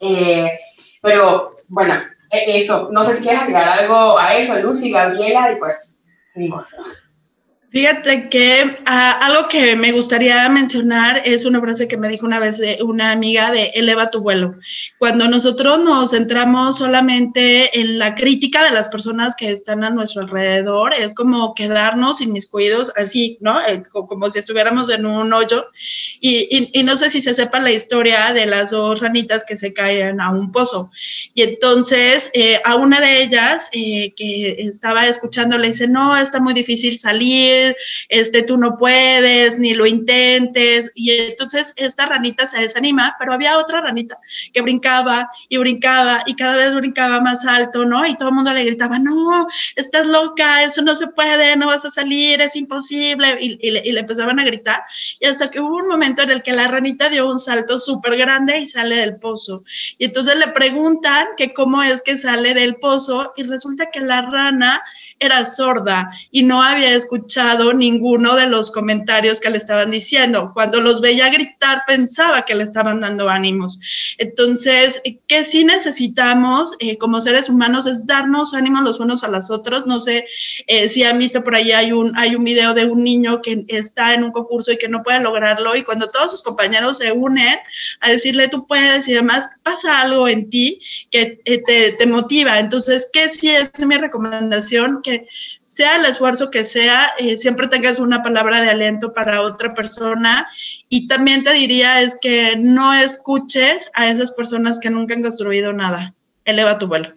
Eh, 0.00 0.60
pero, 1.02 1.56
bueno, 1.68 1.94
eso, 2.30 2.88
no 2.92 3.04
sé 3.04 3.14
si 3.14 3.22
quieres 3.22 3.42
agregar 3.42 3.68
algo 3.68 4.18
a 4.18 4.34
eso, 4.34 4.58
Lucy, 4.60 4.90
Gabriela, 4.90 5.52
y 5.52 5.56
pues 5.56 5.98
seguimos. 6.26 6.74
Fíjate 7.70 8.30
que 8.30 8.64
uh, 8.64 8.84
algo 8.86 9.46
que 9.48 9.76
me 9.76 9.92
gustaría 9.92 10.48
mencionar 10.48 11.20
es 11.26 11.44
una 11.44 11.60
frase 11.60 11.86
que 11.86 11.98
me 11.98 12.08
dijo 12.08 12.24
una 12.24 12.38
vez 12.38 12.62
una 12.82 13.12
amiga 13.12 13.50
de 13.50 13.72
eleva 13.74 14.10
tu 14.10 14.20
vuelo. 14.20 14.54
Cuando 14.96 15.28
nosotros 15.28 15.78
nos 15.84 16.12
centramos 16.12 16.78
solamente 16.78 17.78
en 17.78 17.98
la 17.98 18.14
crítica 18.14 18.64
de 18.64 18.70
las 18.70 18.88
personas 18.88 19.36
que 19.36 19.50
están 19.50 19.84
a 19.84 19.90
nuestro 19.90 20.22
alrededor, 20.22 20.94
es 20.94 21.14
como 21.14 21.52
quedarnos 21.52 22.22
inmiscuidos 22.22 22.90
así, 22.96 23.36
¿no? 23.42 23.60
Eh, 23.60 23.82
como 23.92 24.30
si 24.30 24.38
estuviéramos 24.38 24.88
en 24.88 25.04
un 25.04 25.30
hoyo. 25.34 25.66
Y, 26.20 26.70
no 26.84 26.96
sé 26.96 27.10
si 27.10 27.20
se 27.20 27.34
sepa 27.34 27.60
la 27.60 27.70
historia 27.70 28.32
de 28.32 28.46
las 28.46 28.70
dos 28.70 29.00
ranitas 29.02 29.44
que 29.44 29.56
se 29.56 29.74
caen 29.74 30.22
a 30.22 30.30
un 30.30 30.52
pozo. 30.52 30.90
Y 31.34 31.42
entonces 31.42 32.30
eh, 32.32 32.62
a 32.64 32.76
una 32.76 32.98
de 32.98 33.22
ellas 33.24 33.68
eh, 33.72 34.14
que 34.16 34.56
estaba 34.60 35.06
escuchando 35.06 35.58
le 35.58 35.66
dice, 35.66 35.86
no, 35.86 36.16
está 36.16 36.40
muy 36.40 36.54
difícil 36.54 36.98
salir 36.98 37.57
este, 38.08 38.42
tú 38.42 38.56
no 38.56 38.76
puedes, 38.76 39.58
ni 39.58 39.74
lo 39.74 39.86
intentes. 39.86 40.90
Y 40.94 41.10
entonces 41.10 41.72
esta 41.76 42.06
ranita 42.06 42.46
se 42.46 42.60
desanima, 42.60 43.16
pero 43.18 43.32
había 43.32 43.58
otra 43.58 43.80
ranita 43.80 44.18
que 44.52 44.62
brincaba 44.62 45.28
y 45.48 45.56
brincaba 45.58 46.22
y 46.26 46.34
cada 46.36 46.56
vez 46.56 46.74
brincaba 46.74 47.20
más 47.20 47.44
alto, 47.44 47.84
¿no? 47.84 48.06
Y 48.06 48.16
todo 48.16 48.30
el 48.30 48.34
mundo 48.34 48.52
le 48.52 48.64
gritaba, 48.64 48.98
no, 48.98 49.46
estás 49.76 50.06
loca, 50.06 50.62
eso 50.62 50.82
no 50.82 50.94
se 50.94 51.08
puede, 51.08 51.56
no 51.56 51.66
vas 51.66 51.84
a 51.84 51.90
salir, 51.90 52.40
es 52.40 52.56
imposible. 52.56 53.38
Y, 53.40 53.70
le, 53.70 53.98
empezaban 53.98 54.38
a 54.38 54.44
gritar. 54.44 54.82
Y 55.20 55.26
hasta 55.26 55.50
que 55.50 55.60
hubo 55.60 55.76
un 55.76 55.88
momento 55.88 56.22
en 56.22 56.30
el 56.30 56.42
que 56.42 56.52
la 56.52 56.68
ranita 56.68 57.08
dio 57.08 57.30
un 57.30 57.38
salto 57.38 57.78
súper 57.78 58.16
grande 58.16 58.58
y 58.58 58.66
sale 58.66 58.96
del 58.96 59.16
pozo. 59.16 59.64
Y 59.98 60.06
entonces 60.06 60.36
le 60.36 60.48
preguntan 60.48 61.26
que 61.36 61.52
cómo 61.52 61.82
es 61.82 62.02
que 62.02 62.16
sale 62.16 62.54
del 62.54 62.76
pozo 62.76 63.32
y 63.36 63.42
resulta 63.44 63.90
que 63.90 64.00
la 64.00 64.22
rana 64.22 64.82
era 65.18 65.44
sorda 65.44 66.10
y 66.30 66.42
no 66.42 66.62
había 66.62 66.94
escuchado 66.94 67.72
ninguno 67.72 68.36
de 68.36 68.46
los 68.46 68.70
comentarios 68.70 69.40
que 69.40 69.50
le 69.50 69.58
estaban 69.58 69.90
diciendo. 69.90 70.52
Cuando 70.54 70.80
los 70.80 71.00
veía 71.00 71.28
gritar, 71.28 71.82
pensaba 71.86 72.44
que 72.44 72.54
le 72.54 72.64
estaban 72.64 73.00
dando 73.00 73.28
ánimos. 73.28 73.80
Entonces, 74.18 75.02
¿qué 75.26 75.44
sí 75.44 75.64
necesitamos 75.64 76.74
eh, 76.78 76.98
como 76.98 77.20
seres 77.20 77.48
humanos 77.48 77.86
es 77.86 78.06
darnos 78.06 78.54
ánimos 78.54 78.82
los 78.82 79.00
unos 79.00 79.24
a 79.24 79.28
los 79.28 79.50
otros. 79.50 79.86
No 79.86 80.00
sé 80.00 80.26
eh, 80.66 80.88
si 80.88 81.04
han 81.04 81.18
visto 81.18 81.42
por 81.42 81.54
ahí, 81.54 81.72
hay 81.72 81.92
un, 81.92 82.16
hay 82.16 82.34
un 82.34 82.44
video 82.44 82.74
de 82.74 82.86
un 82.86 83.02
niño 83.02 83.40
que 83.42 83.64
está 83.68 84.14
en 84.14 84.24
un 84.24 84.32
concurso 84.32 84.72
y 84.72 84.78
que 84.78 84.88
no 84.88 85.02
puede 85.02 85.20
lograrlo 85.20 85.76
y 85.76 85.82
cuando 85.82 86.10
todos 86.10 86.32
sus 86.32 86.42
compañeros 86.42 86.98
se 86.98 87.12
unen 87.12 87.58
a 88.00 88.10
decirle 88.10 88.48
tú 88.48 88.66
puedes 88.66 89.08
y 89.08 89.14
demás, 89.14 89.48
pasa 89.62 90.00
algo 90.00 90.28
en 90.28 90.50
ti 90.50 90.80
que 91.10 91.40
eh, 91.44 91.62
te, 91.62 91.92
te 91.92 92.06
motiva. 92.06 92.58
Entonces, 92.58 93.08
¿qué 93.12 93.28
sí 93.28 93.50
es 93.50 93.70
mi 93.86 93.96
recomendación? 93.96 95.00
Sea 95.66 95.96
el 95.96 96.04
esfuerzo 96.06 96.50
que 96.50 96.64
sea, 96.64 97.12
eh, 97.18 97.36
siempre 97.36 97.68
tengas 97.68 97.98
una 97.98 98.22
palabra 98.22 98.62
de 98.62 98.70
aliento 98.70 99.12
para 99.12 99.42
otra 99.42 99.74
persona. 99.74 100.48
Y 100.88 101.08
también 101.08 101.44
te 101.44 101.52
diría 101.52 102.02
es 102.02 102.18
que 102.20 102.56
no 102.56 102.94
escuches 102.94 103.90
a 103.94 104.08
esas 104.08 104.32
personas 104.32 104.78
que 104.78 104.90
nunca 104.90 105.14
han 105.14 105.22
construido 105.22 105.72
nada. 105.72 106.14
Eleva 106.44 106.78
tu 106.78 106.86
vuelo. 106.86 107.12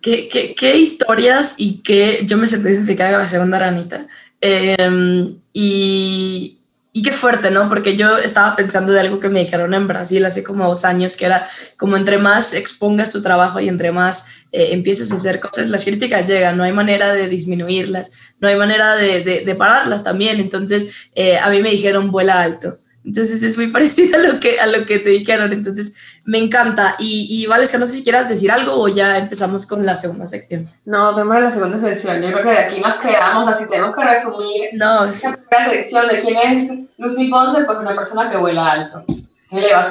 ¿Qué, 0.00 0.54
qué, 0.56 0.78
historias 0.78 1.56
y 1.58 1.82
qué 1.82 2.20
yo 2.24 2.38
me 2.38 2.46
sentí 2.46 2.70
identificada 2.70 3.10
con 3.10 3.20
la 3.20 3.26
segunda 3.26 3.58
ranita? 3.58 4.06
Eh, 4.40 5.34
y, 5.52 6.59
y 6.92 7.02
qué 7.02 7.12
fuerte, 7.12 7.50
¿no? 7.50 7.68
Porque 7.68 7.96
yo 7.96 8.18
estaba 8.18 8.56
pensando 8.56 8.92
de 8.92 9.00
algo 9.00 9.20
que 9.20 9.28
me 9.28 9.40
dijeron 9.40 9.74
en 9.74 9.86
Brasil 9.86 10.24
hace 10.24 10.42
como 10.42 10.66
dos 10.66 10.84
años, 10.84 11.16
que 11.16 11.26
era 11.26 11.48
como 11.76 11.96
entre 11.96 12.18
más 12.18 12.52
expongas 12.52 13.12
tu 13.12 13.22
trabajo 13.22 13.60
y 13.60 13.68
entre 13.68 13.92
más 13.92 14.26
eh, 14.50 14.70
empieces 14.72 15.12
a 15.12 15.14
hacer 15.14 15.38
cosas, 15.38 15.68
las 15.68 15.84
críticas 15.84 16.26
llegan, 16.26 16.56
no 16.56 16.64
hay 16.64 16.72
manera 16.72 17.14
de 17.14 17.28
disminuirlas, 17.28 18.12
no 18.40 18.48
hay 18.48 18.56
manera 18.56 18.96
de, 18.96 19.22
de, 19.22 19.54
pararlas 19.54 20.02
también. 20.02 20.40
Entonces, 20.40 20.92
eh, 21.14 21.38
a 21.38 21.48
mí 21.50 21.62
me 21.62 21.70
dijeron, 21.70 22.10
vuela 22.10 22.42
alto. 22.42 22.76
Entonces 23.04 23.42
es 23.42 23.56
muy 23.56 23.66
parecido 23.72 24.18
a 24.18 24.22
lo 24.22 24.40
que, 24.40 24.60
a 24.60 24.66
lo 24.66 24.86
que 24.86 24.98
te 24.98 25.10
dijeron. 25.10 25.52
Entonces 25.52 25.94
me 26.24 26.38
encanta. 26.38 26.96
Y, 26.98 27.26
y 27.30 27.46
vale, 27.46 27.64
es 27.64 27.72
que 27.72 27.78
no 27.78 27.86
sé 27.86 27.96
si 27.96 28.02
quieras 28.02 28.28
decir 28.28 28.50
algo 28.50 28.74
o 28.74 28.88
ya 28.88 29.18
empezamos 29.18 29.66
con 29.66 29.84
la 29.84 29.96
segunda 29.96 30.26
sección. 30.28 30.70
No, 30.84 31.14
tenemos 31.14 31.40
la 31.40 31.50
segunda 31.50 31.78
sección. 31.78 32.22
Yo 32.22 32.32
creo 32.32 32.42
que 32.42 32.50
de 32.50 32.58
aquí 32.58 32.80
nos 32.80 32.94
quedamos, 32.96 33.48
así 33.48 33.68
tenemos 33.68 33.94
que 33.94 34.04
resumir 34.04 34.70
no, 34.74 35.04
es... 35.04 35.24
la 35.24 35.70
sección 35.70 36.08
de 36.08 36.18
quién 36.18 36.36
es 36.36 36.72
Lucy 36.98 37.28
Ponce, 37.28 37.64
pues 37.64 37.78
una 37.78 37.94
persona 37.94 38.30
que 38.30 38.36
vuela 38.36 38.70
alto, 38.70 39.04
que 39.06 39.60
le 39.60 39.72
va 39.72 39.80
a 39.80 39.84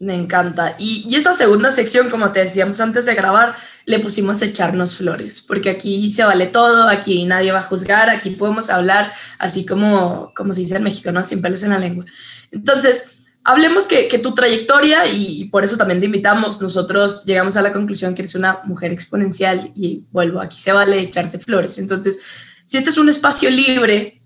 Me 0.00 0.14
encanta. 0.14 0.76
Y, 0.78 1.12
esta 1.16 1.34
segunda 1.34 1.72
sección, 1.72 2.08
como 2.08 2.30
te 2.30 2.40
decíamos 2.40 2.80
antes 2.80 3.04
de 3.04 3.14
grabar, 3.14 3.56
le 3.84 3.98
pusimos 3.98 4.40
echarnos 4.42 4.96
flores, 4.96 5.40
porque 5.40 5.70
aquí 5.70 6.08
se 6.10 6.22
vale 6.22 6.46
todo, 6.46 6.88
aquí 6.88 7.24
nadie 7.24 7.50
va 7.50 7.60
a 7.60 7.64
juzgar, 7.64 8.08
aquí 8.08 8.30
podemos 8.30 8.70
hablar 8.70 9.12
así 9.38 9.66
como, 9.66 10.32
como 10.36 10.52
se 10.52 10.60
dice 10.60 10.76
en 10.76 10.84
México, 10.84 11.10
¿no? 11.10 11.24
Sin 11.24 11.42
pelos 11.42 11.64
en 11.64 11.70
la 11.70 11.80
lengua. 11.80 12.04
Entonces, 12.52 13.26
hablemos 13.42 13.86
que, 13.86 14.06
que 14.06 14.18
tu 14.20 14.34
trayectoria, 14.34 15.06
y, 15.06 15.46
por 15.46 15.64
eso 15.64 15.76
también 15.76 15.98
te 15.98 16.06
invitamos, 16.06 16.62
nosotros 16.62 17.24
llegamos 17.24 17.56
a 17.56 17.62
la 17.62 17.72
conclusión 17.72 18.14
que 18.14 18.22
eres 18.22 18.36
una 18.36 18.60
mujer 18.66 18.92
exponencial 18.92 19.72
y 19.74 20.04
vuelvo, 20.12 20.40
aquí 20.40 20.60
se 20.60 20.72
vale 20.72 21.00
echarse 21.00 21.40
flores. 21.40 21.78
Entonces, 21.78 22.20
si 22.64 22.76
este 22.76 22.90
es 22.90 22.98
un 22.98 23.08
espacio 23.08 23.50
libre, 23.50 24.22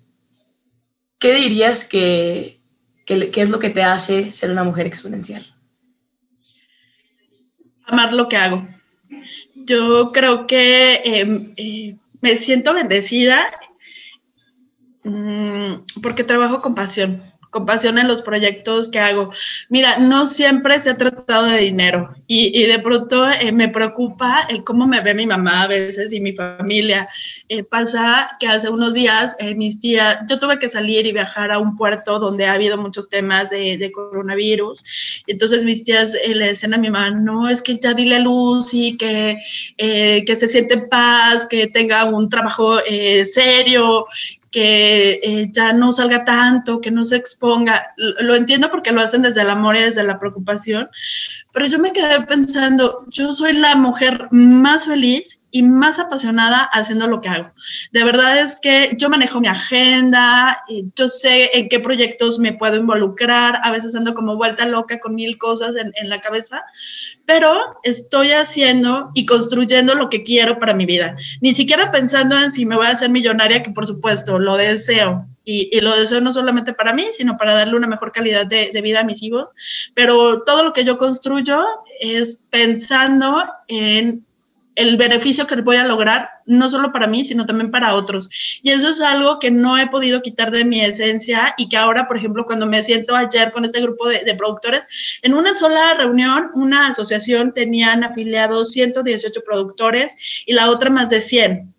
¿qué 1.18 1.34
dirías 1.34 1.84
que, 1.84 2.60
que 3.06 3.30
es 3.36 3.48
lo 3.48 3.58
que 3.58 3.70
te 3.70 3.84
hace 3.84 4.34
ser 4.34 4.50
una 4.50 4.64
mujer 4.64 4.86
exponencial? 4.86 5.51
Amar 7.92 8.14
lo 8.14 8.26
que 8.26 8.38
hago. 8.38 8.66
Yo 9.54 10.12
creo 10.12 10.46
que 10.46 11.02
em, 11.04 11.52
eh, 11.58 11.96
me 12.22 12.38
siento 12.38 12.72
bendecida 12.72 13.46
mm, 15.04 16.00
porque 16.02 16.24
trabajo 16.24 16.62
con 16.62 16.74
pasión 16.74 17.22
con 17.52 17.66
pasión 17.66 17.98
en 17.98 18.08
los 18.08 18.22
proyectos 18.22 18.88
que 18.88 18.98
hago. 18.98 19.30
Mira, 19.68 19.98
no 19.98 20.24
siempre 20.24 20.80
se 20.80 20.88
ha 20.88 20.96
tratado 20.96 21.44
de 21.44 21.58
dinero 21.58 22.08
y, 22.26 22.64
de 22.64 22.78
pronto 22.78 23.28
eh, 23.30 23.52
me 23.52 23.68
preocupa 23.68 24.46
el 24.48 24.64
cómo 24.64 24.86
me 24.86 25.02
ve 25.02 25.12
mi 25.12 25.26
mamá 25.26 25.64
a 25.64 25.66
veces 25.66 26.14
y 26.14 26.20
mi 26.20 26.32
familia. 26.32 27.06
Eh, 27.50 27.62
pasa 27.62 28.30
que 28.40 28.46
hace 28.46 28.70
unos 28.70 28.94
días 28.94 29.36
eh, 29.38 29.54
mis 29.54 29.78
tías, 29.78 30.16
yo 30.30 30.40
tuve 30.40 30.58
que 30.58 30.70
salir 30.70 31.06
y 31.06 31.12
viajar 31.12 31.52
a 31.52 31.58
un 31.58 31.76
puerto 31.76 32.18
donde 32.18 32.46
ha 32.46 32.54
habido 32.54 32.78
muchos 32.78 33.10
temas 33.10 33.50
de, 33.50 33.92
coronavirus. 33.92 35.22
Y 35.26 35.32
entonces 35.32 35.62
mis 35.62 35.84
tías 35.84 36.16
le 36.26 36.46
decían 36.46 36.72
a 36.72 36.78
mi 36.78 36.90
mamá, 36.90 37.10
no, 37.10 37.50
es 37.50 37.60
que 37.60 37.78
ya 37.78 37.92
dile 37.92 38.16
a 38.16 38.20
Lucy 38.20 38.96
que, 38.96 39.36
que 39.76 40.36
se 40.36 40.48
siente 40.48 40.72
en 40.74 40.88
paz, 40.88 41.44
que 41.44 41.66
tenga 41.66 42.04
un 42.04 42.30
trabajo 42.30 42.78
serio 43.24 44.06
que 44.52 45.18
eh, 45.22 45.48
ya 45.50 45.72
no 45.72 45.90
salga 45.92 46.24
tanto, 46.24 46.80
que 46.80 46.90
no 46.90 47.02
se 47.02 47.16
exponga. 47.16 47.92
Lo 47.96 48.34
entiendo 48.34 48.70
porque 48.70 48.92
lo 48.92 49.00
hacen 49.00 49.22
desde 49.22 49.40
el 49.40 49.50
amor 49.50 49.76
y 49.76 49.80
desde 49.80 50.04
la 50.04 50.20
preocupación, 50.20 50.88
pero 51.52 51.66
yo 51.66 51.78
me 51.78 51.92
quedé 51.92 52.20
pensando, 52.22 53.04
yo 53.08 53.32
soy 53.32 53.54
la 53.54 53.74
mujer 53.74 54.28
más 54.30 54.86
feliz 54.86 55.42
y 55.50 55.62
más 55.62 55.98
apasionada 55.98 56.64
haciendo 56.72 57.06
lo 57.06 57.20
que 57.20 57.28
hago. 57.28 57.52
De 57.92 58.04
verdad 58.04 58.38
es 58.38 58.58
que 58.60 58.94
yo 58.98 59.10
manejo 59.10 59.40
mi 59.40 59.48
agenda, 59.48 60.62
yo 60.96 61.08
sé 61.08 61.50
en 61.58 61.68
qué 61.68 61.80
proyectos 61.80 62.38
me 62.38 62.52
puedo 62.52 62.76
involucrar, 62.76 63.60
a 63.62 63.70
veces 63.70 63.94
ando 63.94 64.14
como 64.14 64.36
vuelta 64.36 64.66
loca 64.66 65.00
con 65.00 65.14
mil 65.14 65.38
cosas 65.38 65.76
en, 65.76 65.92
en 65.96 66.08
la 66.08 66.20
cabeza, 66.20 66.62
pero 67.26 67.78
estoy 67.82 68.32
haciendo 68.32 69.10
y 69.14 69.26
construyendo 69.26 69.94
lo 69.94 70.10
que 70.10 70.22
quiero 70.22 70.58
para 70.58 70.74
mi 70.74 70.86
vida. 70.86 71.16
Ni 71.40 71.54
siquiera 71.54 71.90
pensando 71.90 72.36
en 72.36 72.50
si 72.50 72.66
me 72.66 72.76
voy 72.76 72.86
a 72.86 72.90
hacer 72.90 73.10
millonaria, 73.10 73.62
que 73.62 73.70
por 73.70 73.86
supuesto 73.86 74.38
lo 74.38 74.56
deseo, 74.56 75.26
y, 75.44 75.80
lo 75.80 75.96
deseo 75.96 76.20
no 76.20 76.32
solamente 76.32 76.72
para 76.72 76.92
mí, 76.92 77.06
sino 77.12 77.36
para 77.36 77.54
darle 77.54 77.76
una 77.76 77.86
mejor 77.86 78.12
calidad 78.12 78.46
de, 78.46 78.70
vida 78.82 79.00
a 79.00 79.04
mis 79.04 79.22
hijos. 79.22 79.48
Pero 79.94 80.42
todo 80.42 80.64
lo 80.64 80.72
que 80.72 80.84
yo 80.84 80.98
construyo 80.98 81.64
es 82.00 82.44
pensando 82.50 83.44
en 83.68 84.24
el 84.74 84.96
beneficio 84.96 85.46
que 85.46 85.56
voy 85.56 85.76
a 85.76 85.84
lograr, 85.84 86.28
no 86.46 86.68
solo 86.68 86.92
para 86.92 87.06
mí, 87.06 87.24
sino 87.24 87.46
también 87.46 87.70
para 87.70 87.94
otros. 87.94 88.28
Y 88.62 88.70
eso 88.70 88.88
es 88.88 89.00
algo 89.00 89.38
que 89.38 89.50
no 89.50 89.78
he 89.78 89.86
podido 89.88 90.22
quitar 90.22 90.50
de 90.50 90.64
mi 90.64 90.80
esencia 90.80 91.54
y 91.56 91.68
que 91.68 91.76
ahora, 91.76 92.06
por 92.06 92.16
ejemplo, 92.16 92.44
cuando 92.44 92.66
me 92.66 92.82
siento 92.82 93.14
ayer 93.14 93.52
con 93.52 93.64
este 93.64 93.80
grupo 93.80 94.08
de, 94.08 94.34
productores, 94.34 94.82
en 95.22 95.34
una 95.34 95.54
sola 95.54 95.94
reunión, 95.94 96.50
una 96.54 96.88
asociación 96.88 97.52
tenían 97.52 98.04
afiliados 98.04 98.72
118 98.72 99.40
productores 99.44 100.16
y 100.46 100.52
la 100.52 100.70
otra 100.70 100.90
más 100.90 101.10
de 101.10 101.20
100 101.20 101.72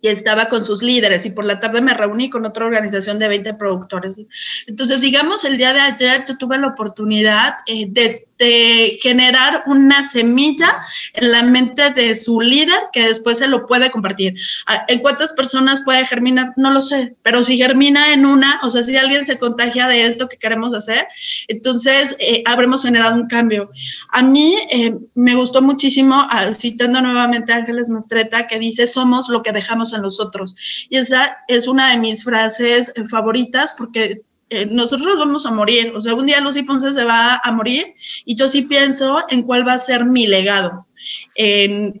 y 0.00 0.08
estaba 0.08 0.48
con 0.48 0.64
sus 0.64 0.82
líderes 0.82 1.26
y 1.26 1.30
por 1.30 1.44
la 1.44 1.58
tarde 1.58 1.80
me 1.80 1.94
reuní 1.94 2.30
con 2.30 2.46
otra 2.46 2.66
organización 2.66 3.18
de 3.18 3.28
20 3.28 3.54
productores. 3.54 4.20
Entonces, 4.66 5.00
digamos, 5.00 5.44
el 5.44 5.56
día 5.56 5.72
de 5.72 5.80
ayer 5.80 6.24
yo 6.26 6.38
tuve 6.38 6.56
la 6.58 6.68
oportunidad 6.68 7.54
eh, 7.66 7.86
de 7.88 8.27
de 8.38 8.98
generar 9.02 9.64
una 9.66 10.02
semilla 10.02 10.82
en 11.14 11.32
la 11.32 11.42
mente 11.42 11.90
de 11.90 12.14
su 12.14 12.40
líder 12.40 12.80
que 12.92 13.08
después 13.08 13.38
se 13.38 13.48
lo 13.48 13.66
puede 13.66 13.90
compartir. 13.90 14.34
Ah, 14.66 14.84
¿En 14.88 15.00
cuántas 15.00 15.32
personas 15.32 15.82
puede 15.84 16.06
germinar? 16.06 16.52
No 16.56 16.70
lo 16.70 16.80
sé, 16.80 17.16
pero 17.22 17.42
si 17.42 17.56
germina 17.56 18.12
en 18.12 18.26
una, 18.26 18.60
o 18.62 18.70
sea, 18.70 18.82
si 18.82 18.96
alguien 18.96 19.26
se 19.26 19.38
contagia 19.38 19.88
de 19.88 20.06
esto 20.06 20.28
que 20.28 20.38
queremos 20.38 20.74
hacer, 20.74 21.06
entonces 21.48 22.16
eh, 22.18 22.42
habremos 22.46 22.82
generado 22.82 23.14
un 23.14 23.26
cambio. 23.26 23.70
A 24.10 24.22
mí 24.22 24.56
eh, 24.70 24.94
me 25.14 25.34
gustó 25.34 25.60
muchísimo, 25.60 26.26
ah, 26.30 26.52
citando 26.54 27.00
nuevamente 27.00 27.52
a 27.52 27.56
Ángeles 27.56 27.88
Mastreta, 27.90 28.46
que 28.46 28.58
dice, 28.58 28.86
somos 28.86 29.28
lo 29.28 29.42
que 29.42 29.52
dejamos 29.52 29.92
en 29.92 30.02
los 30.02 30.20
otros. 30.20 30.56
Y 30.88 30.96
esa 30.96 31.38
es 31.48 31.66
una 31.66 31.90
de 31.90 31.98
mis 31.98 32.24
frases 32.24 32.92
eh, 32.94 33.06
favoritas 33.06 33.74
porque 33.76 34.22
eh, 34.50 34.66
nosotros 34.66 35.18
vamos 35.18 35.44
a 35.44 35.50
morir, 35.50 35.92
o 35.94 36.00
sea, 36.00 36.14
un 36.14 36.24
día 36.26 36.40
Lucy 36.40 36.62
Ponce 36.62 36.94
se 36.94 37.04
va 37.04 37.38
a 37.42 37.52
morir 37.52 37.94
y 38.24 38.34
yo 38.34 38.48
sí 38.48 38.62
pienso 38.62 39.22
en 39.28 39.42
cuál 39.42 39.66
va 39.66 39.74
a 39.74 39.78
ser 39.78 40.06
mi 40.06 40.26
legado, 40.26 40.86
en, 41.34 41.98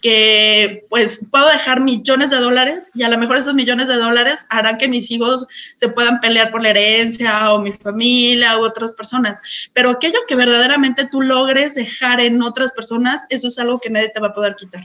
que 0.00 0.84
pues 0.90 1.26
puedo 1.30 1.48
dejar 1.48 1.80
millones 1.80 2.28
de 2.28 2.36
dólares 2.36 2.90
y 2.94 3.04
a 3.04 3.08
lo 3.08 3.16
mejor 3.16 3.38
esos 3.38 3.54
millones 3.54 3.88
de 3.88 3.96
dólares 3.96 4.46
harán 4.50 4.76
que 4.76 4.86
mis 4.86 5.10
hijos 5.10 5.46
se 5.76 5.88
puedan 5.88 6.20
pelear 6.20 6.50
por 6.50 6.62
la 6.62 6.70
herencia 6.70 7.52
o 7.52 7.60
mi 7.60 7.72
familia 7.72 8.58
u 8.58 8.64
otras 8.64 8.92
personas, 8.92 9.40
pero 9.72 9.90
aquello 9.90 10.18
que 10.28 10.34
verdaderamente 10.34 11.08
tú 11.10 11.22
logres 11.22 11.74
dejar 11.74 12.20
en 12.20 12.42
otras 12.42 12.72
personas, 12.72 13.24
eso 13.30 13.48
es 13.48 13.58
algo 13.58 13.80
que 13.80 13.88
nadie 13.88 14.10
te 14.10 14.20
va 14.20 14.28
a 14.28 14.34
poder 14.34 14.56
quitar. 14.56 14.84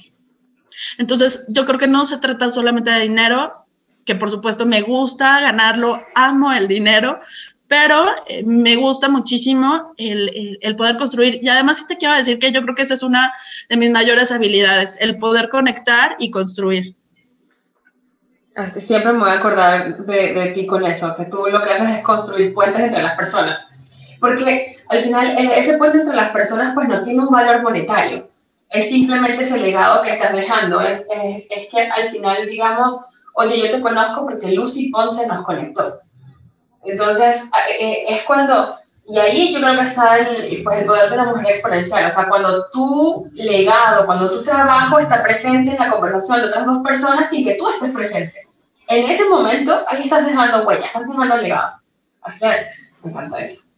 Entonces, 0.97 1.45
yo 1.49 1.65
creo 1.65 1.79
que 1.79 1.87
no 1.87 2.05
se 2.05 2.17
trata 2.17 2.49
solamente 2.49 2.91
de 2.91 3.01
dinero, 3.01 3.53
que 4.05 4.15
por 4.15 4.29
supuesto 4.29 4.65
me 4.65 4.81
gusta 4.81 5.41
ganarlo, 5.41 6.03
amo 6.15 6.51
el 6.51 6.67
dinero, 6.67 7.19
pero 7.67 8.05
eh, 8.27 8.43
me 8.45 8.75
gusta 8.75 9.09
muchísimo 9.09 9.93
el, 9.97 10.59
el, 10.61 10.75
poder 10.75 10.97
construir. 10.97 11.39
Y 11.41 11.49
además 11.49 11.77
sí 11.79 11.85
te 11.87 11.97
quiero 11.97 12.15
decir 12.15 12.37
que 12.37 12.51
yo 12.51 12.61
creo 12.61 12.75
que 12.75 12.83
esa 12.83 12.93
es 12.93 13.03
una 13.03 13.33
de 13.69 13.77
mis 13.77 13.89
mayores 13.89 14.31
habilidades, 14.31 14.97
el 14.99 15.17
poder 15.17 15.49
conectar 15.49 16.15
y 16.19 16.29
construir. 16.29 16.95
Siempre 18.67 19.13
me 19.13 19.19
voy 19.19 19.29
a 19.29 19.39
acordar 19.39 19.97
de, 20.05 20.33
de 20.33 20.47
ti 20.51 20.67
con 20.67 20.85
eso, 20.85 21.15
que 21.15 21.25
tú 21.25 21.47
lo 21.47 21.63
que 21.63 21.71
haces 21.71 21.89
es 21.89 22.03
construir 22.03 22.53
puentes 22.53 22.83
entre 22.83 23.01
las 23.01 23.15
personas. 23.15 23.71
Porque 24.19 24.77
al 24.89 25.01
final 25.01 25.35
ese 25.37 25.77
puente 25.77 25.97
entre 25.97 26.15
las 26.15 26.29
personas 26.29 26.73
pues 26.75 26.87
no 26.87 27.01
tiene 27.01 27.21
un 27.21 27.29
valor 27.29 27.63
monetario, 27.63 28.29
es 28.69 28.89
simplemente 28.89 29.41
ese 29.41 29.57
legado 29.57 30.03
que 30.03 30.11
estás 30.11 30.33
dejando, 30.33 30.81
es, 30.81 31.07
es 31.49 31.67
que 31.69 31.81
al 31.81 32.11
final 32.11 32.47
digamos 32.47 32.99
oye, 33.33 33.59
yo 33.59 33.71
te 33.71 33.81
conozco 33.81 34.23
porque 34.23 34.51
Lucy 34.51 34.89
Ponce 34.89 35.27
nos 35.27 35.45
conectó. 35.45 35.99
Entonces, 36.83 37.49
eh, 37.79 38.05
es 38.09 38.23
cuando, 38.23 38.75
y 39.05 39.17
ahí 39.17 39.53
yo 39.53 39.59
creo 39.61 39.75
que 39.75 39.81
está 39.81 40.17
el, 40.17 40.63
pues, 40.63 40.79
el 40.79 40.85
poder 40.85 41.09
de 41.09 41.17
la 41.17 41.25
mujer 41.25 41.47
exponencial, 41.47 42.05
o 42.05 42.09
sea, 42.09 42.27
cuando 42.27 42.69
tu 42.69 43.29
legado, 43.35 44.05
cuando 44.05 44.31
tu 44.31 44.43
trabajo 44.43 44.99
está 44.99 45.23
presente 45.23 45.71
en 45.71 45.77
la 45.77 45.89
conversación 45.89 46.39
de 46.39 46.47
otras 46.47 46.65
dos 46.65 46.83
personas 46.83 47.29
sin 47.29 47.45
que 47.45 47.55
tú 47.55 47.67
estés 47.69 47.91
presente. 47.91 48.47
En 48.87 49.05
ese 49.05 49.27
momento, 49.29 49.83
ahí 49.87 50.01
estás 50.01 50.25
dejando 50.25 50.67
huella, 50.67 50.85
estás 50.85 51.07
dejando 51.07 51.37
legado. 51.37 51.77
Así 52.21 52.39
que 52.39 52.47
me 53.03 53.11
encanta 53.11 53.39
eso 53.39 53.72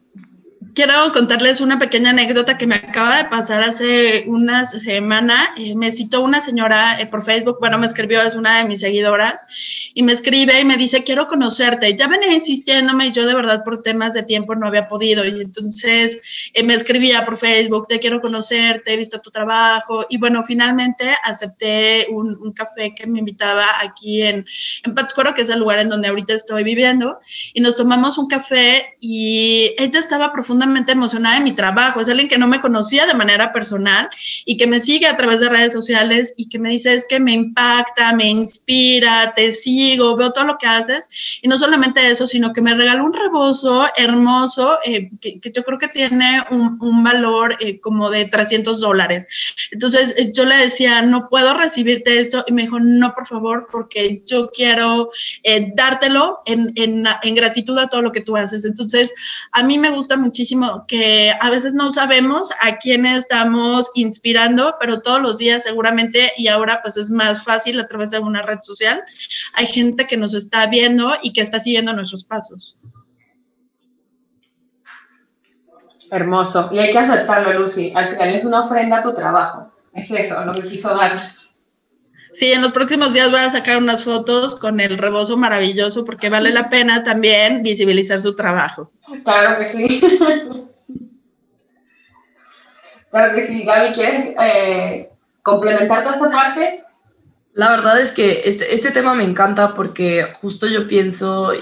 quiero 0.75 1.13
contarles 1.13 1.61
una 1.61 1.79
pequeña 1.79 2.09
anécdota 2.09 2.57
que 2.57 2.67
me 2.67 2.75
acaba 2.75 3.17
de 3.17 3.25
pasar 3.25 3.61
hace 3.61 4.25
una 4.27 4.65
semana. 4.65 5.51
Eh, 5.57 5.73
me 5.73 5.91
citó 5.91 6.21
una 6.21 6.41
señora 6.41 6.99
eh, 6.99 7.07
por 7.07 7.23
Facebook, 7.23 7.57
bueno, 7.59 7.77
me 7.77 7.87
escribió, 7.87 8.21
es 8.21 8.35
una 8.35 8.57
de 8.57 8.65
mis 8.65 8.81
seguidoras, 8.81 9.45
y 9.93 10.03
me 10.03 10.11
escribe 10.11 10.59
y 10.59 10.65
me 10.65 10.75
dice, 10.75 11.03
quiero 11.03 11.27
conocerte. 11.27 11.95
Ya 11.95 12.07
venía 12.07 12.33
insistiéndome 12.33 13.07
y 13.07 13.11
yo 13.13 13.25
de 13.25 13.33
verdad 13.33 13.63
por 13.63 13.81
temas 13.81 14.13
de 14.13 14.23
tiempo 14.23 14.53
no 14.53 14.67
había 14.67 14.87
podido. 14.87 15.23
Y 15.25 15.29
entonces 15.41 16.21
eh, 16.53 16.63
me 16.63 16.73
escribía 16.73 17.25
por 17.25 17.37
Facebook, 17.37 17.87
te 17.87 17.99
quiero 17.99 18.19
conocerte, 18.19 18.93
he 18.93 18.97
visto 18.97 19.21
tu 19.21 19.31
trabajo. 19.31 20.05
Y 20.09 20.17
bueno, 20.17 20.43
finalmente 20.43 21.15
acepté 21.23 22.07
un, 22.11 22.37
un 22.41 22.51
café 22.51 22.93
que 22.93 23.07
me 23.07 23.19
invitaba 23.19 23.65
aquí 23.81 24.21
en, 24.21 24.45
en 24.83 24.93
Pátzcuaro, 24.93 25.33
que 25.33 25.43
es 25.43 25.49
el 25.49 25.59
lugar 25.59 25.79
en 25.79 25.89
donde 25.89 26.09
ahorita 26.09 26.33
estoy 26.33 26.65
viviendo. 26.65 27.17
Y 27.53 27.61
nos 27.61 27.77
tomamos 27.77 28.17
un 28.17 28.27
café 28.27 28.97
y 28.99 29.73
ella 29.77 29.99
estaba 29.99 30.33
profundamente 30.33 30.64
profundamente 30.65 30.91
emocionada 30.93 31.35
de 31.35 31.43
mi 31.43 31.51
trabajo, 31.51 32.01
es 32.01 32.09
alguien 32.09 32.27
que 32.27 32.37
no 32.37 32.47
me 32.47 32.59
conocía 32.59 33.05
de 33.05 33.13
manera 33.13 33.53
personal 33.53 34.09
y 34.45 34.57
que 34.57 34.65
me 34.65 34.79
sigue 34.79 35.05
a 35.05 35.15
través 35.15 35.39
de 35.39 35.49
redes 35.49 35.73
sociales 35.73 36.33
y 36.37 36.49
que 36.49 36.57
me 36.57 36.71
dice 36.71 36.93
es 36.93 37.05
que 37.07 37.19
me 37.19 37.33
impacta, 37.33 38.13
me 38.13 38.27
inspira, 38.27 39.33
te 39.35 39.51
sigo, 39.51 40.15
veo 40.15 40.31
todo 40.31 40.45
lo 40.45 40.57
que 40.57 40.67
haces 40.67 41.09
y 41.41 41.47
no 41.47 41.57
solamente 41.57 42.07
eso, 42.07 42.25
sino 42.25 42.51
que 42.51 42.61
me 42.61 42.73
regaló 42.73 43.05
un 43.05 43.13
rebozo 43.13 43.87
hermoso 43.95 44.79
eh, 44.83 45.11
que, 45.21 45.39
yo 45.53 45.63
creo 45.63 45.77
que 45.77 45.87
tiene 45.87 46.43
un, 46.49 46.77
un 46.81 47.03
valor 47.03 47.57
eh, 47.59 47.79
como 47.79 48.09
de 48.09 48.25
300 48.25 48.79
dólares. 48.79 49.27
Entonces 49.71 50.15
eh, 50.17 50.31
yo 50.33 50.45
le 50.45 50.55
decía, 50.57 51.01
no 51.03 51.29
puedo 51.29 51.53
recibirte 51.53 52.19
esto 52.19 52.43
y 52.47 52.53
me 52.53 52.63
dijo, 52.63 52.79
no, 52.79 53.13
por 53.13 53.27
favor, 53.27 53.67
porque 53.71 54.23
yo 54.25 54.49
quiero 54.51 55.09
dártelo 55.75 56.41
en, 56.45 56.71
en, 56.75 57.05
en 57.21 57.35
gratitud 57.35 57.77
a 57.77 57.87
todo 57.87 58.01
lo 58.01 58.11
que 58.11 58.21
tú 58.21 58.35
haces. 58.35 58.65
Entonces, 58.65 59.13
a 59.51 59.63
mí 59.63 59.77
me 59.77 59.91
gusta 59.91 60.17
muchísimo 60.17 60.54
que 60.87 61.33
a 61.39 61.49
veces 61.49 61.73
no 61.73 61.91
sabemos 61.91 62.51
a 62.61 62.77
quién 62.77 63.05
estamos 63.05 63.91
inspirando, 63.95 64.75
pero 64.79 65.01
todos 65.01 65.21
los 65.21 65.37
días 65.37 65.63
seguramente, 65.63 66.31
y 66.37 66.47
ahora 66.47 66.81
pues 66.81 66.97
es 66.97 67.11
más 67.11 67.43
fácil 67.43 67.79
a 67.79 67.87
través 67.87 68.11
de 68.11 68.19
una 68.19 68.41
red 68.41 68.59
social, 68.61 69.03
hay 69.53 69.67
gente 69.67 70.07
que 70.07 70.17
nos 70.17 70.33
está 70.33 70.67
viendo 70.67 71.15
y 71.21 71.33
que 71.33 71.41
está 71.41 71.59
siguiendo 71.59 71.93
nuestros 71.93 72.23
pasos. 72.23 72.77
Hermoso. 76.11 76.69
Y 76.71 76.79
hay 76.79 76.91
que 76.91 76.99
aceptarlo, 76.99 77.53
Lucy. 77.53 77.91
Al 77.95 78.09
final 78.09 78.29
es 78.29 78.45
una 78.45 78.61
ofrenda 78.61 78.99
a 78.99 79.01
tu 79.01 79.13
trabajo. 79.13 79.71
Es 79.93 80.11
eso, 80.11 80.45
lo 80.45 80.53
que 80.53 80.67
quiso 80.67 80.95
dar. 80.95 81.13
Sí, 82.35 82.51
en 82.51 82.61
los 82.61 82.73
próximos 82.73 83.13
días 83.13 83.31
voy 83.31 83.39
a 83.39 83.49
sacar 83.49 83.77
unas 83.77 84.03
fotos 84.03 84.57
con 84.57 84.81
el 84.81 84.97
rebozo 84.97 85.37
maravilloso 85.37 86.03
porque 86.03 86.29
vale 86.29 86.51
la 86.51 86.69
pena 86.69 87.01
también 87.01 87.63
visibilizar 87.63 88.19
su 88.19 88.35
trabajo. 88.35 88.91
Claro 89.23 89.57
que 89.57 89.63
sí. 89.63 90.01
claro 93.09 93.33
que 93.33 93.39
sí. 93.39 93.63
Gaby, 93.63 93.93
¿quieres 93.93 94.35
eh, 94.43 95.09
complementar 95.43 96.03
toda 96.03 96.15
esta 96.15 96.29
parte? 96.29 96.83
La 97.53 97.69
verdad 97.69 98.01
es 98.01 98.11
que 98.11 98.41
este, 98.43 98.75
este 98.75 98.91
tema 98.91 99.15
me 99.15 99.23
encanta 99.23 99.73
porque 99.73 100.27
justo 100.33 100.67
yo 100.67 100.89
pienso 100.89 101.53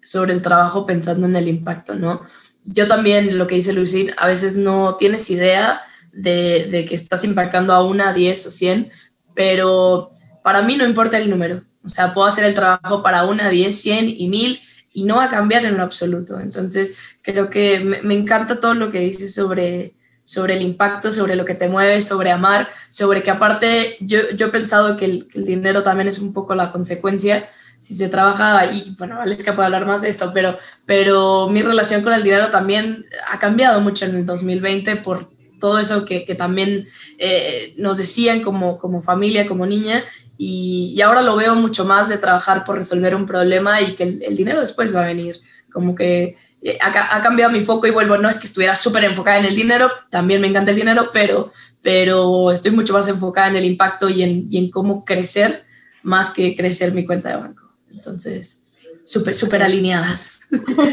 sobre 0.00 0.32
el 0.32 0.42
trabajo 0.42 0.86
pensando 0.86 1.26
en 1.26 1.34
el 1.34 1.48
impacto, 1.48 1.96
¿no? 1.96 2.22
Yo 2.64 2.86
también, 2.86 3.36
lo 3.36 3.48
que 3.48 3.56
dice 3.56 3.72
Lucín, 3.72 4.12
a 4.16 4.28
veces 4.28 4.54
no 4.54 4.94
tienes 4.94 5.28
idea 5.28 5.82
de, 6.12 6.68
de 6.70 6.84
que 6.84 6.94
estás 6.94 7.24
impactando 7.24 7.72
a 7.72 7.82
una, 7.84 8.12
diez 8.12 8.46
o 8.46 8.52
cien, 8.52 8.92
pero 9.34 10.12
para 10.42 10.62
mí 10.62 10.76
no 10.76 10.84
importa 10.84 11.18
el 11.18 11.30
número. 11.30 11.62
O 11.84 11.88
sea, 11.88 12.12
puedo 12.12 12.26
hacer 12.26 12.44
el 12.44 12.54
trabajo 12.54 13.02
para 13.02 13.24
una, 13.24 13.48
diez, 13.48 13.80
cien 13.80 14.08
y 14.08 14.28
mil 14.28 14.60
y 14.92 15.04
no 15.04 15.16
va 15.16 15.24
a 15.24 15.30
cambiar 15.30 15.64
en 15.64 15.76
lo 15.76 15.82
absoluto. 15.82 16.40
Entonces, 16.40 16.98
creo 17.22 17.48
que 17.48 17.80
me, 18.02 18.14
encanta 18.14 18.60
todo 18.60 18.74
lo 18.74 18.90
que 18.90 19.00
dices 19.00 19.34
sobre, 19.34 19.94
sobre 20.24 20.56
el 20.56 20.62
impacto, 20.62 21.12
sobre 21.12 21.36
lo 21.36 21.44
que 21.44 21.54
te 21.54 21.68
mueve, 21.68 22.02
sobre 22.02 22.30
amar, 22.30 22.68
sobre 22.90 23.22
que 23.22 23.30
aparte 23.30 23.96
yo, 24.00 24.18
yo 24.36 24.46
he 24.46 24.50
pensado 24.50 24.96
que 24.96 25.04
el, 25.06 25.26
dinero 25.34 25.82
también 25.82 26.08
es 26.08 26.18
un 26.18 26.32
poco 26.32 26.54
la 26.54 26.72
consecuencia. 26.72 27.48
Si 27.78 27.94
se 27.94 28.08
trabaja, 28.08 28.66
y 28.66 28.94
bueno, 28.98 29.24
es 29.24 29.42
que 29.42 29.52
puedo 29.52 29.64
hablar 29.64 29.86
más 29.86 30.02
de 30.02 30.10
esto, 30.10 30.32
pero, 30.34 30.58
pero 30.84 31.48
mi 31.48 31.62
relación 31.62 32.02
con 32.02 32.12
el 32.12 32.22
dinero 32.22 32.50
también 32.50 33.06
ha 33.26 33.38
cambiado 33.38 33.80
mucho 33.80 34.04
en 34.04 34.16
el 34.16 34.26
2020 34.26 34.96
por 34.96 35.30
todo 35.58 35.78
eso 35.78 36.04
que, 36.04 36.24
que 36.24 36.34
también 36.34 36.88
eh, 37.18 37.74
nos 37.78 37.96
decían 37.96 38.42
como, 38.42 38.78
como 38.78 39.02
familia, 39.02 39.46
como 39.46 39.64
niña, 39.64 40.02
y, 40.42 40.98
ahora 41.02 41.20
lo 41.20 41.36
veo 41.36 41.54
mucho 41.54 41.84
más 41.84 42.08
de 42.08 42.16
trabajar 42.16 42.64
por 42.64 42.76
resolver 42.76 43.14
un 43.14 43.26
problema 43.26 43.78
y 43.82 43.94
que 43.94 44.04
el, 44.04 44.34
dinero 44.34 44.58
después 44.58 44.96
va 44.96 45.02
a 45.02 45.08
venir. 45.08 45.38
Como 45.70 45.94
que 45.94 46.38
eh, 46.62 46.78
ha, 46.80 47.16
ha, 47.16 47.22
cambiado 47.22 47.52
mi 47.52 47.60
foco 47.60 47.86
y 47.86 47.90
vuelvo, 47.90 48.16
no 48.16 48.26
es 48.26 48.38
que 48.38 48.46
estuviera 48.46 48.74
súper 48.74 49.04
enfocada 49.04 49.36
en 49.36 49.44
el 49.44 49.54
dinero, 49.54 49.90
también 50.08 50.40
me 50.40 50.46
encanta 50.46 50.70
el 50.70 50.78
dinero, 50.78 51.10
pero, 51.12 51.52
pero 51.82 52.52
estoy 52.52 52.70
mucho 52.70 52.94
más 52.94 53.06
enfocada 53.08 53.48
en 53.48 53.56
el 53.56 53.66
impacto 53.66 54.08
y 54.08 54.22
en, 54.22 54.48
y 54.50 54.56
en 54.56 54.70
cómo 54.70 55.04
crecer 55.04 55.66
más 56.02 56.30
que 56.30 56.56
crecer 56.56 56.94
mi 56.94 57.04
cuenta 57.04 57.28
de 57.28 57.36
banco. 57.36 57.62
Entonces, 57.92 58.62
súper, 59.04 59.34
súper 59.34 59.62
alineadas. 59.62 60.48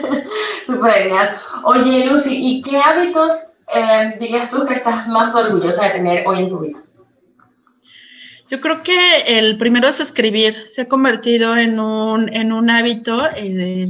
súper 0.67 0.91
alineadas. 0.91 1.39
Oye, 1.63 2.05
Lucy, 2.05 2.35
¿y 2.35 2.61
qué 2.61 2.79
hábitos 2.79 3.53
eh, 3.73 4.17
dirías 4.19 4.49
tú 4.49 4.65
que 4.65 4.73
estás 4.73 5.07
más 5.07 5.33
orgullosa 5.35 5.85
de 5.85 5.91
tener 5.91 6.27
hoy 6.27 6.39
en 6.39 6.49
tu 6.49 6.59
vida? 6.59 6.79
Yo 8.49 8.61
creo 8.61 8.81
que 8.81 8.97
el 9.27 9.57
primero 9.57 9.87
es 9.87 9.99
escribir. 9.99 10.63
Se 10.67 10.83
ha 10.83 10.87
convertido 10.87 11.57
en 11.57 11.79
un, 11.79 12.33
en 12.33 12.53
un 12.53 12.69
hábito. 12.69 13.27
Eh, 13.35 13.85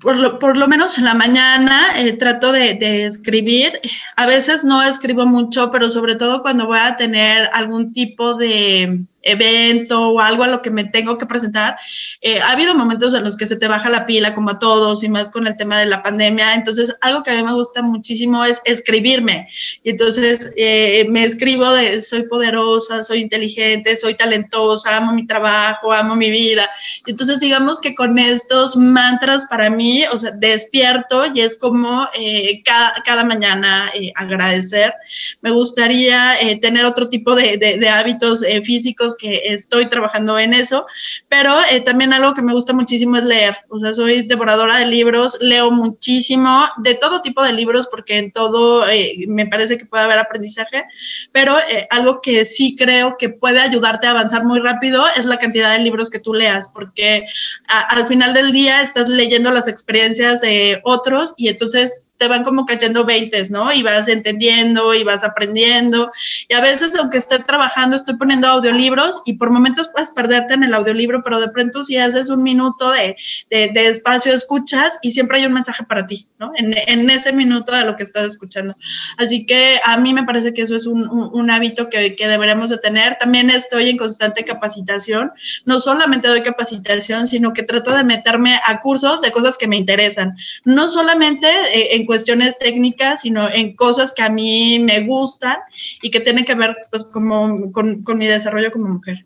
por, 0.00 0.16
lo, 0.16 0.38
por, 0.38 0.56
lo, 0.56 0.68
menos 0.68 0.98
en 0.98 1.04
la 1.04 1.14
mañana 1.14 1.94
eh, 1.96 2.12
trato 2.12 2.52
de, 2.52 2.74
de, 2.74 3.06
escribir. 3.06 3.80
A 4.16 4.26
veces 4.26 4.62
no 4.62 4.82
escribo 4.82 5.26
mucho, 5.26 5.70
pero 5.70 5.90
sobre 5.90 6.14
todo 6.14 6.42
cuando 6.42 6.66
voy 6.66 6.78
a 6.80 6.96
tener 6.96 7.48
algún 7.52 7.92
tipo 7.92 8.34
de, 8.34 9.06
evento 9.24 10.10
o 10.10 10.20
algo 10.20 10.44
a 10.44 10.48
lo 10.48 10.62
que 10.62 10.70
me 10.70 10.84
tengo 10.84 11.18
que 11.18 11.26
presentar, 11.26 11.76
eh, 12.20 12.40
ha 12.40 12.52
habido 12.52 12.74
momentos 12.74 13.14
en 13.14 13.24
los 13.24 13.36
que 13.36 13.46
se 13.46 13.56
te 13.56 13.68
baja 13.68 13.88
la 13.88 14.06
pila 14.06 14.34
como 14.34 14.50
a 14.50 14.58
todos 14.58 15.02
y 15.02 15.08
más 15.08 15.30
con 15.30 15.46
el 15.46 15.56
tema 15.56 15.78
de 15.78 15.86
la 15.86 16.02
pandemia. 16.02 16.54
Entonces, 16.54 16.94
algo 17.00 17.22
que 17.22 17.30
a 17.30 17.34
mí 17.34 17.42
me 17.42 17.52
gusta 17.52 17.82
muchísimo 17.82 18.44
es 18.44 18.60
escribirme. 18.64 19.48
Y 19.82 19.90
entonces 19.90 20.52
eh, 20.56 21.06
me 21.10 21.24
escribo 21.24 21.70
de 21.72 22.00
soy 22.02 22.24
poderosa, 22.24 23.02
soy 23.02 23.20
inteligente, 23.20 23.96
soy 23.96 24.14
talentosa, 24.14 24.96
amo 24.96 25.12
mi 25.12 25.26
trabajo, 25.26 25.92
amo 25.92 26.14
mi 26.14 26.30
vida. 26.30 26.68
Y 27.06 27.10
entonces, 27.10 27.40
digamos 27.40 27.80
que 27.80 27.94
con 27.94 28.18
estos 28.18 28.76
mantras 28.76 29.46
para 29.46 29.70
mí, 29.70 30.04
o 30.12 30.18
sea, 30.18 30.30
despierto 30.32 31.26
y 31.34 31.40
es 31.40 31.58
como 31.58 32.08
eh, 32.16 32.62
cada, 32.64 32.94
cada, 33.04 33.24
mañana 33.24 33.90
agradecer. 34.16 34.92
Me 35.40 35.50
gustaría 35.50 36.36
tener 36.60 36.84
otro 36.84 37.08
tipo 37.08 37.34
de, 37.34 37.56
de, 37.56 37.78
de 37.78 37.88
hábitos 37.88 38.44
físicos 38.62 39.13
que 39.16 39.42
estoy 39.46 39.88
trabajando 39.88 40.38
en 40.38 40.54
eso, 40.54 40.86
pero 41.28 41.56
eh, 41.70 41.80
también 41.80 42.12
algo 42.12 42.34
que 42.34 42.42
me 42.42 42.52
gusta 42.52 42.72
muchísimo 42.72 43.16
es 43.16 43.24
leer, 43.24 43.56
o 43.68 43.78
sea, 43.78 43.92
soy 43.92 44.22
devoradora 44.22 44.78
de 44.78 44.86
libros, 44.86 45.38
leo 45.40 45.70
muchísimo, 45.70 46.64
de 46.78 46.94
todo 46.94 47.22
tipo 47.22 47.42
de 47.42 47.52
libros, 47.52 47.86
porque 47.86 48.18
en 48.18 48.32
todo 48.32 48.88
eh, 48.88 49.24
me 49.28 49.46
parece 49.46 49.78
que 49.78 49.86
puede 49.86 50.04
haber 50.04 50.18
aprendizaje, 50.18 50.84
pero 51.32 51.58
eh, 51.58 51.86
algo 51.90 52.20
que 52.20 52.44
sí 52.44 52.76
creo 52.76 53.16
que 53.18 53.28
puede 53.28 53.60
ayudarte 53.60 54.06
a 54.06 54.10
avanzar 54.10 54.44
muy 54.44 54.60
rápido 54.60 55.04
es 55.16 55.26
la 55.26 55.38
cantidad 55.38 55.72
de 55.72 55.84
libros 55.84 56.10
que 56.10 56.18
tú 56.18 56.34
leas, 56.34 56.68
porque 56.68 57.26
al 57.68 58.06
final 58.06 58.34
del 58.34 58.52
día 58.52 58.82
estás 58.82 59.08
leyendo 59.08 59.50
las 59.50 59.68
experiencias 59.68 60.40
de 60.40 60.80
otros 60.84 61.34
y 61.36 61.48
entonces 61.48 62.04
te 62.18 62.28
van 62.28 62.44
como 62.44 62.64
cayendo 62.64 63.04
veintes, 63.04 63.50
¿no? 63.50 63.72
Y 63.72 63.82
vas 63.82 64.08
entendiendo 64.08 64.94
y 64.94 65.04
vas 65.04 65.24
aprendiendo. 65.24 66.12
Y 66.48 66.54
a 66.54 66.60
veces, 66.60 66.94
aunque 66.96 67.18
esté 67.18 67.40
trabajando, 67.40 67.96
estoy 67.96 68.16
poniendo 68.16 68.48
audiolibros 68.48 69.22
y 69.24 69.34
por 69.34 69.50
momentos 69.50 69.88
puedes 69.88 70.10
perderte 70.10 70.54
en 70.54 70.62
el 70.62 70.74
audiolibro, 70.74 71.22
pero 71.24 71.40
de 71.40 71.48
pronto 71.48 71.82
si 71.82 71.96
haces 71.96 72.30
un 72.30 72.42
minuto 72.42 72.92
de, 72.92 73.16
de, 73.50 73.86
espacio, 73.86 74.32
escuchas 74.32 74.98
y 75.02 75.10
siempre 75.10 75.38
hay 75.38 75.46
un 75.46 75.54
mensaje 75.54 75.84
para 75.84 76.06
ti, 76.06 76.26
¿no? 76.38 76.52
En, 76.56 76.74
en, 76.86 77.10
ese 77.10 77.32
minuto 77.32 77.72
de 77.72 77.84
lo 77.84 77.96
que 77.96 78.04
estás 78.04 78.26
escuchando. 78.26 78.76
Así 79.18 79.44
que 79.46 79.80
a 79.84 79.96
mí 79.96 80.14
me 80.14 80.24
parece 80.24 80.54
que 80.54 80.62
eso 80.62 80.76
es 80.76 80.86
un, 80.86 81.08
un, 81.08 81.50
hábito 81.50 81.90
que, 81.90 82.16
que 82.16 82.28
deberíamos 82.28 82.70
de 82.70 82.78
tener. 82.78 83.16
También 83.18 83.50
estoy 83.50 83.90
en 83.90 83.96
constante 83.96 84.44
capacitación. 84.44 85.32
No 85.64 85.80
solamente 85.80 86.28
doy 86.28 86.42
capacitación, 86.42 87.26
sino 87.26 87.52
que 87.52 87.62
trato 87.62 87.94
de 87.94 88.04
meterme 88.04 88.58
a 88.66 88.80
cursos 88.80 89.20
de 89.20 89.30
cosas 89.30 89.58
que 89.58 89.68
me 89.68 89.76
interesan. 89.76 90.32
No 90.64 90.88
solamente 90.88 91.46
eh, 91.72 92.03
en 92.04 92.06
cuestiones 92.06 92.58
técnicas, 92.58 93.22
sino 93.22 93.48
en 93.48 93.74
cosas 93.74 94.12
que 94.12 94.22
a 94.22 94.28
mí 94.28 94.78
me 94.78 95.00
gustan 95.00 95.56
y 96.02 96.10
que 96.10 96.20
tienen 96.20 96.44
que 96.44 96.54
ver 96.54 96.76
pues 96.90 97.04
como 97.04 97.72
con, 97.72 98.02
con 98.02 98.18
mi 98.18 98.26
desarrollo 98.26 98.70
como 98.70 98.88
mujer. 98.88 99.24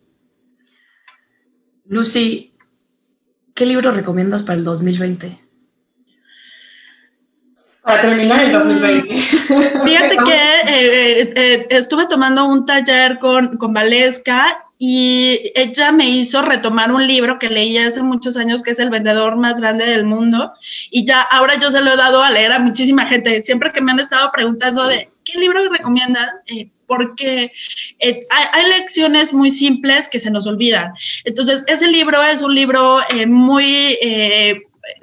Lucy, 1.87 2.55
¿qué 3.55 3.66
libro 3.66 3.91
recomiendas 3.91 4.45
para 4.45 4.59
el 4.59 4.64
2020? 4.64 5.39
Para 7.83 8.01
terminar 8.01 8.41
el 8.41 8.53
2020. 8.53 9.14
Fíjate 9.85 10.16
que 10.26 10.61
eh, 10.68 11.33
eh, 11.35 11.66
estuve 11.70 12.07
tomando 12.07 12.45
un 12.45 12.64
taller 12.64 13.18
con, 13.18 13.57
con 13.57 13.72
Valesca 13.72 14.68
y 14.79 15.51
ella 15.57 15.91
me 15.91 16.09
hizo 16.09 16.41
retomar 16.43 16.93
un 16.93 17.05
libro 17.05 17.39
que 17.39 17.49
leí 17.49 17.76
hace 17.79 18.01
muchos 18.01 18.37
años 18.37 18.62
que 18.62 18.70
es 18.70 18.79
El 18.79 18.91
vendedor 18.91 19.37
más 19.37 19.61
grande 19.61 19.85
del 19.85 20.05
mundo 20.05 20.53
y 20.91 21.05
ya 21.05 21.20
ahora 21.22 21.59
yo 21.61 21.70
se 21.72 21.81
lo 21.81 21.93
he 21.93 21.97
dado 21.97 22.22
a 22.22 22.31
leer 22.31 22.53
a 22.53 22.61
muchísima 22.61 23.05
gente. 23.05 23.43
Siempre 23.43 23.72
que 23.72 23.81
me 23.81 23.91
han 23.91 23.99
estado 23.99 24.31
preguntando 24.33 24.87
de 24.87 25.11
qué 25.24 25.39
libro 25.39 25.68
recomiendas, 25.68 26.39
eh, 26.47 26.70
porque 26.87 27.53
eh, 27.99 28.20
hay, 28.31 28.70
lecciones 28.79 29.35
muy 29.35 29.51
simples 29.51 30.09
que 30.09 30.20
se 30.20 30.31
nos 30.31 30.47
olvidan. 30.47 30.93
Entonces, 31.24 31.64
ese 31.66 31.89
libro 31.89 32.22
es 32.22 32.41
un 32.43 32.55
libro 32.55 33.01
eh, 33.11 33.26
muy 33.26 33.99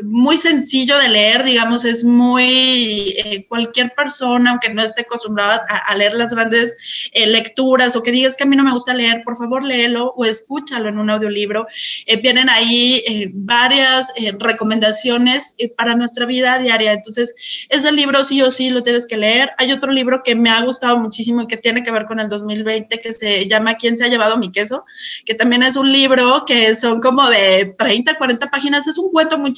muy 0.03 0.37
sencillo 0.37 0.97
de 0.97 1.09
leer, 1.09 1.43
digamos, 1.43 1.85
es 1.85 2.03
muy, 2.03 3.15
eh, 3.17 3.45
cualquier 3.47 3.93
persona, 3.95 4.51
aunque 4.51 4.69
no 4.69 4.83
esté 4.83 5.01
acostumbrada 5.01 5.61
a, 5.69 5.95
leer 5.95 6.13
las 6.13 6.33
grandes 6.33 6.77
eh, 7.13 7.27
lecturas 7.27 7.95
o 7.95 8.03
que 8.03 8.11
digas 8.11 8.35
que 8.35 8.43
a 8.43 8.47
mí 8.47 8.55
no 8.55 8.63
me 8.63 8.71
gusta 8.71 8.93
leer, 8.93 9.21
por 9.23 9.37
favor 9.37 9.63
léelo 9.63 10.13
o 10.17 10.25
escúchalo 10.25 10.89
en 10.89 10.97
un 10.97 11.09
audiolibro. 11.09 11.67
Eh, 12.05 12.17
vienen 12.17 12.49
ahí 12.49 13.31
varias 13.33 14.11
recomendaciones 14.39 15.55
para 15.77 15.95
nuestra 15.95 16.25
vida 16.25 16.57
diaria. 16.59 16.93
Entonces, 16.93 17.35
ese 17.69 17.91
libro 17.91 18.23
sí 18.23 18.41
o 18.41 18.51
sí 18.51 18.69
lo 18.69 18.83
tienes 18.83 19.07
que 19.07 19.17
leer. 19.17 19.51
Hay 19.57 19.71
otro 19.71 19.91
libro 19.91 20.21
que 20.23 20.35
me 20.35 20.49
ha 20.49 20.61
gustado 20.61 20.97
muchísimo 20.97 21.43
y 21.43 21.47
que 21.47 21.57
tiene 21.57 21.83
que 21.83 21.91
ver 21.91 22.05
con 22.05 22.19
el 22.19 22.29
2020 22.29 22.99
que 22.99 23.13
se 23.13 23.47
llama 23.47 23.75
¿Quién 23.75 23.97
se 23.97 24.05
ha 24.05 24.07
llevado 24.07 24.37
mi 24.37 24.51
queso? 24.51 24.85
Que 25.25 25.33
también 25.33 25.63
es 25.63 25.75
un 25.75 25.91
libro 25.91 26.43
que 26.45 26.75
son 26.75 27.01
como 27.01 27.29
de 27.29 27.75
30, 27.77 28.17
40 28.17 28.49
páginas. 28.49 28.87
Es 28.87 28.97
un 28.97 29.11
cuento 29.11 29.37
muy 29.37 29.53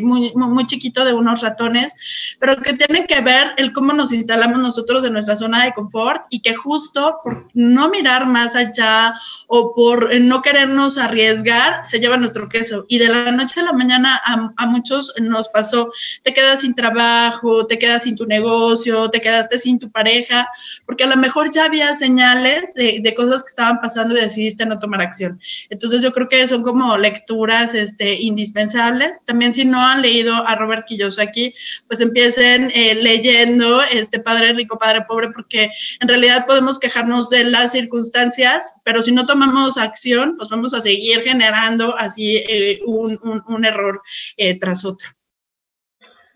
muy, 0.00 0.32
muy, 0.34 0.66
chiquito 0.66 1.04
de 1.04 1.12
unos 1.12 1.42
ratones, 1.42 1.94
pero 2.38 2.56
que 2.56 2.74
tiene 2.74 3.06
que 3.06 3.20
ver 3.20 3.52
el 3.56 3.72
cómo 3.72 3.92
nos 3.92 4.12
instalamos 4.12 4.58
nosotros 4.58 5.04
en 5.04 5.12
nuestra 5.12 5.36
zona 5.36 5.64
de 5.64 5.72
confort 5.72 6.22
y 6.30 6.40
que 6.40 6.54
justo 6.54 7.18
por 7.22 7.48
no 7.54 7.88
mirar 7.88 8.26
más 8.26 8.54
allá 8.54 9.14
o 9.46 9.74
por 9.74 10.14
no 10.20 10.42
querernos 10.42 10.98
arriesgar, 10.98 11.86
se 11.86 11.98
lleva 11.98 12.16
nuestro 12.16 12.48
queso. 12.48 12.84
Y 12.88 12.98
de 12.98 13.08
la 13.08 13.32
noche 13.32 13.60
a 13.60 13.64
la 13.64 13.72
mañana 13.72 14.20
a, 14.24 14.52
a 14.56 14.66
muchos 14.66 15.12
nos 15.20 15.48
pasó, 15.48 15.90
te 16.22 16.34
quedas 16.34 16.60
sin 16.60 16.74
trabajo, 16.74 17.66
te 17.66 17.78
quedas 17.78 18.04
sin 18.04 18.16
tu 18.16 18.26
negocio, 18.26 19.10
te 19.10 19.20
quedaste 19.20 19.58
sin 19.58 19.78
tu 19.78 19.90
pareja, 19.90 20.48
porque 20.86 21.04
a 21.04 21.08
lo 21.08 21.16
mejor 21.16 21.50
ya 21.50 21.64
había 21.64 21.94
señales 21.94 22.74
de, 22.74 23.00
de 23.02 23.14
cosas 23.14 23.42
que 23.42 23.48
estaban 23.48 23.80
pasando 23.80 24.16
y 24.16 24.20
decidiste 24.20 24.66
no 24.66 24.78
tomar 24.78 25.00
acción. 25.00 25.40
Entonces 25.68 26.02
yo 26.02 26.12
creo 26.12 26.28
que 26.28 26.46
son 26.46 26.62
como 26.62 26.96
lecturas 26.96 27.74
este, 27.74 28.14
indispensables. 28.14 29.24
También 29.24 29.54
si 29.60 29.66
no 29.66 29.80
han 29.80 30.00
leído 30.00 30.34
a 30.46 30.54
Robert 30.54 30.86
Kiyosaki, 30.86 31.54
pues 31.86 32.00
empiecen 32.00 32.72
eh, 32.74 32.94
leyendo 32.94 33.82
este 33.82 34.18
Padre 34.18 34.54
Rico, 34.54 34.78
Padre 34.78 35.04
Pobre, 35.06 35.28
porque 35.30 35.70
en 36.00 36.08
realidad 36.08 36.46
podemos 36.46 36.78
quejarnos 36.78 37.28
de 37.28 37.44
las 37.44 37.72
circunstancias, 37.72 38.80
pero 38.84 39.02
si 39.02 39.12
no 39.12 39.26
tomamos 39.26 39.76
acción, 39.76 40.34
pues 40.38 40.48
vamos 40.48 40.72
a 40.72 40.80
seguir 40.80 41.22
generando 41.22 41.94
así 41.98 42.38
eh, 42.48 42.80
un, 42.86 43.64
error 43.64 44.00
eh, 44.38 44.58
tras 44.58 44.84
otro. 44.84 45.08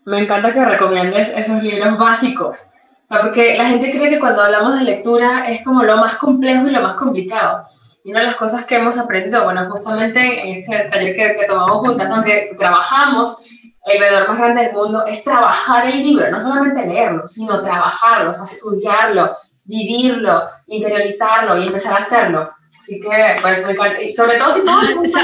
Me 0.05 0.19
encanta 0.19 0.53
que 0.53 0.63
recomiendes 0.63 1.29
esos 1.29 1.63
libros 1.63 1.97
básicos. 1.97 2.71
O 3.05 3.07
sea, 3.07 3.21
porque 3.21 3.57
la 3.57 3.65
gente 3.67 3.89
cree 3.89 4.09
que 4.09 4.19
cuando 4.19 4.43
hablamos 4.43 4.77
de 4.77 4.85
lectura 4.85 5.49
es 5.49 5.63
como 5.63 5.81
lo 5.83 5.97
más 5.97 6.15
complejo 6.15 6.67
y 6.67 6.71
lo 6.71 6.81
más 6.81 6.93
complicado. 6.93 7.65
Y 8.05 8.11
una 8.11 8.19
de 8.19 8.27
las 8.27 8.35
cosas 8.35 8.65
que 8.65 8.75
hemos 8.75 8.99
aprendido, 8.99 9.45
bueno, 9.45 9.67
justamente 9.71 10.19
en 10.39 10.61
este 10.61 10.89
taller 10.91 11.15
que, 11.15 11.35
que 11.37 11.47
tomamos 11.47 11.77
juntas, 11.77 12.07
¿no? 12.07 12.23
que 12.23 12.55
trabajamos, 12.55 13.43
el 13.83 13.99
vendedor 13.99 14.27
más 14.27 14.37
grande 14.37 14.61
del 14.61 14.73
mundo, 14.73 15.03
es 15.07 15.23
trabajar 15.23 15.87
el 15.87 16.03
libro, 16.03 16.29
no 16.29 16.39
solamente 16.39 16.85
leerlo, 16.85 17.27
sino 17.27 17.63
trabajarlo, 17.63 18.29
o 18.29 18.33
sea, 18.33 18.45
estudiarlo, 18.45 19.35
vivirlo, 19.63 20.47
interiorizarlo 20.67 21.57
y 21.57 21.65
empezar 21.65 21.93
a 21.93 22.03
hacerlo. 22.03 22.51
Así 22.79 22.99
que, 22.99 23.37
pues, 23.41 23.65
me 23.65 24.13
sobre 24.13 24.37
todo 24.37 24.51
si 24.51 24.63
todo 24.63 24.81
el 24.81 24.95
mundo 24.97 25.19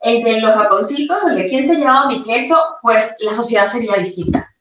el 0.00 0.22
de 0.24 0.40
los 0.40 0.56
ratoncitos, 0.56 1.22
el 1.28 1.36
de 1.36 1.44
quién 1.44 1.64
se 1.64 1.76
llevaba 1.76 2.08
mi 2.08 2.22
queso, 2.22 2.58
pues 2.82 3.14
la 3.20 3.32
sociedad 3.32 3.68
sería 3.68 3.94
distinta. 3.98 4.52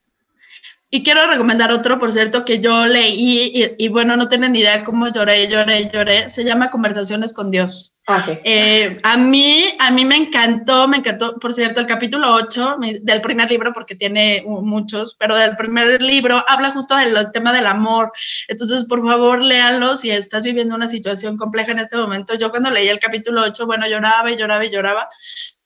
Y 0.96 1.02
quiero 1.02 1.26
recomendar 1.26 1.72
otro, 1.72 1.98
por 1.98 2.12
cierto, 2.12 2.46
que 2.46 2.60
yo 2.60 2.86
leí 2.86 3.76
y, 3.80 3.88
bueno, 3.88 4.16
no 4.16 4.28
tienen 4.28 4.52
ni 4.52 4.60
idea 4.60 4.84
cómo 4.84 5.08
lloré, 5.08 5.48
lloré, 5.48 5.90
lloré. 5.92 6.30
Se 6.30 6.44
llama 6.44 6.70
Conversaciones 6.70 7.34
con 7.34 7.50
Dios. 7.50 7.96
Ah, 8.06 8.22
sí. 8.22 8.38
Eh, 8.44 9.00
a 9.02 9.18
mí, 9.18 9.74
a 9.80 9.90
mí 9.90 10.06
me 10.06 10.18
encantó, 10.18 10.88
me 10.88 10.98
encantó, 10.98 11.40
por 11.40 11.52
cierto, 11.52 11.80
el 11.80 11.88
capítulo 11.88 12.32
8 12.36 12.78
del 13.02 13.22
primer 13.22 13.50
libro, 13.50 13.74
porque 13.74 13.96
tiene 13.96 14.44
muchos, 14.46 15.16
pero 15.16 15.36
del 15.36 15.56
primer 15.56 16.00
libro 16.00 16.46
habla 16.48 16.70
justo 16.70 16.96
del 16.96 17.32
tema 17.32 17.52
del 17.54 17.66
amor. 17.66 18.12
Entonces, 18.48 18.86
por 18.86 19.02
favor, 19.02 19.42
léanlo 19.42 19.98
si 19.98 20.12
estás 20.12 20.46
viviendo 20.46 20.76
una 20.76 20.88
situación 20.88 21.38
compleja 21.38 21.72
en 21.72 21.80
este 21.80 21.98
momento. 21.98 22.36
Yo 22.36 22.52
cuando 22.52 22.70
leí 22.70 22.88
el 22.88 23.00
capítulo 23.00 23.42
8, 23.42 23.66
bueno, 23.66 23.88
lloraba 23.88 24.32
y 24.32 24.38
lloraba 24.38 24.64
y 24.64 24.70
lloraba. 24.70 25.10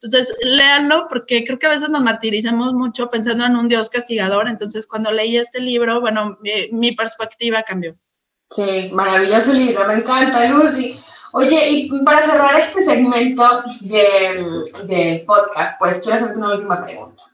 Entonces, 0.00 0.36
léanlo 0.42 1.06
porque 1.08 1.44
creo 1.44 1.58
que 1.58 1.66
a 1.66 1.70
veces 1.70 1.88
nos 1.88 2.02
martirizamos 2.02 2.72
mucho 2.72 3.08
pensando 3.08 3.44
en 3.44 3.56
un 3.56 3.68
Dios 3.68 3.90
castigador. 3.90 4.48
Entonces, 4.48 4.86
cuando 4.86 5.10
leí 5.10 5.36
este 5.36 5.60
libro, 5.60 6.00
bueno, 6.00 6.38
mi, 6.70 6.92
perspectiva 6.92 7.64
cambió. 7.64 7.96
Sí, 8.50 8.90
maravilloso 8.92 9.52
libro, 9.52 9.86
me 9.86 9.94
encanta, 9.94 10.48
Lucy. 10.50 10.98
Oye, 11.32 11.68
y 11.68 12.02
para 12.04 12.22
cerrar 12.22 12.58
este 12.58 12.80
segmento 12.80 13.44
del 13.80 15.24
podcast, 15.26 15.78
pues 15.78 15.98
quiero 15.98 16.16
hacerte 16.16 16.38
una 16.38 16.54
última 16.54 16.82
pregunta. 16.82 17.24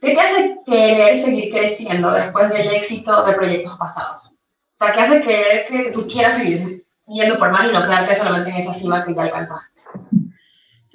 ¿Qué 0.00 0.14
te 0.14 0.20
hace 0.20 0.60
querer 0.64 1.16
seguir 1.16 1.50
creciendo 1.50 2.10
después 2.12 2.48
del 2.50 2.68
éxito 2.68 3.24
de 3.24 3.32
proyectos 3.32 3.76
pasados? 3.76 4.34
O 4.74 4.76
sea, 4.76 4.92
¿qué 4.92 5.00
hace 5.00 5.22
creer 5.22 5.66
que 5.66 5.90
tú 5.92 6.06
quieras 6.06 6.34
seguir 6.34 6.84
yendo 7.06 7.38
por 7.38 7.50
más 7.50 7.68
y 7.68 7.72
no 7.72 7.82
quedarte 7.82 8.14
solamente 8.14 8.50
en 8.50 8.56
esa 8.56 8.72
cima 8.72 9.04
que 9.04 9.14
ya 9.14 9.22
alcanzaste? 9.22 9.73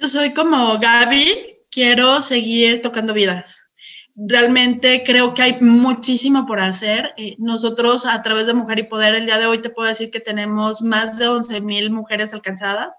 Yo 0.00 0.08
soy 0.08 0.32
como 0.32 0.78
Gaby, 0.78 1.58
quiero 1.70 2.22
seguir 2.22 2.80
tocando 2.80 3.12
vidas. 3.12 3.69
Realmente 4.22 5.02
creo 5.02 5.32
que 5.32 5.40
hay 5.40 5.60
muchísimo 5.62 6.44
por 6.44 6.60
hacer. 6.60 7.14
Eh, 7.16 7.36
nosotros 7.38 8.04
a 8.04 8.20
través 8.20 8.46
de 8.46 8.52
Mujer 8.52 8.78
y 8.78 8.82
Poder 8.82 9.14
el 9.14 9.24
día 9.24 9.38
de 9.38 9.46
hoy 9.46 9.62
te 9.62 9.70
puedo 9.70 9.88
decir 9.88 10.10
que 10.10 10.20
tenemos 10.20 10.82
más 10.82 11.16
de 11.16 11.26
11 11.26 11.62
mil 11.62 11.90
mujeres 11.90 12.34
alcanzadas. 12.34 12.94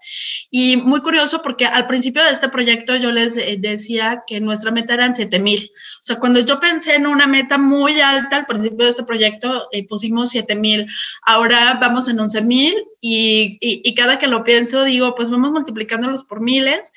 Y 0.50 0.78
muy 0.78 1.00
curioso 1.00 1.40
porque 1.40 1.64
al 1.64 1.86
principio 1.86 2.24
de 2.24 2.30
este 2.30 2.48
proyecto 2.48 2.96
yo 2.96 3.12
les 3.12 3.36
eh, 3.36 3.56
decía 3.56 4.24
que 4.26 4.40
nuestra 4.40 4.72
meta 4.72 4.94
eran 4.94 5.14
7 5.14 5.38
mil. 5.38 5.60
O 5.60 6.02
sea, 6.02 6.18
cuando 6.18 6.40
yo 6.40 6.58
pensé 6.58 6.96
en 6.96 7.06
una 7.06 7.28
meta 7.28 7.56
muy 7.56 8.00
alta 8.00 8.38
al 8.38 8.46
principio 8.46 8.84
de 8.84 8.90
este 8.90 9.04
proyecto, 9.04 9.68
eh, 9.70 9.86
pusimos 9.86 10.30
7 10.30 10.56
mil. 10.56 10.88
Ahora 11.24 11.78
vamos 11.80 12.08
en 12.08 12.18
11 12.18 12.42
mil 12.42 12.74
y, 13.00 13.58
y, 13.60 13.94
cada 13.94 14.18
que 14.18 14.26
lo 14.26 14.42
pienso 14.42 14.84
digo, 14.84 15.14
pues 15.14 15.30
vamos 15.30 15.52
multiplicándolos 15.52 16.24
por 16.24 16.40
miles 16.40 16.92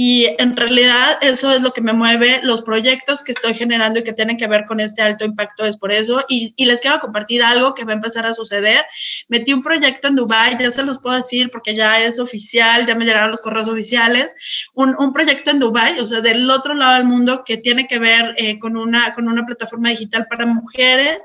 y 0.00 0.28
en 0.38 0.56
realidad 0.56 1.18
eso 1.22 1.50
es 1.50 1.60
lo 1.60 1.72
que 1.72 1.80
me 1.80 1.92
mueve, 1.92 2.38
los 2.44 2.62
proyectos 2.62 3.24
que 3.24 3.32
estoy 3.32 3.52
generando 3.54 3.98
y 3.98 4.04
que 4.04 4.12
tienen 4.12 4.36
que 4.36 4.46
ver 4.46 4.64
con 4.64 4.78
este 4.78 5.02
alto 5.02 5.24
impacto 5.24 5.64
es 5.64 5.76
por 5.76 5.90
eso. 5.90 6.24
Y, 6.28 6.54
y, 6.54 6.66
les 6.66 6.80
quiero 6.80 7.00
compartir 7.00 7.42
algo 7.42 7.74
que 7.74 7.84
va 7.84 7.90
a 7.90 7.96
empezar 7.96 8.24
a 8.24 8.32
suceder. 8.32 8.84
Metí 9.26 9.52
un 9.52 9.60
proyecto 9.60 10.06
en 10.06 10.14
Dubai, 10.14 10.56
ya 10.56 10.70
se 10.70 10.84
los 10.84 11.00
puedo 11.00 11.16
decir 11.16 11.50
porque 11.50 11.74
ya 11.74 12.00
es 12.00 12.20
oficial, 12.20 12.86
ya 12.86 12.94
me 12.94 13.06
llegaron 13.06 13.32
los 13.32 13.40
correos 13.40 13.66
oficiales. 13.66 14.36
Un, 14.72 14.94
un 15.00 15.12
proyecto 15.12 15.50
en 15.50 15.58
Dubai, 15.58 15.98
o 15.98 16.06
sea, 16.06 16.20
del 16.20 16.48
otro 16.48 16.74
lado 16.74 16.94
del 16.94 17.04
mundo 17.04 17.42
que 17.44 17.56
tiene 17.56 17.88
que 17.88 17.98
ver 17.98 18.36
eh, 18.36 18.60
con, 18.60 18.76
una, 18.76 19.12
con 19.14 19.26
una 19.26 19.44
plataforma 19.46 19.88
digital 19.88 20.28
para 20.30 20.46
mujeres 20.46 21.18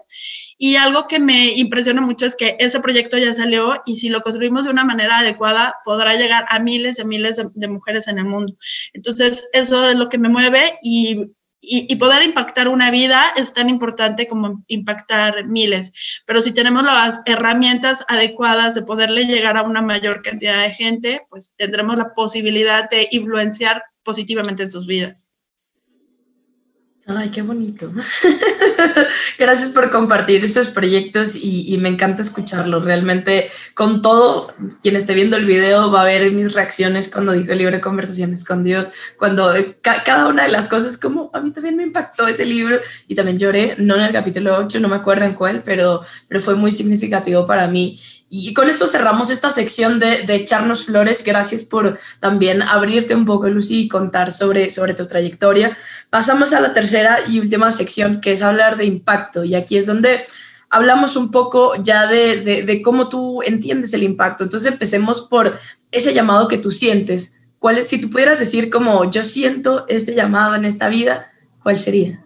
y 0.66 0.78
algo 0.78 1.10
que 1.10 1.20
me 1.20 1.52
impresiona 1.56 2.00
mucho 2.00 2.26
es 2.26 2.38
que 2.38 2.56
ese 2.58 2.80
proyecto 2.80 3.18
ya 3.18 3.34
salió 3.34 3.82
y 3.86 3.98
si 3.98 4.08
lo 4.08 4.22
construimos 4.22 4.64
de 4.64 4.72
una 4.72 4.86
manera 4.86 5.18
adecuada, 5.18 5.76
podrá 5.84 6.16
llegar 6.16 6.46
a 6.48 6.58
miles 6.60 7.00
y 7.00 7.04
miles 7.04 7.42
de, 7.54 7.68
mujeres 7.68 8.08
en 8.08 8.18
el 8.18 8.24
mundo. 8.24 8.54
Entonces, 8.94 9.50
eso 9.52 9.86
es 9.90 9.98
lo 9.98 10.08
que 10.08 10.18
me 10.18 10.30
mueve 10.30 10.80
y, 10.82 11.34
y, 11.60 11.94
poder 11.98 12.24
impactar 12.24 12.70
una 12.70 12.92
vida 12.92 13.34
es 13.36 13.54
tan 13.54 13.68
importante 13.68 14.26
como 14.26 14.64
impactar 14.68 15.48
miles. 15.48 16.24
Pero 16.26 16.42
si 16.42 16.54
tenemos 16.54 16.84
las 16.84 17.22
herramientas 17.26 18.06
adecuadas 18.08 18.74
de 18.74 18.84
poderle 18.84 19.26
llegar 19.26 19.58
a 19.58 19.64
una 19.64 19.82
mayor 19.82 20.22
cantidad 20.22 20.64
de 20.64 20.72
gente, 20.72 21.28
pues 21.30 21.56
tendremos 21.58 21.98
la 21.98 22.14
posibilidad 22.14 22.90
de 22.90 23.10
influenciar 23.12 23.84
positivamente 24.02 24.64
en 24.64 24.72
sus 24.72 24.88
vidas. 24.88 25.30
Ay, 27.06 27.32
qué 27.32 27.42
bonito. 27.42 27.92
Gracias 29.38 29.70
por 29.70 29.92
compartir 29.92 30.46
esos 30.46 30.68
proyectos 30.68 31.36
y, 31.36 31.78
me 31.78 31.90
encanta 31.90 32.22
escucharlo. 32.22 32.80
Realmente, 32.80 33.52
con 33.74 34.02
todo, 34.02 34.54
quien 34.82 34.96
esté 34.96 35.14
viendo 35.14 35.36
el 35.36 35.46
video 35.46 35.92
va 35.92 36.04
a 36.04 36.06
ver 36.06 36.32
mis 36.32 36.54
reacciones 36.54 37.10
cuando 37.10 37.34
dije 37.34 37.56
libre 37.56 37.82
conversaciones 37.82 38.46
con 38.46 38.64
Dios, 38.64 38.92
cuando 39.18 39.52
cada 39.82 40.28
una 40.28 40.44
de 40.44 40.50
las 40.50 40.70
cosas, 40.70 40.98
como 40.98 41.30
a 41.34 41.42
mí 41.42 41.52
también 41.52 41.76
me 41.76 41.84
impactó 41.84 42.26
ese 42.26 42.46
libro 42.46 42.78
y 43.10 43.16
también 43.16 43.38
lloré, 43.38 43.76
no 43.80 43.96
en 43.96 44.04
el 44.04 44.14
capítulo 44.14 44.58
8, 44.58 44.80
no 44.80 44.88
me 44.88 44.96
acuerdo 44.96 45.26
en 45.26 45.34
cuál, 45.34 45.62
pero, 45.66 46.04
pero 46.30 46.40
fue 46.40 46.56
muy 46.56 46.72
significativo 46.72 47.46
para 47.46 47.68
mí. 47.68 48.00
Y 48.36 48.52
con 48.56 48.68
esto 48.68 48.88
cerramos 48.88 49.30
esta 49.30 49.52
sección 49.52 50.00
de, 50.00 50.24
de, 50.24 50.34
echarnos 50.34 50.86
flores. 50.86 51.24
Gracias 51.24 51.62
por 51.62 52.00
también 52.20 52.64
abrirte 52.64 53.14
un 53.14 53.26
poco, 53.26 53.48
Lucy, 53.48 53.82
y 53.82 53.88
contar 53.88 54.32
sobre, 54.32 54.72
sobre 54.72 54.96
tu 54.96 55.06
trayectoria. 55.06 55.78
Pasamos 56.10 56.52
a 56.54 56.60
la 56.60 56.74
tercera 56.74 57.20
y 57.30 57.40
última 57.40 57.72
sección, 57.72 58.22
que 58.22 58.32
es 58.32 58.42
hablar 58.42 58.76
de 58.76 58.86
impacto. 58.86 59.44
Y 59.44 59.54
aquí 59.54 59.78
es 59.78 59.86
donde 59.86 60.26
hablamos 60.72 61.16
un 61.16 61.30
poco 61.30 61.76
ya 61.76 62.08
de, 62.08 62.64
de, 62.64 62.82
cómo 62.82 63.08
tú 63.08 63.44
entiendes 63.44 63.94
el 63.94 64.02
impacto. 64.02 64.44
Entonces 64.44 64.72
empecemos 64.72 65.22
por 65.22 65.56
ese 65.92 66.16
llamado 66.16 66.48
que 66.48 66.58
tú 66.58 66.72
sientes. 66.72 67.40
¿Cuál 67.60 67.78
es, 67.78 67.88
si 67.88 68.02
tú 68.02 68.10
pudieras 68.10 68.40
decir 68.40 68.72
como 68.72 69.12
yo 69.12 69.24
siento 69.24 69.86
este 69.90 70.16
llamado 70.16 70.56
en 70.56 70.66
esta 70.66 70.90
vida, 70.90 71.32
¿cuál 71.62 71.78
sería? 71.78 72.26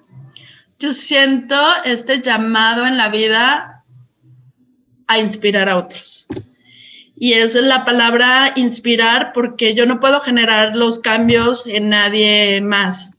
Yo 0.80 0.94
siento 0.94 1.62
este 1.84 2.22
llamado 2.22 2.86
en 2.86 2.96
la 2.96 3.10
vida 3.10 3.77
a 5.08 5.20
inspirar 5.20 5.70
a 5.70 5.78
otros. 5.78 6.28
Y 7.20 7.34
es 7.34 7.56
la 7.56 7.84
palabra 7.84 8.54
inspirar 8.56 9.32
porque 9.34 9.74
yo 9.74 9.86
no 9.86 10.00
puedo 10.00 10.20
generar 10.20 10.76
los 10.76 11.00
cambios 11.00 11.66
en 11.66 11.90
nadie 11.90 12.62
más. 12.62 13.17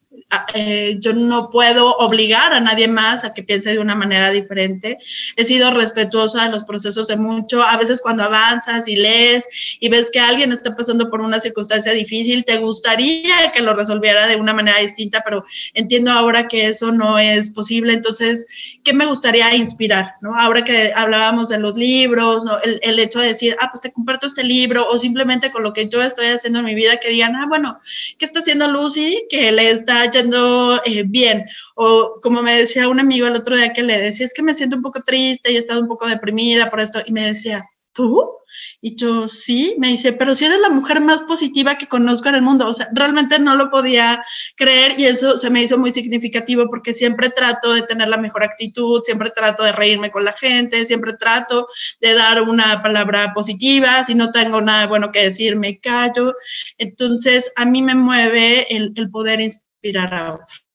Eh, 0.52 0.96
yo 1.00 1.14
no 1.14 1.48
puedo 1.48 1.96
obligar 1.96 2.52
a 2.52 2.60
nadie 2.60 2.86
más 2.86 3.24
a 3.24 3.32
que 3.32 3.42
piense 3.42 3.70
de 3.70 3.78
una 3.78 3.94
manera 3.94 4.30
diferente. 4.30 4.98
He 5.36 5.46
sido 5.46 5.70
respetuosa 5.70 6.44
de 6.44 6.50
los 6.50 6.64
procesos 6.64 7.08
de 7.08 7.16
mucho. 7.16 7.62
A 7.62 7.78
veces 7.78 8.02
cuando 8.02 8.24
avanzas 8.24 8.88
y 8.88 8.96
lees 8.96 9.46
y 9.80 9.88
ves 9.88 10.10
que 10.10 10.20
alguien 10.20 10.52
está 10.52 10.76
pasando 10.76 11.08
por 11.08 11.22
una 11.22 11.40
circunstancia 11.40 11.92
difícil, 11.92 12.44
te 12.44 12.58
gustaría 12.58 13.52
que 13.52 13.62
lo 13.62 13.74
resolviera 13.74 14.26
de 14.26 14.36
una 14.36 14.52
manera 14.52 14.78
distinta, 14.78 15.22
pero 15.24 15.44
entiendo 15.72 16.10
ahora 16.10 16.46
que 16.46 16.68
eso 16.68 16.92
no 16.92 17.18
es 17.18 17.50
posible. 17.50 17.94
Entonces, 17.94 18.46
¿qué 18.84 18.92
me 18.92 19.06
gustaría 19.06 19.54
inspirar? 19.54 20.16
¿no? 20.20 20.38
Ahora 20.38 20.62
que 20.62 20.92
hablábamos 20.94 21.48
de 21.48 21.58
los 21.58 21.74
libros, 21.74 22.44
¿no? 22.44 22.60
el, 22.60 22.78
el 22.82 22.98
hecho 22.98 23.20
de 23.20 23.28
decir, 23.28 23.56
ah, 23.60 23.68
pues 23.70 23.80
te 23.80 23.92
comparto 23.92 24.26
este 24.26 24.44
libro, 24.44 24.86
o 24.88 24.98
simplemente 24.98 25.50
con 25.50 25.62
lo 25.62 25.72
que 25.72 25.88
yo 25.88 26.02
estoy 26.02 26.26
haciendo 26.26 26.58
en 26.58 26.66
mi 26.66 26.74
vida, 26.74 26.98
que 26.98 27.08
digan, 27.08 27.34
ah, 27.34 27.46
bueno, 27.48 27.80
¿qué 28.18 28.26
está 28.26 28.40
haciendo 28.40 28.68
Lucy? 28.68 29.26
Que 29.30 29.52
le 29.52 29.70
está 29.70 30.10
yendo 30.18 30.80
eh, 30.84 31.04
bien. 31.06 31.46
O 31.74 32.20
como 32.22 32.42
me 32.42 32.58
decía 32.58 32.88
un 32.88 33.00
amigo 33.00 33.26
el 33.26 33.36
otro 33.36 33.56
día 33.56 33.72
que 33.72 33.82
le 33.82 33.98
decía, 33.98 34.26
es 34.26 34.34
que 34.34 34.42
me 34.42 34.54
siento 34.54 34.76
un 34.76 34.82
poco 34.82 35.02
triste 35.02 35.52
y 35.52 35.56
he 35.56 35.58
estado 35.58 35.80
un 35.80 35.88
poco 35.88 36.06
deprimida 36.06 36.70
por 36.70 36.80
esto, 36.80 37.00
y 37.06 37.12
me 37.12 37.26
decía, 37.26 37.64
¿tú? 37.92 38.38
Y 38.80 38.96
yo, 38.96 39.28
sí, 39.28 39.74
me 39.78 39.88
dice, 39.88 40.12
pero 40.12 40.34
si 40.34 40.44
eres 40.44 40.60
la 40.60 40.70
mujer 40.70 41.00
más 41.00 41.22
positiva 41.22 41.76
que 41.76 41.88
conozco 41.88 42.28
en 42.28 42.36
el 42.36 42.42
mundo, 42.42 42.68
o 42.68 42.74
sea, 42.74 42.88
realmente 42.92 43.38
no 43.38 43.54
lo 43.56 43.70
podía 43.70 44.22
creer 44.56 44.98
y 44.98 45.06
eso 45.06 45.36
se 45.36 45.50
me 45.50 45.62
hizo 45.62 45.78
muy 45.78 45.92
significativo 45.92 46.66
porque 46.68 46.94
siempre 46.94 47.30
trato 47.30 47.72
de 47.74 47.82
tener 47.82 48.08
la 48.08 48.16
mejor 48.16 48.44
actitud, 48.44 49.02
siempre 49.02 49.30
trato 49.30 49.64
de 49.64 49.72
reírme 49.72 50.10
con 50.10 50.24
la 50.24 50.32
gente, 50.32 50.86
siempre 50.86 51.14
trato 51.14 51.66
de 52.00 52.14
dar 52.14 52.42
una 52.42 52.82
palabra 52.82 53.32
positiva, 53.32 54.04
si 54.04 54.14
no 54.14 54.30
tengo 54.30 54.60
nada 54.60 54.86
bueno 54.86 55.10
que 55.12 55.24
decir, 55.24 55.56
me 55.56 55.78
callo. 55.80 56.34
Entonces, 56.78 57.52
a 57.56 57.64
mí 57.64 57.82
me 57.82 57.94
mueve 57.94 58.74
el, 58.74 58.92
el 58.96 59.10
poder 59.10 59.40
inspirar 59.40 59.67
a 59.96 60.34
otros. 60.34 60.68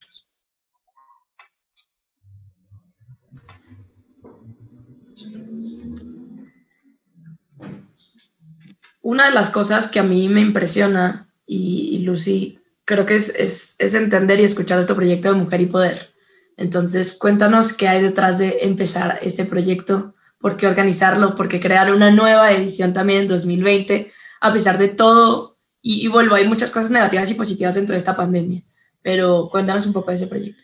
Una 9.01 9.25
de 9.25 9.31
las 9.31 9.49
cosas 9.49 9.89
que 9.89 9.99
a 9.99 10.03
mí 10.03 10.29
me 10.29 10.39
impresiona, 10.39 11.29
y, 11.45 11.99
Lucy, 11.99 12.59
creo 12.85 13.05
que 13.05 13.15
es, 13.15 13.75
entender 13.79 14.39
y 14.39 14.43
escuchar 14.43 14.79
de 14.79 14.85
tu 14.85 14.95
proyecto 14.95 15.29
de 15.29 15.39
Mujer 15.39 15.59
y 15.59 15.65
Poder. 15.65 16.13
Entonces, 16.55 17.17
cuéntanos 17.17 17.73
qué 17.73 17.89
hay 17.89 18.01
detrás 18.01 18.37
de 18.37 18.59
empezar 18.61 19.19
este 19.21 19.43
proyecto, 19.43 20.15
por 20.39 20.55
qué 20.55 20.67
organizarlo, 20.67 21.35
por 21.35 21.49
qué 21.49 21.59
crear 21.59 21.93
una 21.93 22.11
nueva 22.11 22.53
edición 22.53 22.93
también 22.93 23.23
en 23.23 23.27
2020, 23.27 24.11
a 24.39 24.53
pesar 24.53 24.77
de 24.77 24.87
todo. 24.87 25.57
Y 25.81 26.07
vuelvo, 26.07 26.35
hay 26.35 26.47
muchas 26.47 26.71
cosas 26.71 26.89
negativas 26.89 27.29
y 27.29 27.33
positivas 27.33 27.75
dentro 27.75 27.93
de 27.93 27.99
esta 27.99 28.15
pandemia, 28.15 28.63
pero 29.03 29.49
cuéntanos 29.51 29.85
un 29.85 29.93
poco 29.93 30.09
de 30.09 30.15
ese 30.15 30.27
proyecto. 30.27 30.63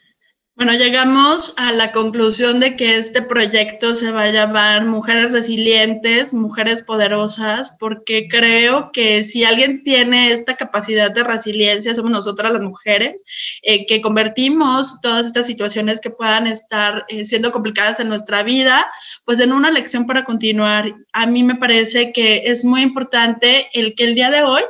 Bueno, 0.59 0.73
llegamos 0.73 1.53
a 1.55 1.71
la 1.71 1.93
conclusión 1.93 2.59
de 2.59 2.75
que 2.75 2.97
este 2.97 3.21
proyecto 3.21 3.95
se 3.95 4.11
va 4.11 4.23
a 4.23 4.31
llamar 4.31 4.83
Mujeres 4.85 5.31
Resilientes, 5.31 6.33
Mujeres 6.33 6.81
Poderosas, 6.81 7.77
porque 7.79 8.27
creo 8.29 8.91
que 8.91 9.23
si 9.23 9.45
alguien 9.45 9.83
tiene 9.83 10.33
esta 10.33 10.57
capacidad 10.57 11.11
de 11.11 11.23
resiliencia, 11.23 11.95
somos 11.95 12.11
nosotras 12.11 12.51
las 12.51 12.61
mujeres, 12.61 13.23
eh, 13.61 13.85
que 13.85 14.01
convertimos 14.01 14.99
todas 14.99 15.27
estas 15.27 15.47
situaciones 15.47 16.01
que 16.01 16.09
puedan 16.09 16.45
estar 16.45 17.05
eh, 17.07 17.23
siendo 17.23 17.53
complicadas 17.53 18.01
en 18.01 18.09
nuestra 18.09 18.43
vida, 18.43 18.85
pues 19.23 19.39
en 19.39 19.53
una 19.53 19.71
lección 19.71 20.07
para 20.07 20.25
continuar. 20.25 20.93
A 21.13 21.25
mí 21.25 21.41
me 21.41 21.55
parece 21.55 22.11
que 22.11 22.43
es 22.47 22.65
muy 22.65 22.81
importante 22.81 23.69
el 23.71 23.95
que 23.95 24.03
el 24.03 24.15
día 24.15 24.29
de 24.29 24.43
hoy 24.43 24.63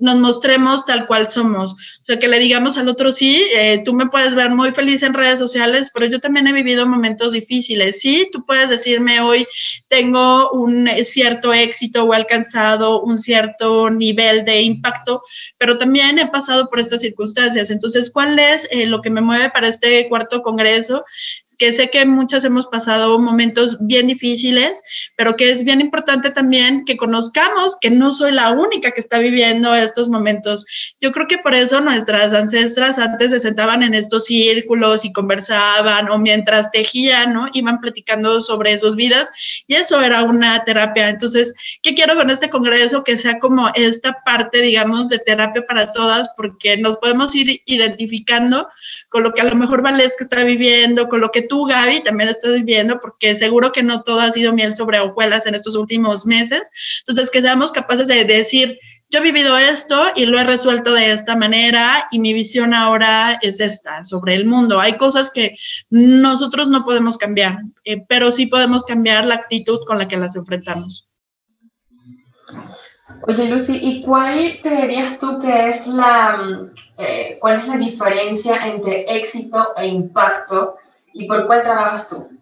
nos 0.00 0.16
mostremos 0.16 0.84
tal 0.84 1.06
cual 1.06 1.28
somos. 1.28 1.72
O 1.72 2.04
sea, 2.04 2.18
que 2.18 2.28
le 2.28 2.38
digamos 2.38 2.78
al 2.78 2.88
otro, 2.88 3.12
sí, 3.12 3.46
eh, 3.54 3.82
tú 3.84 3.92
me 3.94 4.06
puedes 4.06 4.34
ver 4.34 4.50
muy 4.50 4.72
feliz 4.72 5.02
en 5.02 5.14
redes 5.14 5.38
sociales, 5.38 5.90
pero 5.94 6.06
yo 6.06 6.18
también 6.18 6.46
he 6.46 6.52
vivido 6.52 6.86
momentos 6.86 7.34
difíciles. 7.34 8.00
Sí, 8.00 8.28
tú 8.32 8.44
puedes 8.44 8.68
decirme 8.68 9.20
hoy 9.20 9.46
tengo 9.88 10.50
un 10.50 10.88
cierto 11.04 11.52
éxito 11.52 12.04
o 12.04 12.14
he 12.14 12.16
alcanzado 12.16 13.02
un 13.02 13.18
cierto 13.18 13.90
nivel 13.90 14.44
de 14.44 14.62
impacto, 14.62 15.22
pero 15.58 15.78
también 15.78 16.18
he 16.18 16.26
pasado 16.26 16.68
por 16.68 16.80
estas 16.80 17.02
circunstancias. 17.02 17.70
Entonces, 17.70 18.10
¿cuál 18.10 18.38
es 18.38 18.66
eh, 18.70 18.86
lo 18.86 19.00
que 19.02 19.10
me 19.10 19.20
mueve 19.20 19.50
para 19.50 19.68
este 19.68 20.08
cuarto 20.08 20.42
congreso? 20.42 21.04
Que 21.60 21.74
sé 21.74 21.90
que 21.90 22.06
muchas 22.06 22.46
hemos 22.46 22.68
pasado 22.68 23.18
momentos 23.18 23.76
bien 23.80 24.06
difíciles, 24.06 24.80
pero 25.14 25.36
que 25.36 25.50
es 25.50 25.62
bien 25.62 25.82
importante 25.82 26.30
también 26.30 26.86
que 26.86 26.96
conozcamos 26.96 27.76
que 27.82 27.90
no 27.90 28.12
soy 28.12 28.32
la 28.32 28.50
única 28.52 28.92
que 28.92 29.00
está 29.00 29.18
viviendo 29.18 29.74
estos 29.74 30.08
momentos. 30.08 30.64
Yo 31.02 31.12
creo 31.12 31.26
que 31.26 31.36
por 31.36 31.54
eso 31.54 31.82
nuestras 31.82 32.32
ancestras 32.32 32.98
antes 32.98 33.32
se 33.32 33.40
sentaban 33.40 33.82
en 33.82 33.92
estos 33.92 34.24
círculos 34.24 35.04
y 35.04 35.12
conversaban 35.12 36.08
o 36.08 36.18
mientras 36.18 36.70
tejían, 36.70 37.34
¿no? 37.34 37.46
Iban 37.52 37.78
platicando 37.78 38.40
sobre 38.40 38.78
sus 38.78 38.96
vidas 38.96 39.28
y 39.66 39.74
eso 39.74 40.00
era 40.00 40.22
una 40.22 40.64
terapia. 40.64 41.10
Entonces, 41.10 41.54
¿qué 41.82 41.94
quiero 41.94 42.14
con 42.14 42.30
este 42.30 42.48
congreso? 42.48 43.04
Que 43.04 43.18
sea 43.18 43.38
como 43.38 43.68
esta 43.74 44.22
parte, 44.24 44.62
digamos, 44.62 45.10
de 45.10 45.18
terapia 45.18 45.66
para 45.66 45.92
todas, 45.92 46.30
porque 46.38 46.78
nos 46.78 46.96
podemos 46.96 47.34
ir 47.34 47.60
identificando 47.66 48.66
con 49.10 49.24
lo 49.24 49.34
que 49.34 49.42
a 49.42 49.44
lo 49.44 49.56
mejor 49.56 49.82
Valesca 49.82 50.24
está 50.24 50.44
viviendo, 50.44 51.08
con 51.08 51.20
lo 51.20 51.30
que 51.30 51.42
tú, 51.42 51.66
Gaby, 51.66 52.02
también 52.02 52.30
estás 52.30 52.54
viviendo, 52.54 53.00
porque 53.00 53.36
seguro 53.36 53.72
que 53.72 53.82
no 53.82 54.02
todo 54.02 54.20
ha 54.20 54.32
sido 54.32 54.52
miel 54.52 54.74
sobre 54.76 55.00
hojuelas 55.00 55.46
en 55.46 55.56
estos 55.56 55.76
últimos 55.76 56.24
meses. 56.26 56.70
Entonces, 57.00 57.30
que 57.30 57.42
seamos 57.42 57.72
capaces 57.72 58.06
de 58.06 58.24
decir, 58.24 58.78
yo 59.10 59.18
he 59.18 59.22
vivido 59.22 59.58
esto 59.58 60.12
y 60.14 60.26
lo 60.26 60.38
he 60.38 60.44
resuelto 60.44 60.94
de 60.94 61.12
esta 61.12 61.34
manera 61.34 62.06
y 62.12 62.20
mi 62.20 62.32
visión 62.32 62.72
ahora 62.72 63.40
es 63.42 63.60
esta, 63.60 64.04
sobre 64.04 64.36
el 64.36 64.46
mundo. 64.46 64.78
Hay 64.78 64.96
cosas 64.96 65.32
que 65.32 65.56
nosotros 65.90 66.68
no 66.68 66.84
podemos 66.84 67.18
cambiar, 67.18 67.58
eh, 67.84 68.04
pero 68.08 68.30
sí 68.30 68.46
podemos 68.46 68.84
cambiar 68.84 69.26
la 69.26 69.34
actitud 69.34 69.80
con 69.88 69.98
la 69.98 70.06
que 70.06 70.16
las 70.16 70.36
enfrentamos. 70.36 71.09
Oye, 73.22 73.44
Lucy, 73.44 73.78
¿y 73.82 74.02
cuál 74.02 74.58
creerías 74.62 75.18
tú 75.18 75.38
que 75.40 75.68
es 75.68 75.86
la, 75.86 76.70
eh, 76.96 77.36
cuál 77.40 77.56
es 77.56 77.68
la 77.68 77.76
diferencia 77.76 78.66
entre 78.66 79.02
éxito 79.02 79.74
e 79.76 79.86
impacto 79.86 80.76
y 81.12 81.26
por 81.26 81.46
cuál 81.46 81.62
trabajas 81.62 82.08
tú? 82.08 82.39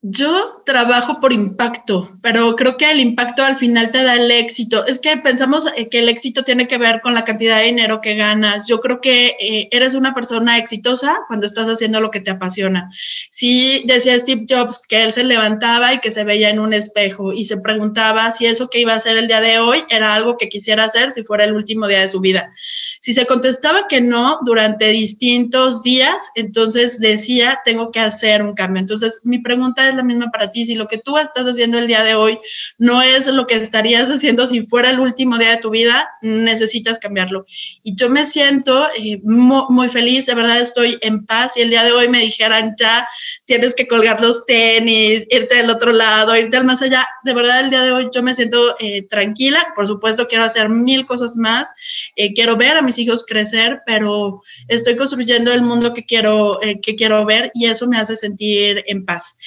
Yo 0.00 0.62
trabajo 0.64 1.18
por 1.18 1.32
impacto, 1.32 2.16
pero 2.22 2.54
creo 2.54 2.76
que 2.76 2.88
el 2.88 3.00
impacto 3.00 3.42
al 3.42 3.56
final 3.56 3.90
te 3.90 4.04
da 4.04 4.14
el 4.14 4.30
éxito. 4.30 4.86
Es 4.86 5.00
que 5.00 5.16
pensamos 5.16 5.66
eh, 5.74 5.88
que 5.88 5.98
el 5.98 6.08
éxito 6.08 6.44
tiene 6.44 6.68
que 6.68 6.78
ver 6.78 7.00
con 7.00 7.14
la 7.14 7.24
cantidad 7.24 7.58
de 7.58 7.64
dinero 7.64 8.00
que 8.00 8.14
ganas. 8.14 8.68
Yo 8.68 8.78
creo 8.80 9.00
que 9.00 9.34
eh, 9.40 9.68
eres 9.72 9.96
una 9.96 10.14
persona 10.14 10.56
exitosa 10.56 11.18
cuando 11.26 11.46
estás 11.46 11.66
haciendo 11.66 12.00
lo 12.00 12.12
que 12.12 12.20
te 12.20 12.30
apasiona. 12.30 12.88
Sí, 13.32 13.82
decía 13.86 14.16
Steve 14.20 14.46
Jobs 14.48 14.80
que 14.86 15.02
él 15.02 15.10
se 15.10 15.24
levantaba 15.24 15.92
y 15.92 15.98
que 15.98 16.12
se 16.12 16.22
veía 16.22 16.50
en 16.50 16.60
un 16.60 16.72
espejo 16.74 17.32
y 17.32 17.42
se 17.42 17.60
preguntaba 17.60 18.30
si 18.30 18.46
eso 18.46 18.70
que 18.70 18.78
iba 18.78 18.92
a 18.92 18.96
hacer 18.96 19.16
el 19.16 19.26
día 19.26 19.40
de 19.40 19.58
hoy 19.58 19.82
era 19.88 20.14
algo 20.14 20.36
que 20.36 20.48
quisiera 20.48 20.84
hacer 20.84 21.10
si 21.10 21.24
fuera 21.24 21.42
el 21.42 21.54
último 21.54 21.88
día 21.88 22.02
de 22.02 22.08
su 22.08 22.20
vida. 22.20 22.52
Si 23.00 23.14
se 23.14 23.26
contestaba 23.26 23.86
que 23.88 24.00
no 24.00 24.40
durante 24.44 24.86
distintos 24.88 25.82
días, 25.82 26.30
entonces 26.34 27.00
decía, 27.00 27.60
tengo 27.64 27.90
que 27.90 28.00
hacer 28.00 28.42
un 28.42 28.54
cambio. 28.54 28.80
Entonces, 28.80 29.20
mi 29.24 29.38
pregunta 29.38 29.88
es 29.88 29.94
la 29.94 30.02
misma 30.02 30.30
para 30.30 30.50
ti. 30.50 30.66
Si 30.66 30.74
lo 30.74 30.88
que 30.88 30.98
tú 30.98 31.18
estás 31.18 31.46
haciendo 31.46 31.78
el 31.78 31.86
día 31.86 32.02
de 32.02 32.14
hoy 32.14 32.38
no 32.76 33.02
es 33.02 33.26
lo 33.26 33.46
que 33.46 33.56
estarías 33.56 34.10
haciendo 34.10 34.46
si 34.46 34.64
fuera 34.64 34.90
el 34.90 35.00
último 35.00 35.38
día 35.38 35.50
de 35.50 35.56
tu 35.58 35.70
vida, 35.70 36.08
necesitas 36.22 36.98
cambiarlo. 36.98 37.46
Y 37.82 37.94
yo 37.94 38.10
me 38.10 38.24
siento 38.24 38.88
eh, 38.96 39.20
muy, 39.22 39.88
feliz, 39.88 40.26
de 40.26 40.34
verdad 40.34 40.60
estoy 40.60 40.98
en 41.00 41.24
paz. 41.26 41.56
Y 41.56 41.62
el 41.62 41.70
día 41.70 41.84
de 41.84 41.92
hoy 41.92 42.08
me 42.08 42.20
dijeran, 42.20 42.74
ya 42.78 43.06
tienes 43.48 43.74
que 43.74 43.88
colgar 43.88 44.20
los 44.20 44.44
tenis, 44.44 45.26
irte 45.30 45.54
del 45.54 45.70
otro 45.70 45.90
lado, 45.90 46.36
irte 46.36 46.58
al 46.58 46.66
más 46.66 46.82
allá, 46.82 47.08
de 47.24 47.32
verdad 47.32 47.60
el 47.60 47.70
día 47.70 47.82
de 47.82 47.92
hoy 47.92 48.10
yo 48.14 48.22
me 48.22 48.34
siento 48.34 48.76
eh, 48.78 49.06
tranquila. 49.08 49.72
Por 49.74 49.86
supuesto, 49.86 50.28
quiero 50.28 50.44
hacer 50.44 50.68
mil 50.68 51.06
cosas 51.06 51.34
más. 51.34 51.70
Eh, 52.14 52.34
quiero 52.34 52.56
ver 52.56 52.76
a 52.76 52.82
mis 52.82 52.98
hijos 52.98 53.24
crecer, 53.26 53.80
pero 53.86 54.42
estoy 54.68 54.96
construyendo 54.96 55.50
el 55.50 55.62
mundo 55.62 55.94
que 55.94 56.04
quiero, 56.04 56.62
eh, 56.62 56.78
que 56.82 56.94
quiero 56.94 57.24
ver 57.24 57.50
y 57.54 57.64
eso 57.64 57.88
me 57.88 57.96
hace 57.96 58.16
sentir 58.16 58.84
en 58.86 59.06
paz. 59.06 59.38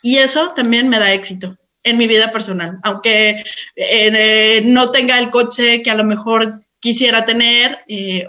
Y 0.00 0.18
eso 0.18 0.52
también 0.54 0.88
me 0.88 1.00
da 1.00 1.12
éxito 1.12 1.58
en 1.82 1.98
mi 1.98 2.06
vida 2.06 2.30
personal, 2.30 2.78
aunque 2.84 3.42
eh, 3.74 4.62
no 4.64 4.92
tenga 4.92 5.18
el 5.18 5.28
coche 5.30 5.82
que 5.82 5.90
a 5.90 5.96
lo 5.96 6.04
mejor 6.04 6.60
quisiera 6.78 7.24
tener 7.24 7.80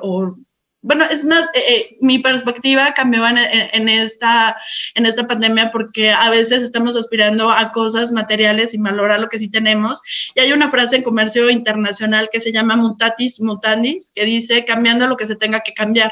o 0.01 0.35
bueno, 0.81 1.05
es 1.05 1.23
más, 1.23 1.47
eh, 1.53 1.63
eh, 1.67 1.97
mi 2.01 2.19
perspectiva 2.19 2.93
cambió 2.93 3.27
en, 3.27 3.37
en, 3.37 3.87
esta, 3.87 4.57
en 4.95 5.05
esta 5.05 5.27
pandemia 5.27 5.71
porque 5.71 6.11
a 6.11 6.29
veces 6.29 6.63
estamos 6.63 6.97
aspirando 6.97 7.51
a 7.51 7.71
cosas 7.71 8.11
materiales 8.11 8.71
sin 8.71 8.83
valorar 8.83 9.19
lo 9.19 9.29
que 9.29 9.39
sí 9.39 9.49
tenemos. 9.49 10.01
Y 10.33 10.39
hay 10.39 10.51
una 10.51 10.69
frase 10.69 10.97
en 10.97 11.03
comercio 11.03 11.49
internacional 11.49 12.29
que 12.31 12.39
se 12.39 12.51
llama 12.51 12.75
mutatis 12.75 13.39
mutandis, 13.41 14.11
que 14.15 14.25
dice 14.25 14.65
cambiando 14.65 15.07
lo 15.07 15.17
que 15.17 15.27
se 15.27 15.35
tenga 15.35 15.59
que 15.59 15.73
cambiar. 15.73 16.11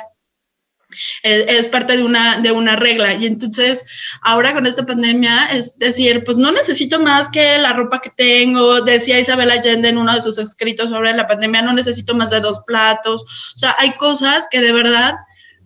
Es, 1.23 1.67
parte 1.67 1.97
de 1.97 2.03
una, 2.03 2.39
de 2.41 2.51
una 2.51 2.75
regla. 2.75 3.13
Y 3.13 3.25
entonces, 3.25 3.85
ahora 4.21 4.53
con 4.53 4.65
esta 4.65 4.85
pandemia, 4.85 5.47
es 5.47 5.77
decir, 5.77 6.23
pues 6.23 6.37
no 6.37 6.51
necesito 6.51 6.99
más 6.99 7.29
que 7.29 7.57
la 7.57 7.73
ropa 7.73 8.01
que 8.01 8.09
tengo, 8.09 8.81
decía 8.81 9.19
Isabel 9.19 9.51
Allende 9.51 9.89
en 9.89 9.97
uno 9.97 10.13
de 10.13 10.21
sus 10.21 10.37
escritos 10.37 10.89
sobre 10.89 11.13
la 11.13 11.27
pandemia, 11.27 11.61
no 11.61 11.73
necesito 11.73 12.15
más 12.15 12.29
de 12.31 12.41
dos 12.41 12.61
platos. 12.65 13.23
O 13.23 13.57
sea, 13.57 13.75
hay 13.79 13.93
cosas 13.97 14.47
que 14.49 14.61
de 14.61 14.71
verdad 14.71 15.15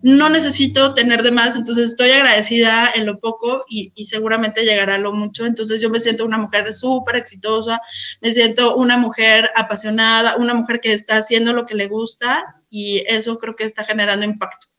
no 0.03 0.27
necesito 0.27 0.93
tener 0.93 1.23
de 1.23 1.31
más, 1.31 1.55
entonces 1.55 1.91
estoy 1.91 2.11
agradecida 2.11 2.91
en 2.93 3.05
lo 3.05 3.19
poco 3.19 3.63
y, 3.69 3.93
y 3.95 4.05
seguramente 4.05 4.65
llegará 4.65 4.97
lo 4.97 5.13
mucho. 5.13 5.45
Entonces 5.45 5.81
yo 5.81 5.89
me 5.89 5.99
siento 5.99 6.25
una 6.25 6.37
mujer 6.37 6.73
súper 6.73 7.15
exitosa, 7.15 7.79
me 8.19 8.33
siento 8.33 8.75
una 8.75 8.97
mujer 8.97 9.49
apasionada, 9.55 10.35
una 10.35 10.53
mujer 10.53 10.81
que 10.81 10.91
está 10.91 11.17
haciendo 11.17 11.53
lo 11.53 11.65
que 11.65 11.75
le 11.75 11.87
gusta 11.87 12.61
y 12.69 13.05
eso 13.07 13.39
creo 13.39 13.55
que 13.55 13.63
está 13.63 13.85
generando 13.85 14.25
impacto. 14.25 14.72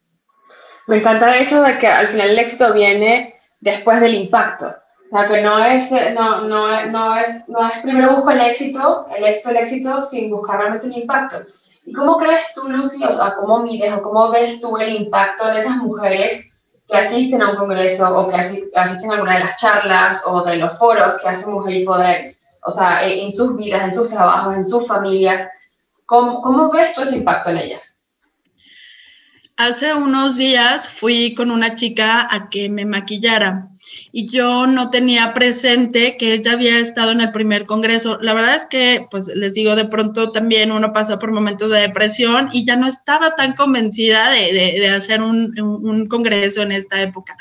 Me 0.87 0.99
encanta 0.99 1.37
eso 1.37 1.62
de 1.62 1.78
que 1.78 1.89
al 1.89 2.09
final 2.09 2.30
el 2.30 2.39
éxito 2.39 2.72
viene 2.72 3.35
después 3.61 4.01
del 4.01 4.14
impacto. 4.14 4.74
O 5.07 5.09
sea, 5.09 5.26
que 5.26 5.43
no 5.43 5.59
es, 5.59 5.91
no, 6.14 6.43
no, 6.43 6.87
no 6.87 7.16
es, 7.16 7.49
no 7.49 7.66
es 7.66 7.72
primero 7.82 8.16
busco 8.16 8.30
el 8.30 8.41
éxito, 8.41 9.07
el 9.16 9.24
éxito, 9.24 9.51
el 9.51 9.57
éxito, 9.57 10.01
sin 10.01 10.30
buscar 10.30 10.59
realmente 10.59 10.87
un 10.87 10.95
impacto. 10.95 11.43
¿Y 11.85 11.93
cómo 11.93 12.16
crees 12.16 12.53
tú, 12.55 12.68
Lucy, 12.68 13.05
o 13.05 13.12
sea, 13.12 13.35
cómo 13.37 13.61
mides 13.61 13.93
o 13.93 14.03
cómo 14.03 14.30
ves 14.30 14.61
tú 14.61 14.76
el 14.78 14.95
impacto 14.95 15.51
en 15.51 15.57
esas 15.57 15.76
mujeres 15.76 16.51
que 16.89 16.97
asisten 16.97 17.43
a 17.43 17.51
un 17.51 17.57
congreso 17.57 18.18
o 18.18 18.28
que 18.28 18.37
asisten 18.37 19.11
a 19.11 19.14
alguna 19.14 19.35
de 19.35 19.45
las 19.45 19.57
charlas 19.57 20.22
o 20.26 20.43
de 20.43 20.57
los 20.57 20.76
foros 20.78 21.18
que 21.20 21.28
hace 21.28 21.51
Mujer 21.51 21.74
y 21.74 21.85
Poder, 21.85 22.35
o 22.62 22.70
sea, 22.70 23.07
en, 23.07 23.30
sus 23.30 23.57
vidas, 23.57 23.82
en 23.82 23.93
sus 23.93 24.09
trabajos, 24.09 24.55
en 24.55 24.64
sus 24.64 24.87
familias? 24.87 25.49
¿Cómo, 26.07 26.43
cómo 26.43 26.70
ves 26.70 26.95
tú 26.95 27.03
ese 27.03 27.18
impacto 27.18 27.51
en 27.51 27.59
ellas? 27.59 27.93
Hace 29.57 29.94
unos 29.94 30.36
días 30.36 30.88
fui 30.88 31.32
con 31.34 31.52
una 31.52 31.76
chica 31.76 32.26
a 32.28 32.50
que 32.50 32.68
me 32.68 32.84
maquillara 32.84 33.68
y 34.12 34.28
yo 34.28 34.66
no 34.66 34.91
tenía 34.91 35.35
presente 35.35 36.16
que 36.16 36.35
ella 36.35 36.53
había 36.53 36.78
estado 36.78 37.11
en 37.11 37.20
el 37.20 37.32
primer 37.32 37.66
congreso. 37.66 38.18
La 38.20 38.35
verdad 38.35 38.55
es 38.55 38.66
que, 38.66 39.07
pues 39.11 39.28
les 39.28 39.55
digo, 39.55 39.76
de 39.76 39.87
pronto 39.87 40.30
también 40.32 40.72
uno 40.72 40.93
pasa 40.93 41.18
por 41.18 41.32
momentos 41.32 41.70
de 41.70 41.80
depresión 41.80 42.49
y 42.53 42.64
ya 42.64 42.76
no 42.76 42.87
estaba 42.87 43.35
tan 43.35 43.55
convencida 43.55 44.30
de, 44.30 44.53
de, 44.53 44.89
hacer 44.89 45.22
un, 45.22 45.59
un, 45.59 46.07
congreso 46.07 46.62
en 46.62 46.72
esta 46.72 47.01
época. 47.03 47.37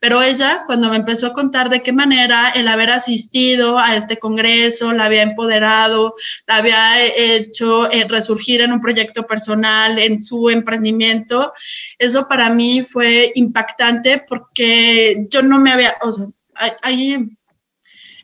Pero 0.00 0.22
ella, 0.22 0.62
cuando 0.66 0.90
me 0.90 0.96
empezó 0.96 1.28
a 1.28 1.32
contar 1.32 1.70
de 1.70 1.82
qué 1.82 1.92
manera 1.92 2.50
el 2.50 2.68
haber 2.68 2.90
asistido 2.90 3.78
a 3.78 3.96
este 3.96 4.18
congreso 4.18 4.92
la 4.92 5.04
había 5.04 5.22
empoderado, 5.22 6.14
la 6.46 6.56
había 6.56 7.04
hecho 7.04 7.90
eh, 7.90 8.06
resurgir 8.08 8.60
en 8.60 8.72
un 8.72 8.80
proyecto 8.80 9.26
personal, 9.26 9.98
en 9.98 10.22
su 10.22 10.50
emprendimiento, 10.50 11.52
eso 11.98 12.28
para 12.28 12.50
mí 12.50 12.82
fue 12.82 13.32
impactante 13.34 14.22
porque 14.26 15.26
yo 15.30 15.42
no 15.42 15.58
me 15.58 15.70
había, 15.70 15.77
o 16.02 16.12
sea, 16.12 16.26
hay, 16.82 17.37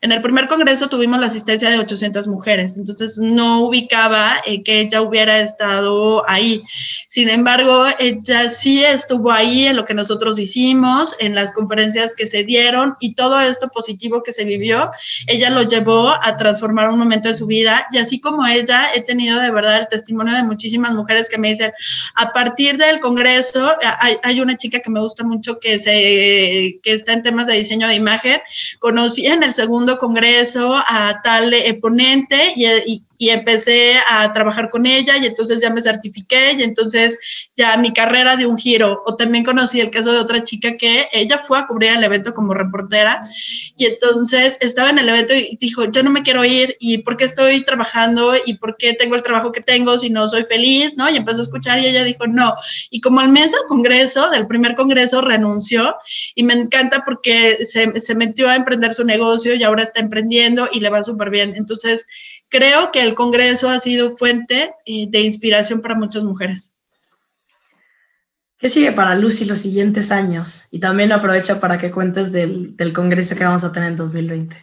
en 0.05 0.13
el 0.13 0.21
primer 0.21 0.49
congreso 0.49 0.91
tuvimos 0.91 1.19
la 1.19 1.29
asistencia 1.29 1.71
de 1.71 1.79
800 1.79 2.29
mujeres, 2.29 2.77
entonces 2.77 3.17
no 3.17 3.63
ubicaba 3.63 4.37
eh, 4.45 4.63
que 4.63 4.81
ella 4.81 5.01
hubiera 5.01 5.41
estado 5.41 6.29
ahí. 6.29 6.63
Sin 7.09 7.31
embargo, 7.31 7.87
ella 7.99 8.51
sí 8.51 8.85
estuvo 8.85 9.33
ahí 9.33 9.65
en 9.65 9.77
lo 9.77 9.87
que 9.87 9.95
nosotros 9.95 10.39
hicimos, 10.39 11.17
en 11.21 11.35
las 11.35 11.55
conferencias 11.55 12.13
que 12.15 12.27
se 12.27 12.45
dieron 12.45 12.97
y 13.01 13.15
todo 13.15 13.41
esto 13.41 13.69
positivo 13.69 14.23
que 14.23 14.35
se 14.35 14.45
vivió, 14.45 14.91
ella 15.27 15.49
lo 15.49 15.63
llevó 15.63 16.11
a 16.23 16.37
transformar 16.37 16.91
un 16.91 16.99
momento 16.99 17.31
de 17.31 17.37
su 17.37 17.47
vida 17.47 17.87
y 17.91 17.97
así 17.97 18.21
como 18.21 18.47
ella, 18.47 18.89
he 18.95 19.01
tenido 19.01 19.41
de 19.41 19.51
verdad 19.51 19.81
el 19.81 19.89
testimonio 19.89 20.35
de 20.35 20.43
muchísimas 20.43 20.93
mujeres 20.93 21.31
que 21.31 21.39
me 21.39 21.49
dicen, 21.49 21.73
a 22.15 22.31
partir 22.35 22.77
del 22.77 23.01
congreso, 23.01 23.75
hay, 24.01 24.19
hay 24.23 24.41
una 24.43 24.59
chica 24.59 24.81
que 24.81 24.91
me 24.91 25.01
gusta 25.01 25.25
mucho 25.25 25.59
que, 25.59 25.79
se, 25.79 26.79
que 26.83 26.93
está 26.93 27.15
en 27.15 27.23
temas 27.23 27.47
de 27.47 27.55
diseño 27.55 27.89
de 27.89 27.95
imagen, 27.95 28.43
conocí 28.81 29.25
en 29.25 29.43
el 29.43 29.55
segundo 29.55 29.94
congreso 29.99 30.75
a 30.75 31.21
tal 31.23 31.53
eh, 31.55 31.75
ponente 31.75 32.53
y, 32.57 32.67
y 32.67 33.03
empecé 33.19 33.95
a 34.09 34.31
trabajar 34.33 34.71
con 34.71 34.87
ella 34.87 35.17
y 35.17 35.27
entonces 35.27 35.61
ya 35.61 35.71
me 35.71 35.81
certifiqué 35.81 36.53
y 36.59 36.63
entonces 36.63 37.19
ya 37.57 37.77
mi 37.77 37.93
carrera 37.93 38.37
de 38.37 38.47
un 38.47 38.59
giro. 38.59 39.03
O 39.07 39.17
también 39.17 39.45
conocí 39.45 39.81
el 39.81 39.91
caso 39.91 40.13
de 40.13 40.19
otra 40.19 40.43
chica 40.43 40.77
que 40.77 41.09
ella 41.13 41.43
fue 41.47 41.59
a 41.59 41.67
cubrir 41.67 41.93
el 41.93 42.05
evento 42.05 42.35
como 42.35 42.55
reportera 42.55 43.29
y 43.77 43.87
entonces 43.87 44.59
estaba 44.61 44.91
en 44.91 44.99
el 44.99 45.09
evento 45.09 45.35
y 45.35 45.57
dijo, 45.61 45.85
yo 45.85 46.03
no 46.03 46.11
me 46.11 46.23
quiero 46.23 46.45
ir 46.45 46.77
y 46.81 46.99
por 46.99 47.17
qué 47.17 47.25
estoy 47.25 47.65
trabajando 47.65 48.35
y 48.45 48.55
por 48.55 48.77
qué 48.77 48.95
tengo 48.95 49.15
el 49.15 49.23
trabajo 49.23 49.53
que 49.53 49.61
tengo 49.61 49.97
si 49.99 50.11
no 50.11 50.27
soy 50.29 50.45
feliz, 50.45 50.97
¿no? 50.97 51.09
Y 51.11 51.17
empezó 51.17 51.41
a 51.41 51.43
escuchar 51.43 51.79
y 51.79 51.87
ella 51.87 52.05
dijo, 52.05 52.27
no. 52.27 52.55
Y 52.91 53.01
como 53.01 53.21
al 53.21 53.29
mes 53.29 53.53
del 53.53 53.63
congreso, 53.69 54.31
del 54.31 54.47
primer 54.47 54.75
congreso, 54.75 55.21
renunció 55.21 55.97
y 56.35 56.43
me 56.43 56.55
encanta 56.55 57.05
porque 57.05 57.65
se, 57.65 58.01
se 58.01 58.15
metió 58.15 58.49
a 58.49 58.57
emprender 58.57 58.95
su 58.95 59.05
negocio 59.05 59.55
y 59.55 59.63
ahora 59.63 59.83
está 59.83 60.01
emprendiendo 60.01 60.69
y 60.73 60.81
le 60.81 60.91
va 60.91 61.03
súper 61.03 61.31
bien. 61.31 61.55
Entonces, 61.57 62.07
creo 62.55 62.93
que 62.93 63.03
el 63.03 63.17
Congreso 63.17 63.69
ha 63.69 63.81
sido 63.81 64.17
fuente 64.17 64.71
eh, 64.87 65.09
de 65.11 65.21
inspiración 65.23 65.81
para 65.81 65.97
muchas 65.97 66.23
mujeres. 66.23 66.77
¿Qué 68.59 68.69
sigue 68.69 68.93
para 68.93 69.17
Lucy 69.17 69.45
los 69.45 69.59
siguientes 69.59 70.13
años? 70.13 70.67
Y 70.71 70.79
también 70.79 71.11
aprovecha 71.11 71.59
para 71.59 71.79
que 71.79 71.91
cuentes 71.91 72.31
del, 72.31 72.77
del 72.77 72.93
Congreso 72.93 73.35
que 73.35 73.43
vamos 73.43 73.65
a 73.65 73.73
tener 73.73 73.91
en 73.91 73.97
2020. 73.97 74.55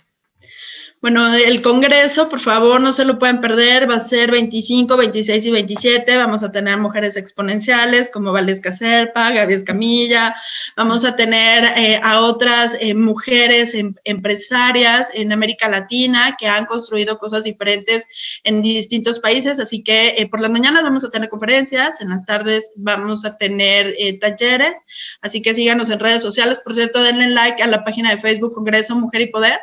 Bueno, 1.01 1.33
el 1.33 1.63
Congreso, 1.63 2.29
por 2.29 2.39
favor, 2.39 2.79
no 2.79 2.93
se 2.93 3.05
lo 3.05 3.17
pueden 3.17 3.41
perder, 3.41 3.89
va 3.89 3.95
a 3.95 3.99
ser 3.99 4.29
25, 4.29 4.95
26 4.95 5.47
y 5.47 5.49
27, 5.49 6.15
vamos 6.15 6.43
a 6.43 6.51
tener 6.51 6.77
mujeres 6.77 7.17
exponenciales 7.17 8.11
como 8.11 8.31
Valesca 8.31 8.71
Serpa, 8.71 9.31
Gaby 9.31 9.55
Escamilla, 9.55 10.35
vamos 10.77 11.03
a 11.03 11.15
tener 11.15 11.73
eh, 11.75 11.99
a 12.03 12.21
otras 12.21 12.77
eh, 12.79 12.93
mujeres 12.93 13.73
em, 13.73 13.95
empresarias 14.03 15.09
en 15.15 15.31
América 15.31 15.67
Latina 15.67 16.37
que 16.39 16.45
han 16.45 16.67
construido 16.67 17.17
cosas 17.17 17.45
diferentes 17.45 18.07
en 18.43 18.61
distintos 18.61 19.19
países, 19.19 19.59
así 19.59 19.83
que 19.83 20.09
eh, 20.09 20.27
por 20.27 20.39
las 20.39 20.51
mañanas 20.51 20.83
vamos 20.83 21.03
a 21.03 21.09
tener 21.09 21.29
conferencias, 21.29 21.99
en 21.99 22.09
las 22.09 22.27
tardes 22.27 22.73
vamos 22.75 23.25
a 23.25 23.37
tener 23.37 23.95
talleres, 24.19 24.77
así 25.23 25.41
que 25.41 25.55
síganos 25.55 25.89
en 25.89 25.99
redes 25.99 26.21
sociales, 26.21 26.61
por 26.63 26.75
cierto, 26.75 27.01
denle 27.01 27.29
like 27.29 27.63
a 27.63 27.65
la 27.65 27.83
página 27.83 28.11
de 28.11 28.19
Facebook 28.19 28.53
Congreso 28.53 28.95
Mujer 28.95 29.21
y 29.21 29.31
Poder. 29.31 29.59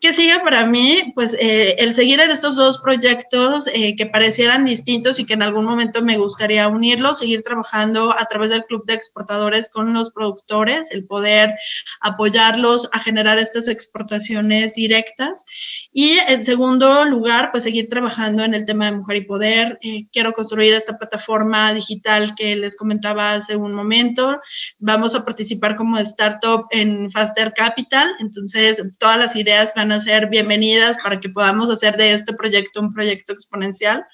¿Qué 0.00 0.12
sigue 0.12 0.38
para 0.44 0.64
mí? 0.64 1.12
Pues 1.16 1.36
eh, 1.40 1.74
el 1.78 1.92
seguir 1.92 2.20
en 2.20 2.30
estos 2.30 2.54
dos 2.54 2.78
proyectos 2.78 3.66
eh, 3.66 3.96
que 3.96 4.06
parecieran 4.06 4.64
distintos 4.64 5.18
y 5.18 5.26
que 5.26 5.34
en 5.34 5.42
algún 5.42 5.64
momento 5.64 6.02
me 6.02 6.18
gustaría 6.18 6.68
unirlos, 6.68 7.18
seguir 7.18 7.42
trabajando 7.42 8.14
a 8.16 8.24
través 8.26 8.50
del 8.50 8.64
Club 8.64 8.86
de 8.86 8.94
Exportadores 8.94 9.68
con 9.68 9.92
los 9.92 10.12
productores, 10.12 10.92
el 10.92 11.04
poder 11.04 11.52
apoyarlos 12.00 12.88
a 12.92 13.00
generar 13.00 13.38
estas 13.38 13.66
exportaciones 13.66 14.76
directas. 14.76 15.44
Y 15.92 16.18
en 16.28 16.44
segundo 16.44 17.04
lugar, 17.04 17.50
pues 17.50 17.64
seguir 17.64 17.88
trabajando 17.88 18.44
en 18.44 18.54
el 18.54 18.64
tema 18.66 18.84
de 18.84 18.98
mujer 18.98 19.16
y 19.16 19.24
poder. 19.24 19.78
Eh, 19.82 20.06
quiero 20.12 20.32
construir 20.32 20.74
esta 20.74 20.96
plataforma 20.96 21.74
digital 21.74 22.36
que 22.36 22.54
les 22.54 22.76
comentaba 22.76 23.32
hace 23.32 23.56
un 23.56 23.74
momento. 23.74 24.38
Vamos 24.78 25.16
a 25.16 25.24
participar 25.24 25.74
como 25.74 25.98
startup 25.98 26.66
en 26.70 27.10
Faster 27.10 27.52
Capital, 27.52 28.12
entonces 28.20 28.80
todas 28.98 29.18
las 29.18 29.34
ideas 29.34 29.72
van 29.74 29.87
a 29.92 30.00
ser 30.00 30.28
bienvenidas 30.28 30.98
para 31.02 31.20
que 31.20 31.28
podamos 31.28 31.70
hacer 31.70 31.96
de 31.96 32.12
este 32.12 32.32
proyecto 32.32 32.80
un 32.80 32.92
proyecto 32.92 33.32
exponencial 33.32 34.04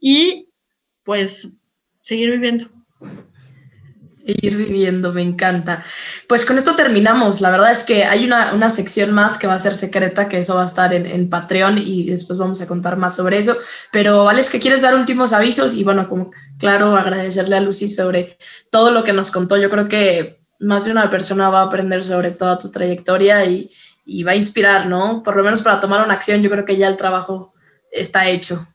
y 0.00 0.48
pues 1.04 1.56
seguir 2.02 2.30
viviendo. 2.30 2.68
Seguir 4.06 4.56
viviendo, 4.56 5.12
me 5.12 5.22
encanta. 5.22 5.82
Pues 6.28 6.44
con 6.44 6.58
esto 6.58 6.74
terminamos. 6.74 7.40
La 7.40 7.50
verdad 7.50 7.72
es 7.72 7.84
que 7.84 8.04
hay 8.04 8.24
una, 8.24 8.52
una 8.52 8.68
sección 8.68 9.12
más 9.12 9.38
que 9.38 9.46
va 9.46 9.54
a 9.54 9.58
ser 9.58 9.76
secreta, 9.76 10.28
que 10.28 10.38
eso 10.38 10.56
va 10.56 10.62
a 10.62 10.66
estar 10.66 10.92
en, 10.92 11.06
en, 11.06 11.30
Patreon 11.30 11.78
y 11.78 12.10
después 12.10 12.38
vamos 12.38 12.60
a 12.60 12.66
contar 12.66 12.96
más 12.96 13.16
sobre 13.16 13.38
eso. 13.38 13.56
Pero, 13.92 14.24
¿vale? 14.24 14.40
Es 14.42 14.50
que 14.50 14.60
quieres 14.60 14.82
dar 14.82 14.94
últimos 14.94 15.32
avisos 15.32 15.74
y 15.74 15.84
bueno, 15.84 16.08
como 16.08 16.32
claro, 16.58 16.96
agradecerle 16.96 17.56
a 17.56 17.60
Lucy 17.60 17.88
sobre 17.88 18.36
todo 18.70 18.90
lo 18.90 19.04
que 19.04 19.14
nos 19.14 19.30
contó. 19.30 19.56
Yo 19.56 19.70
creo 19.70 19.88
que 19.88 20.40
más 20.58 20.84
de 20.84 20.92
una 20.92 21.10
persona 21.10 21.48
va 21.48 21.60
a 21.60 21.64
aprender 21.64 22.04
sobre 22.04 22.30
toda 22.30 22.58
tu 22.58 22.70
trayectoria 22.70 23.44
y, 23.46 23.70
y 24.04 24.24
va 24.24 24.32
a 24.32 24.36
inspirar, 24.36 24.86
¿no? 24.86 25.22
Por 25.22 25.36
lo 25.36 25.44
menos 25.44 25.62
para 25.62 25.80
tomar 25.80 26.02
una 26.02 26.14
acción, 26.14 26.42
yo 26.42 26.50
creo 26.50 26.64
que 26.64 26.76
ya 26.76 26.88
el 26.88 26.96
trabajo 26.96 27.52
está 27.90 28.26
hecho. 28.26 28.66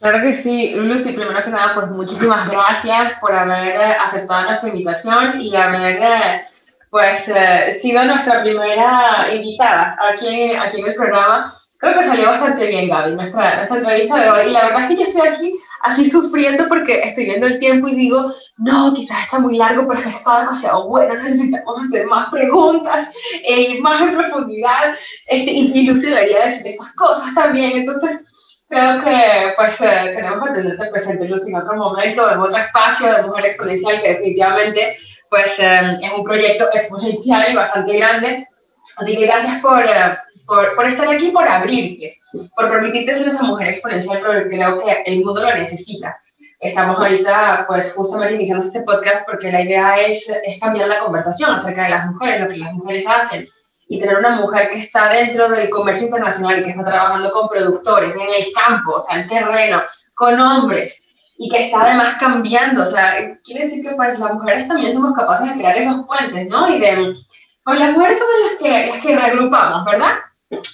Claro 0.00 0.22
que 0.22 0.32
sí, 0.32 0.72
Lucy, 0.74 1.12
primero 1.12 1.44
que 1.44 1.50
nada, 1.50 1.74
pues 1.74 1.88
muchísimas 1.88 2.48
gracias 2.48 3.14
por 3.20 3.34
haber 3.34 3.76
eh, 3.76 3.96
aceptado 4.02 4.44
nuestra 4.44 4.70
invitación 4.70 5.38
y 5.38 5.54
haber, 5.54 5.96
eh, 5.96 6.42
pues, 6.88 7.28
eh, 7.28 7.78
sido 7.80 8.02
nuestra 8.06 8.42
primera 8.42 9.26
invitada 9.34 9.98
aquí, 10.10 10.54
aquí 10.54 10.80
en 10.80 10.86
el 10.86 10.94
programa. 10.94 11.54
Creo 11.76 11.94
que 11.94 12.02
salió 12.02 12.28
bastante 12.28 12.66
bien, 12.66 12.88
Gaby, 12.88 13.12
nuestra, 13.12 13.56
nuestra 13.56 13.76
entrevista 13.76 14.16
de 14.16 14.30
hoy. 14.30 14.48
Y 14.48 14.52
la 14.52 14.64
verdad 14.64 14.82
es 14.82 14.88
que 14.88 14.96
yo 14.96 15.02
estoy 15.02 15.28
aquí 15.28 15.54
así 15.80 16.08
sufriendo 16.08 16.68
porque 16.68 17.00
estoy 17.00 17.24
viendo 17.26 17.46
el 17.46 17.58
tiempo 17.58 17.88
y 17.88 17.94
digo, 17.94 18.34
no, 18.58 18.92
quizás 18.94 19.24
está 19.24 19.38
muy 19.38 19.56
largo, 19.56 19.86
pero 19.86 20.00
es 20.00 20.06
que 20.06 20.10
está 20.10 20.40
demasiado 20.40 20.86
bueno, 20.88 21.14
necesitamos 21.14 21.86
hacer 21.86 22.06
más 22.06 22.30
preguntas, 22.30 23.10
e 23.44 23.60
ir 23.62 23.82
más 23.82 24.00
en 24.02 24.16
profundidad, 24.16 24.94
este, 25.26 25.50
y, 25.50 25.86
Lucy 25.86 26.06
debería 26.06 26.46
decir 26.46 26.66
estas 26.66 26.92
cosas 26.92 27.34
también, 27.34 27.72
entonces 27.74 28.24
creo 28.68 29.02
que 29.02 29.52
pues 29.56 29.80
eh, 29.80 30.12
tenemos 30.14 30.46
que 30.46 30.54
tenerte 30.54 30.86
presente 30.86 31.28
Lucy 31.28 31.48
en 31.50 31.56
otro 31.56 31.76
momento, 31.76 32.30
en 32.30 32.38
otro 32.38 32.58
espacio 32.58 33.12
de 33.12 33.22
Mujer 33.24 33.46
Exponencial 33.46 34.00
que 34.00 34.08
definitivamente 34.10 34.96
pues 35.30 35.58
em, 35.60 35.98
es 36.02 36.12
un 36.12 36.24
proyecto 36.24 36.68
exponencial 36.74 37.50
y 37.50 37.54
bastante 37.54 37.96
grande. 37.96 38.48
Así 38.96 39.16
que 39.16 39.26
gracias 39.26 39.60
por, 39.60 39.84
eh, 39.84 40.18
por, 40.50 40.74
por, 40.74 40.84
estar 40.84 41.06
aquí, 41.06 41.28
por 41.28 41.46
abrirte, 41.46 42.18
por 42.56 42.68
permitirte 42.68 43.14
ser 43.14 43.28
esa 43.28 43.44
mujer 43.44 43.68
exponencial, 43.68 44.20
porque 44.20 44.48
creo 44.48 44.78
que 44.78 45.02
el 45.06 45.24
mundo 45.24 45.42
lo 45.42 45.54
necesita. 45.54 46.20
Estamos 46.58 46.98
ahorita, 46.98 47.66
pues, 47.68 47.94
justamente 47.94 48.34
iniciando 48.34 48.66
este 48.66 48.82
podcast 48.82 49.24
porque 49.26 49.52
la 49.52 49.62
idea 49.62 50.00
es, 50.00 50.28
es 50.28 50.58
cambiar 50.58 50.88
la 50.88 50.98
conversación 50.98 51.54
acerca 51.54 51.84
de 51.84 51.90
las 51.90 52.06
mujeres, 52.06 52.40
lo 52.40 52.48
que 52.48 52.56
las 52.56 52.74
mujeres 52.74 53.06
hacen, 53.06 53.46
y 53.86 54.00
tener 54.00 54.16
una 54.16 54.40
mujer 54.40 54.70
que 54.70 54.78
está 54.80 55.08
dentro 55.12 55.48
del 55.48 55.70
comercio 55.70 56.06
internacional 56.06 56.58
y 56.58 56.62
que 56.64 56.70
está 56.70 56.82
trabajando 56.82 57.30
con 57.30 57.48
productores 57.48 58.16
en 58.16 58.22
el 58.22 58.52
campo, 58.52 58.94
o 58.94 59.00
sea, 59.00 59.20
en 59.20 59.28
terreno, 59.28 59.80
con 60.14 60.40
hombres, 60.40 61.04
y 61.38 61.48
que 61.48 61.66
está 61.66 61.82
además 61.82 62.16
cambiando, 62.18 62.82
o 62.82 62.86
sea, 62.86 63.38
quiere 63.44 63.66
decir 63.66 63.84
que 63.84 63.94
pues 63.94 64.18
las 64.18 64.34
mujeres 64.34 64.66
también 64.66 64.92
somos 64.92 65.14
capaces 65.14 65.48
de 65.48 65.54
crear 65.54 65.78
esos 65.78 66.04
puentes, 66.06 66.48
¿no? 66.48 66.68
Y 66.68 66.80
de, 66.80 67.14
pues 67.62 67.78
las 67.78 67.92
mujeres 67.92 68.18
somos 68.18 68.50
las 68.50 68.60
que, 68.60 68.86
las 68.88 68.96
que 68.98 69.16
reagrupamos, 69.16 69.84
¿verdad? 69.84 70.16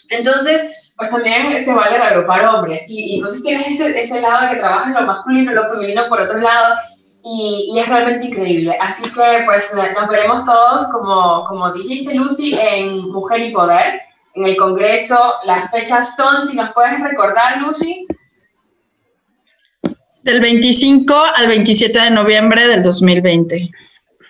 Entonces, 0.09 0.93
pues 0.97 1.11
también 1.11 1.65
se 1.65 1.75
vale 1.75 1.99
reagrupar 1.99 2.45
hombres. 2.47 2.83
Y, 2.89 3.17
entonces 3.17 3.43
tienes 3.43 3.69
ese, 3.69 3.99
ese 4.01 4.21
lado 4.21 4.51
que 4.51 4.57
trabaja 4.57 4.89
en 4.89 4.95
lo 4.95 5.03
masculino, 5.03 5.53
lo 5.53 5.69
femenino 5.69 6.09
por 6.09 6.21
otro 6.21 6.39
lado, 6.39 6.75
y, 7.23 7.69
y, 7.73 7.79
es 7.79 7.89
realmente 7.89 8.27
increíble. 8.27 8.77
Así 8.81 9.03
que 9.03 9.43
pues 9.45 9.75
nos 9.75 10.09
veremos 10.09 10.45
todos, 10.45 10.87
como, 10.93 11.45
como 11.45 11.73
dijiste 11.73 12.15
Lucy, 12.15 12.59
en 12.59 13.11
Mujer 13.11 13.41
y 13.41 13.53
Poder, 13.53 14.01
en 14.35 14.45
el 14.45 14.57
Congreso. 14.57 15.35
Las 15.45 15.71
fechas 15.71 16.17
son, 16.17 16.47
si 16.47 16.57
nos 16.57 16.73
puedes 16.73 17.01
recordar, 17.01 17.59
Lucy. 17.59 18.07
Del 20.23 20.41
25 20.41 21.15
al 21.37 21.49
27 21.49 22.01
de 22.01 22.11
noviembre 22.11 22.67
del 22.69 22.83
2020. 22.83 23.71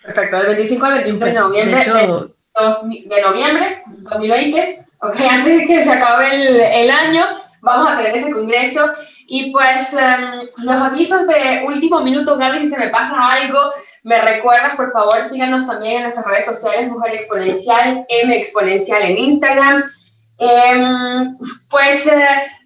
Perfecto, 0.05 0.37
del 0.37 0.47
25 0.47 0.87
al 0.87 0.93
27 0.93 1.25
de 1.25 1.33
noviembre 1.33 1.85
de, 1.85 3.15
de, 3.15 3.23
noviembre 3.23 3.83
2020. 3.87 4.86
Ok, 5.09 5.21
antes 5.21 5.59
de 5.59 5.67
que 5.67 5.85
se 5.85 5.93
acabe 5.93 6.35
el, 6.35 6.61
el 6.61 6.91
año, 6.91 7.25
vamos 7.61 7.91
a 7.91 7.97
tener 7.97 8.17
ese 8.17 8.33
congreso. 8.33 8.81
Y 9.29 9.51
pues 9.53 9.93
um, 9.93 10.65
los 10.65 10.77
avisos 10.77 11.27
de 11.27 11.65
último 11.67 12.01
minuto, 12.01 12.37
Gaby, 12.37 12.61
si 12.61 12.69
se 12.69 12.79
me 12.79 12.89
pasa 12.89 13.15
algo, 13.19 13.59
me 14.05 14.21
recuerdas, 14.21 14.75
por 14.77 14.93
favor, 14.93 15.17
síganos 15.29 15.67
también 15.67 15.97
en 15.97 16.03
nuestras 16.03 16.27
redes 16.27 16.47
sociales, 16.47 16.91
Mujer 16.91 17.15
Exponencial, 17.15 18.07
M 18.09 18.37
Exponencial 18.37 19.03
en 19.03 19.19
Instagram. 19.19 19.83
Um, 20.39 21.39
pues 21.71 22.07
uh, 22.07 22.21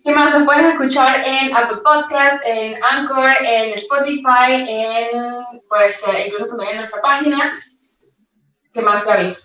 ¿Qué 0.05 0.15
más? 0.15 0.33
Nos 0.33 0.45
pueden 0.45 0.67
escuchar 0.67 1.23
en 1.27 1.55
Apple 1.55 1.79
Podcast, 1.85 2.43
en 2.47 2.83
Anchor, 2.91 3.31
en 3.45 3.75
Spotify, 3.75 4.65
en, 4.67 5.61
pues, 5.69 6.03
eh, 6.09 6.25
incluso 6.27 6.49
también 6.49 6.71
en 6.71 6.77
nuestra 6.79 7.03
página. 7.03 7.53
¿Qué 8.73 8.81
más, 8.81 9.05
Gaby? 9.05 9.37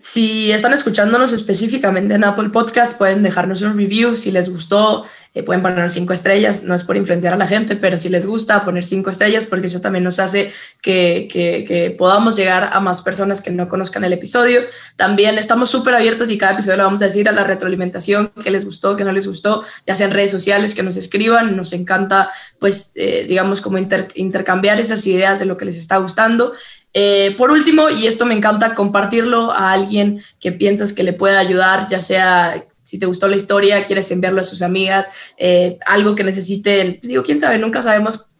Si 0.00 0.52
están 0.52 0.72
escuchándonos 0.72 1.32
específicamente 1.32 2.14
en 2.14 2.22
Apple 2.22 2.50
Podcast, 2.50 2.96
pueden 2.96 3.24
dejarnos 3.24 3.62
un 3.62 3.76
review 3.76 4.14
si 4.14 4.30
les 4.30 4.48
gustó, 4.48 5.06
eh, 5.34 5.42
pueden 5.42 5.60
poner 5.60 5.90
cinco 5.90 6.12
estrellas, 6.12 6.62
no 6.62 6.76
es 6.76 6.84
por 6.84 6.96
influenciar 6.96 7.34
a 7.34 7.36
la 7.36 7.48
gente, 7.48 7.74
pero 7.74 7.98
si 7.98 8.08
les 8.08 8.24
gusta 8.24 8.64
poner 8.64 8.84
cinco 8.84 9.10
estrellas, 9.10 9.44
porque 9.44 9.66
eso 9.66 9.80
también 9.80 10.04
nos 10.04 10.20
hace 10.20 10.52
que, 10.82 11.26
que, 11.28 11.94
podamos 11.98 12.36
llegar 12.36 12.70
a 12.72 12.78
más 12.78 13.02
personas 13.02 13.42
que 13.42 13.50
no 13.50 13.68
conozcan 13.68 14.04
el 14.04 14.12
episodio. 14.12 14.60
También 14.94 15.36
estamos 15.36 15.68
súper 15.68 15.96
abiertos 15.96 16.30
y 16.30 16.38
cada 16.38 16.52
episodio 16.52 16.76
lo 16.76 16.84
vamos 16.84 17.02
a 17.02 17.06
decir 17.06 17.28
a 17.28 17.32
la 17.32 17.42
retroalimentación, 17.42 18.30
que 18.40 18.52
les 18.52 18.64
gustó, 18.64 18.96
que 18.96 19.02
no 19.02 19.10
les 19.10 19.26
gustó, 19.26 19.64
ya 19.84 19.96
sea 19.96 20.06
en 20.06 20.12
redes 20.12 20.30
sociales, 20.30 20.76
que 20.76 20.84
nos 20.84 20.96
escriban, 20.96 21.56
nos 21.56 21.72
encanta, 21.72 22.30
pues, 22.60 22.92
eh, 22.94 23.26
digamos, 23.28 23.60
como 23.60 23.78
inter, 23.78 24.08
intercambiar 24.14 24.78
esas 24.78 25.04
ideas 25.08 25.40
de 25.40 25.44
lo 25.44 25.56
que 25.56 25.64
les 25.64 25.76
está 25.76 25.96
gustando. 25.96 26.52
Eh, 26.94 27.34
por 27.36 27.50
último, 27.50 27.90
y 27.90 28.06
esto 28.06 28.26
me 28.26 28.34
encanta, 28.34 28.74
compartirlo 28.74 29.52
a 29.52 29.72
alguien 29.72 30.22
que 30.40 30.52
piensas 30.52 30.92
que 30.92 31.02
le 31.02 31.12
puede 31.12 31.36
ayudar, 31.36 31.88
ya 31.88 32.00
sea 32.00 32.64
si 32.82 32.98
te 32.98 33.06
gustó 33.06 33.28
la 33.28 33.36
historia, 33.36 33.84
quieres 33.84 34.10
enviarlo 34.10 34.40
a 34.40 34.44
sus 34.44 34.62
amigas, 34.62 35.08
eh, 35.36 35.78
algo 35.84 36.14
que 36.14 36.24
necesiten, 36.24 36.98
digo, 37.02 37.22
quién 37.22 37.38
sabe, 37.38 37.58
nunca 37.58 37.82
sabemos 37.82 38.30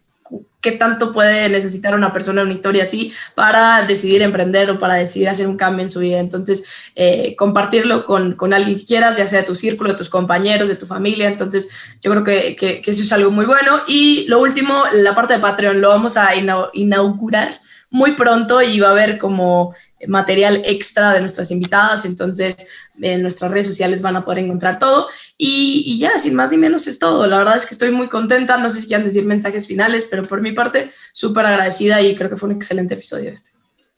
qué 0.60 0.72
tanto 0.72 1.12
puede 1.12 1.48
necesitar 1.50 1.94
una 1.94 2.12
persona 2.12 2.42
una 2.42 2.52
historia 2.52 2.82
así 2.82 3.12
para 3.34 3.84
decidir 3.86 4.22
emprender 4.22 4.70
o 4.70 4.78
para 4.78 4.94
decidir 4.94 5.28
hacer 5.28 5.46
un 5.46 5.56
cambio 5.56 5.82
en 5.82 5.90
su 5.90 6.00
vida. 6.00 6.18
Entonces, 6.18 6.64
eh, 6.96 7.36
compartirlo 7.36 8.06
con, 8.06 8.34
con, 8.34 8.52
alguien 8.52 8.78
que 8.78 8.86
quieras, 8.86 9.18
ya 9.18 9.26
sea 9.26 9.40
de 9.40 9.46
tu 9.46 9.54
círculo, 9.54 9.92
de 9.92 9.98
tus 9.98 10.08
compañeros, 10.08 10.68
de 10.68 10.76
tu 10.76 10.86
familia. 10.86 11.28
Entonces, 11.28 11.68
yo 12.02 12.10
creo 12.10 12.24
que, 12.24 12.56
que, 12.56 12.80
que 12.80 12.90
eso 12.90 13.02
es 13.02 13.12
algo 13.12 13.30
muy 13.30 13.46
bueno. 13.46 13.80
Y 13.86 14.26
lo 14.28 14.40
último, 14.40 14.84
la 14.92 15.14
parte 15.14 15.34
de 15.34 15.40
Patreon 15.40 15.80
lo 15.80 15.90
vamos 15.90 16.16
a 16.16 16.30
inaugurar 16.72 17.60
muy 17.90 18.12
pronto 18.12 18.60
y 18.62 18.80
va 18.80 18.88
a 18.88 18.92
haber 18.92 19.18
como 19.18 19.74
material 20.06 20.62
extra 20.64 21.12
de 21.12 21.20
nuestras 21.20 21.50
invitadas, 21.50 22.04
entonces 22.04 22.68
en 23.00 23.22
nuestras 23.22 23.50
redes 23.50 23.66
sociales 23.66 24.02
van 24.02 24.16
a 24.16 24.24
poder 24.24 24.40
encontrar 24.40 24.78
todo 24.78 25.08
y, 25.36 25.82
y, 25.86 25.98
ya, 25.98 26.18
sin 26.18 26.34
más 26.34 26.50
ni 26.50 26.58
menos 26.58 26.86
es 26.86 26.98
todo. 26.98 27.26
La 27.26 27.38
verdad 27.38 27.56
es 27.56 27.66
que 27.66 27.74
estoy 27.74 27.90
muy 27.90 28.08
contenta, 28.08 28.56
no 28.58 28.70
sé 28.70 28.80
si 28.80 28.86
quieran 28.86 29.06
decir 29.06 29.24
mensajes 29.24 29.66
finales, 29.66 30.06
pero 30.08 30.24
por 30.24 30.40
mi 30.40 30.52
parte 30.52 30.90
súper 31.12 31.46
agradecida 31.46 32.00
y 32.02 32.14
creo 32.14 32.30
que 32.30 32.36
fue 32.36 32.50
un 32.50 32.56
excelente 32.56 32.94
episodio 32.94 33.30
este. 33.30 33.50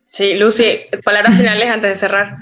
Sí, 0.06 0.34
Lucy, 0.34 0.64
palabras 1.04 1.36
finales 1.36 1.68
antes 1.68 1.90
de 1.90 1.96
cerrar. 1.96 2.36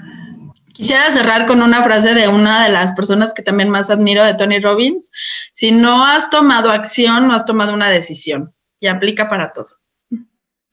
Quisiera 0.73 1.11
cerrar 1.11 1.45
con 1.45 1.61
una 1.61 1.83
frase 1.83 2.13
de 2.13 2.27
una 2.27 2.63
de 2.65 2.71
las 2.71 2.93
personas 2.93 3.33
que 3.33 3.41
también 3.41 3.69
más 3.69 3.89
admiro, 3.89 4.23
de 4.23 4.33
Tony 4.33 4.59
Robbins. 4.59 5.11
Si 5.51 5.71
no 5.71 6.05
has 6.05 6.29
tomado 6.29 6.71
acción, 6.71 7.27
no 7.27 7.33
has 7.33 7.45
tomado 7.45 7.73
una 7.73 7.89
decisión. 7.89 8.53
Y 8.79 8.87
aplica 8.87 9.27
para 9.27 9.51
todo. 9.51 9.78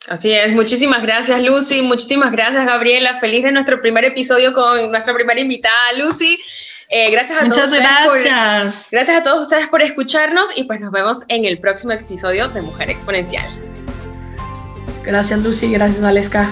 Así 0.08 0.32
es, 0.32 0.52
muchísimas 0.52 1.02
gracias 1.02 1.42
Lucy, 1.42 1.82
muchísimas 1.82 2.30
gracias 2.30 2.64
Gabriela, 2.64 3.18
feliz 3.18 3.42
de 3.42 3.50
nuestro 3.50 3.80
primer 3.80 4.04
episodio 4.04 4.52
con 4.52 4.90
nuestra 4.90 5.12
primera 5.12 5.40
invitada 5.40 5.92
Lucy. 5.98 6.38
Eh, 6.88 7.10
gracias 7.10 7.42
a 7.42 7.44
Muchas 7.44 7.70
todos 7.70 7.80
gracias. 7.80 8.84
Por, 8.84 8.90
gracias 8.92 9.16
a 9.16 9.22
todos 9.24 9.42
ustedes 9.42 9.66
por 9.66 9.82
escucharnos 9.82 10.56
y 10.56 10.64
pues 10.64 10.78
nos 10.78 10.92
vemos 10.92 11.22
en 11.26 11.44
el 11.44 11.58
próximo 11.58 11.92
episodio 11.92 12.46
de 12.48 12.62
Mujer 12.62 12.90
Exponencial. 12.90 13.44
Gracias 15.02 15.40
Lucy, 15.40 15.72
gracias 15.72 16.00
Valesca. 16.00 16.48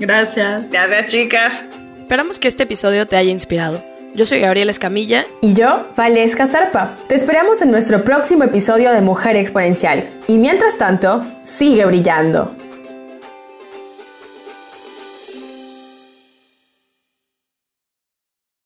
Gracias. 0.00 0.72
Gracias 0.72 1.06
chicas. 1.06 1.64
Esperamos 2.00 2.40
que 2.40 2.48
este 2.48 2.64
episodio 2.64 3.06
te 3.06 3.16
haya 3.16 3.30
inspirado. 3.30 3.84
Yo 4.16 4.26
soy 4.26 4.40
Gabriela 4.40 4.72
Escamilla. 4.72 5.24
Y 5.40 5.54
yo, 5.54 5.86
Valesca 5.96 6.46
Zarpa. 6.46 6.96
Te 7.06 7.14
esperamos 7.14 7.62
en 7.62 7.70
nuestro 7.70 8.02
próximo 8.02 8.42
episodio 8.42 8.90
de 8.90 9.00
Mujer 9.00 9.36
Exponencial. 9.36 10.08
Y 10.26 10.36
mientras 10.36 10.76
tanto, 10.76 11.24
sigue 11.44 11.84
brillando. 11.84 12.52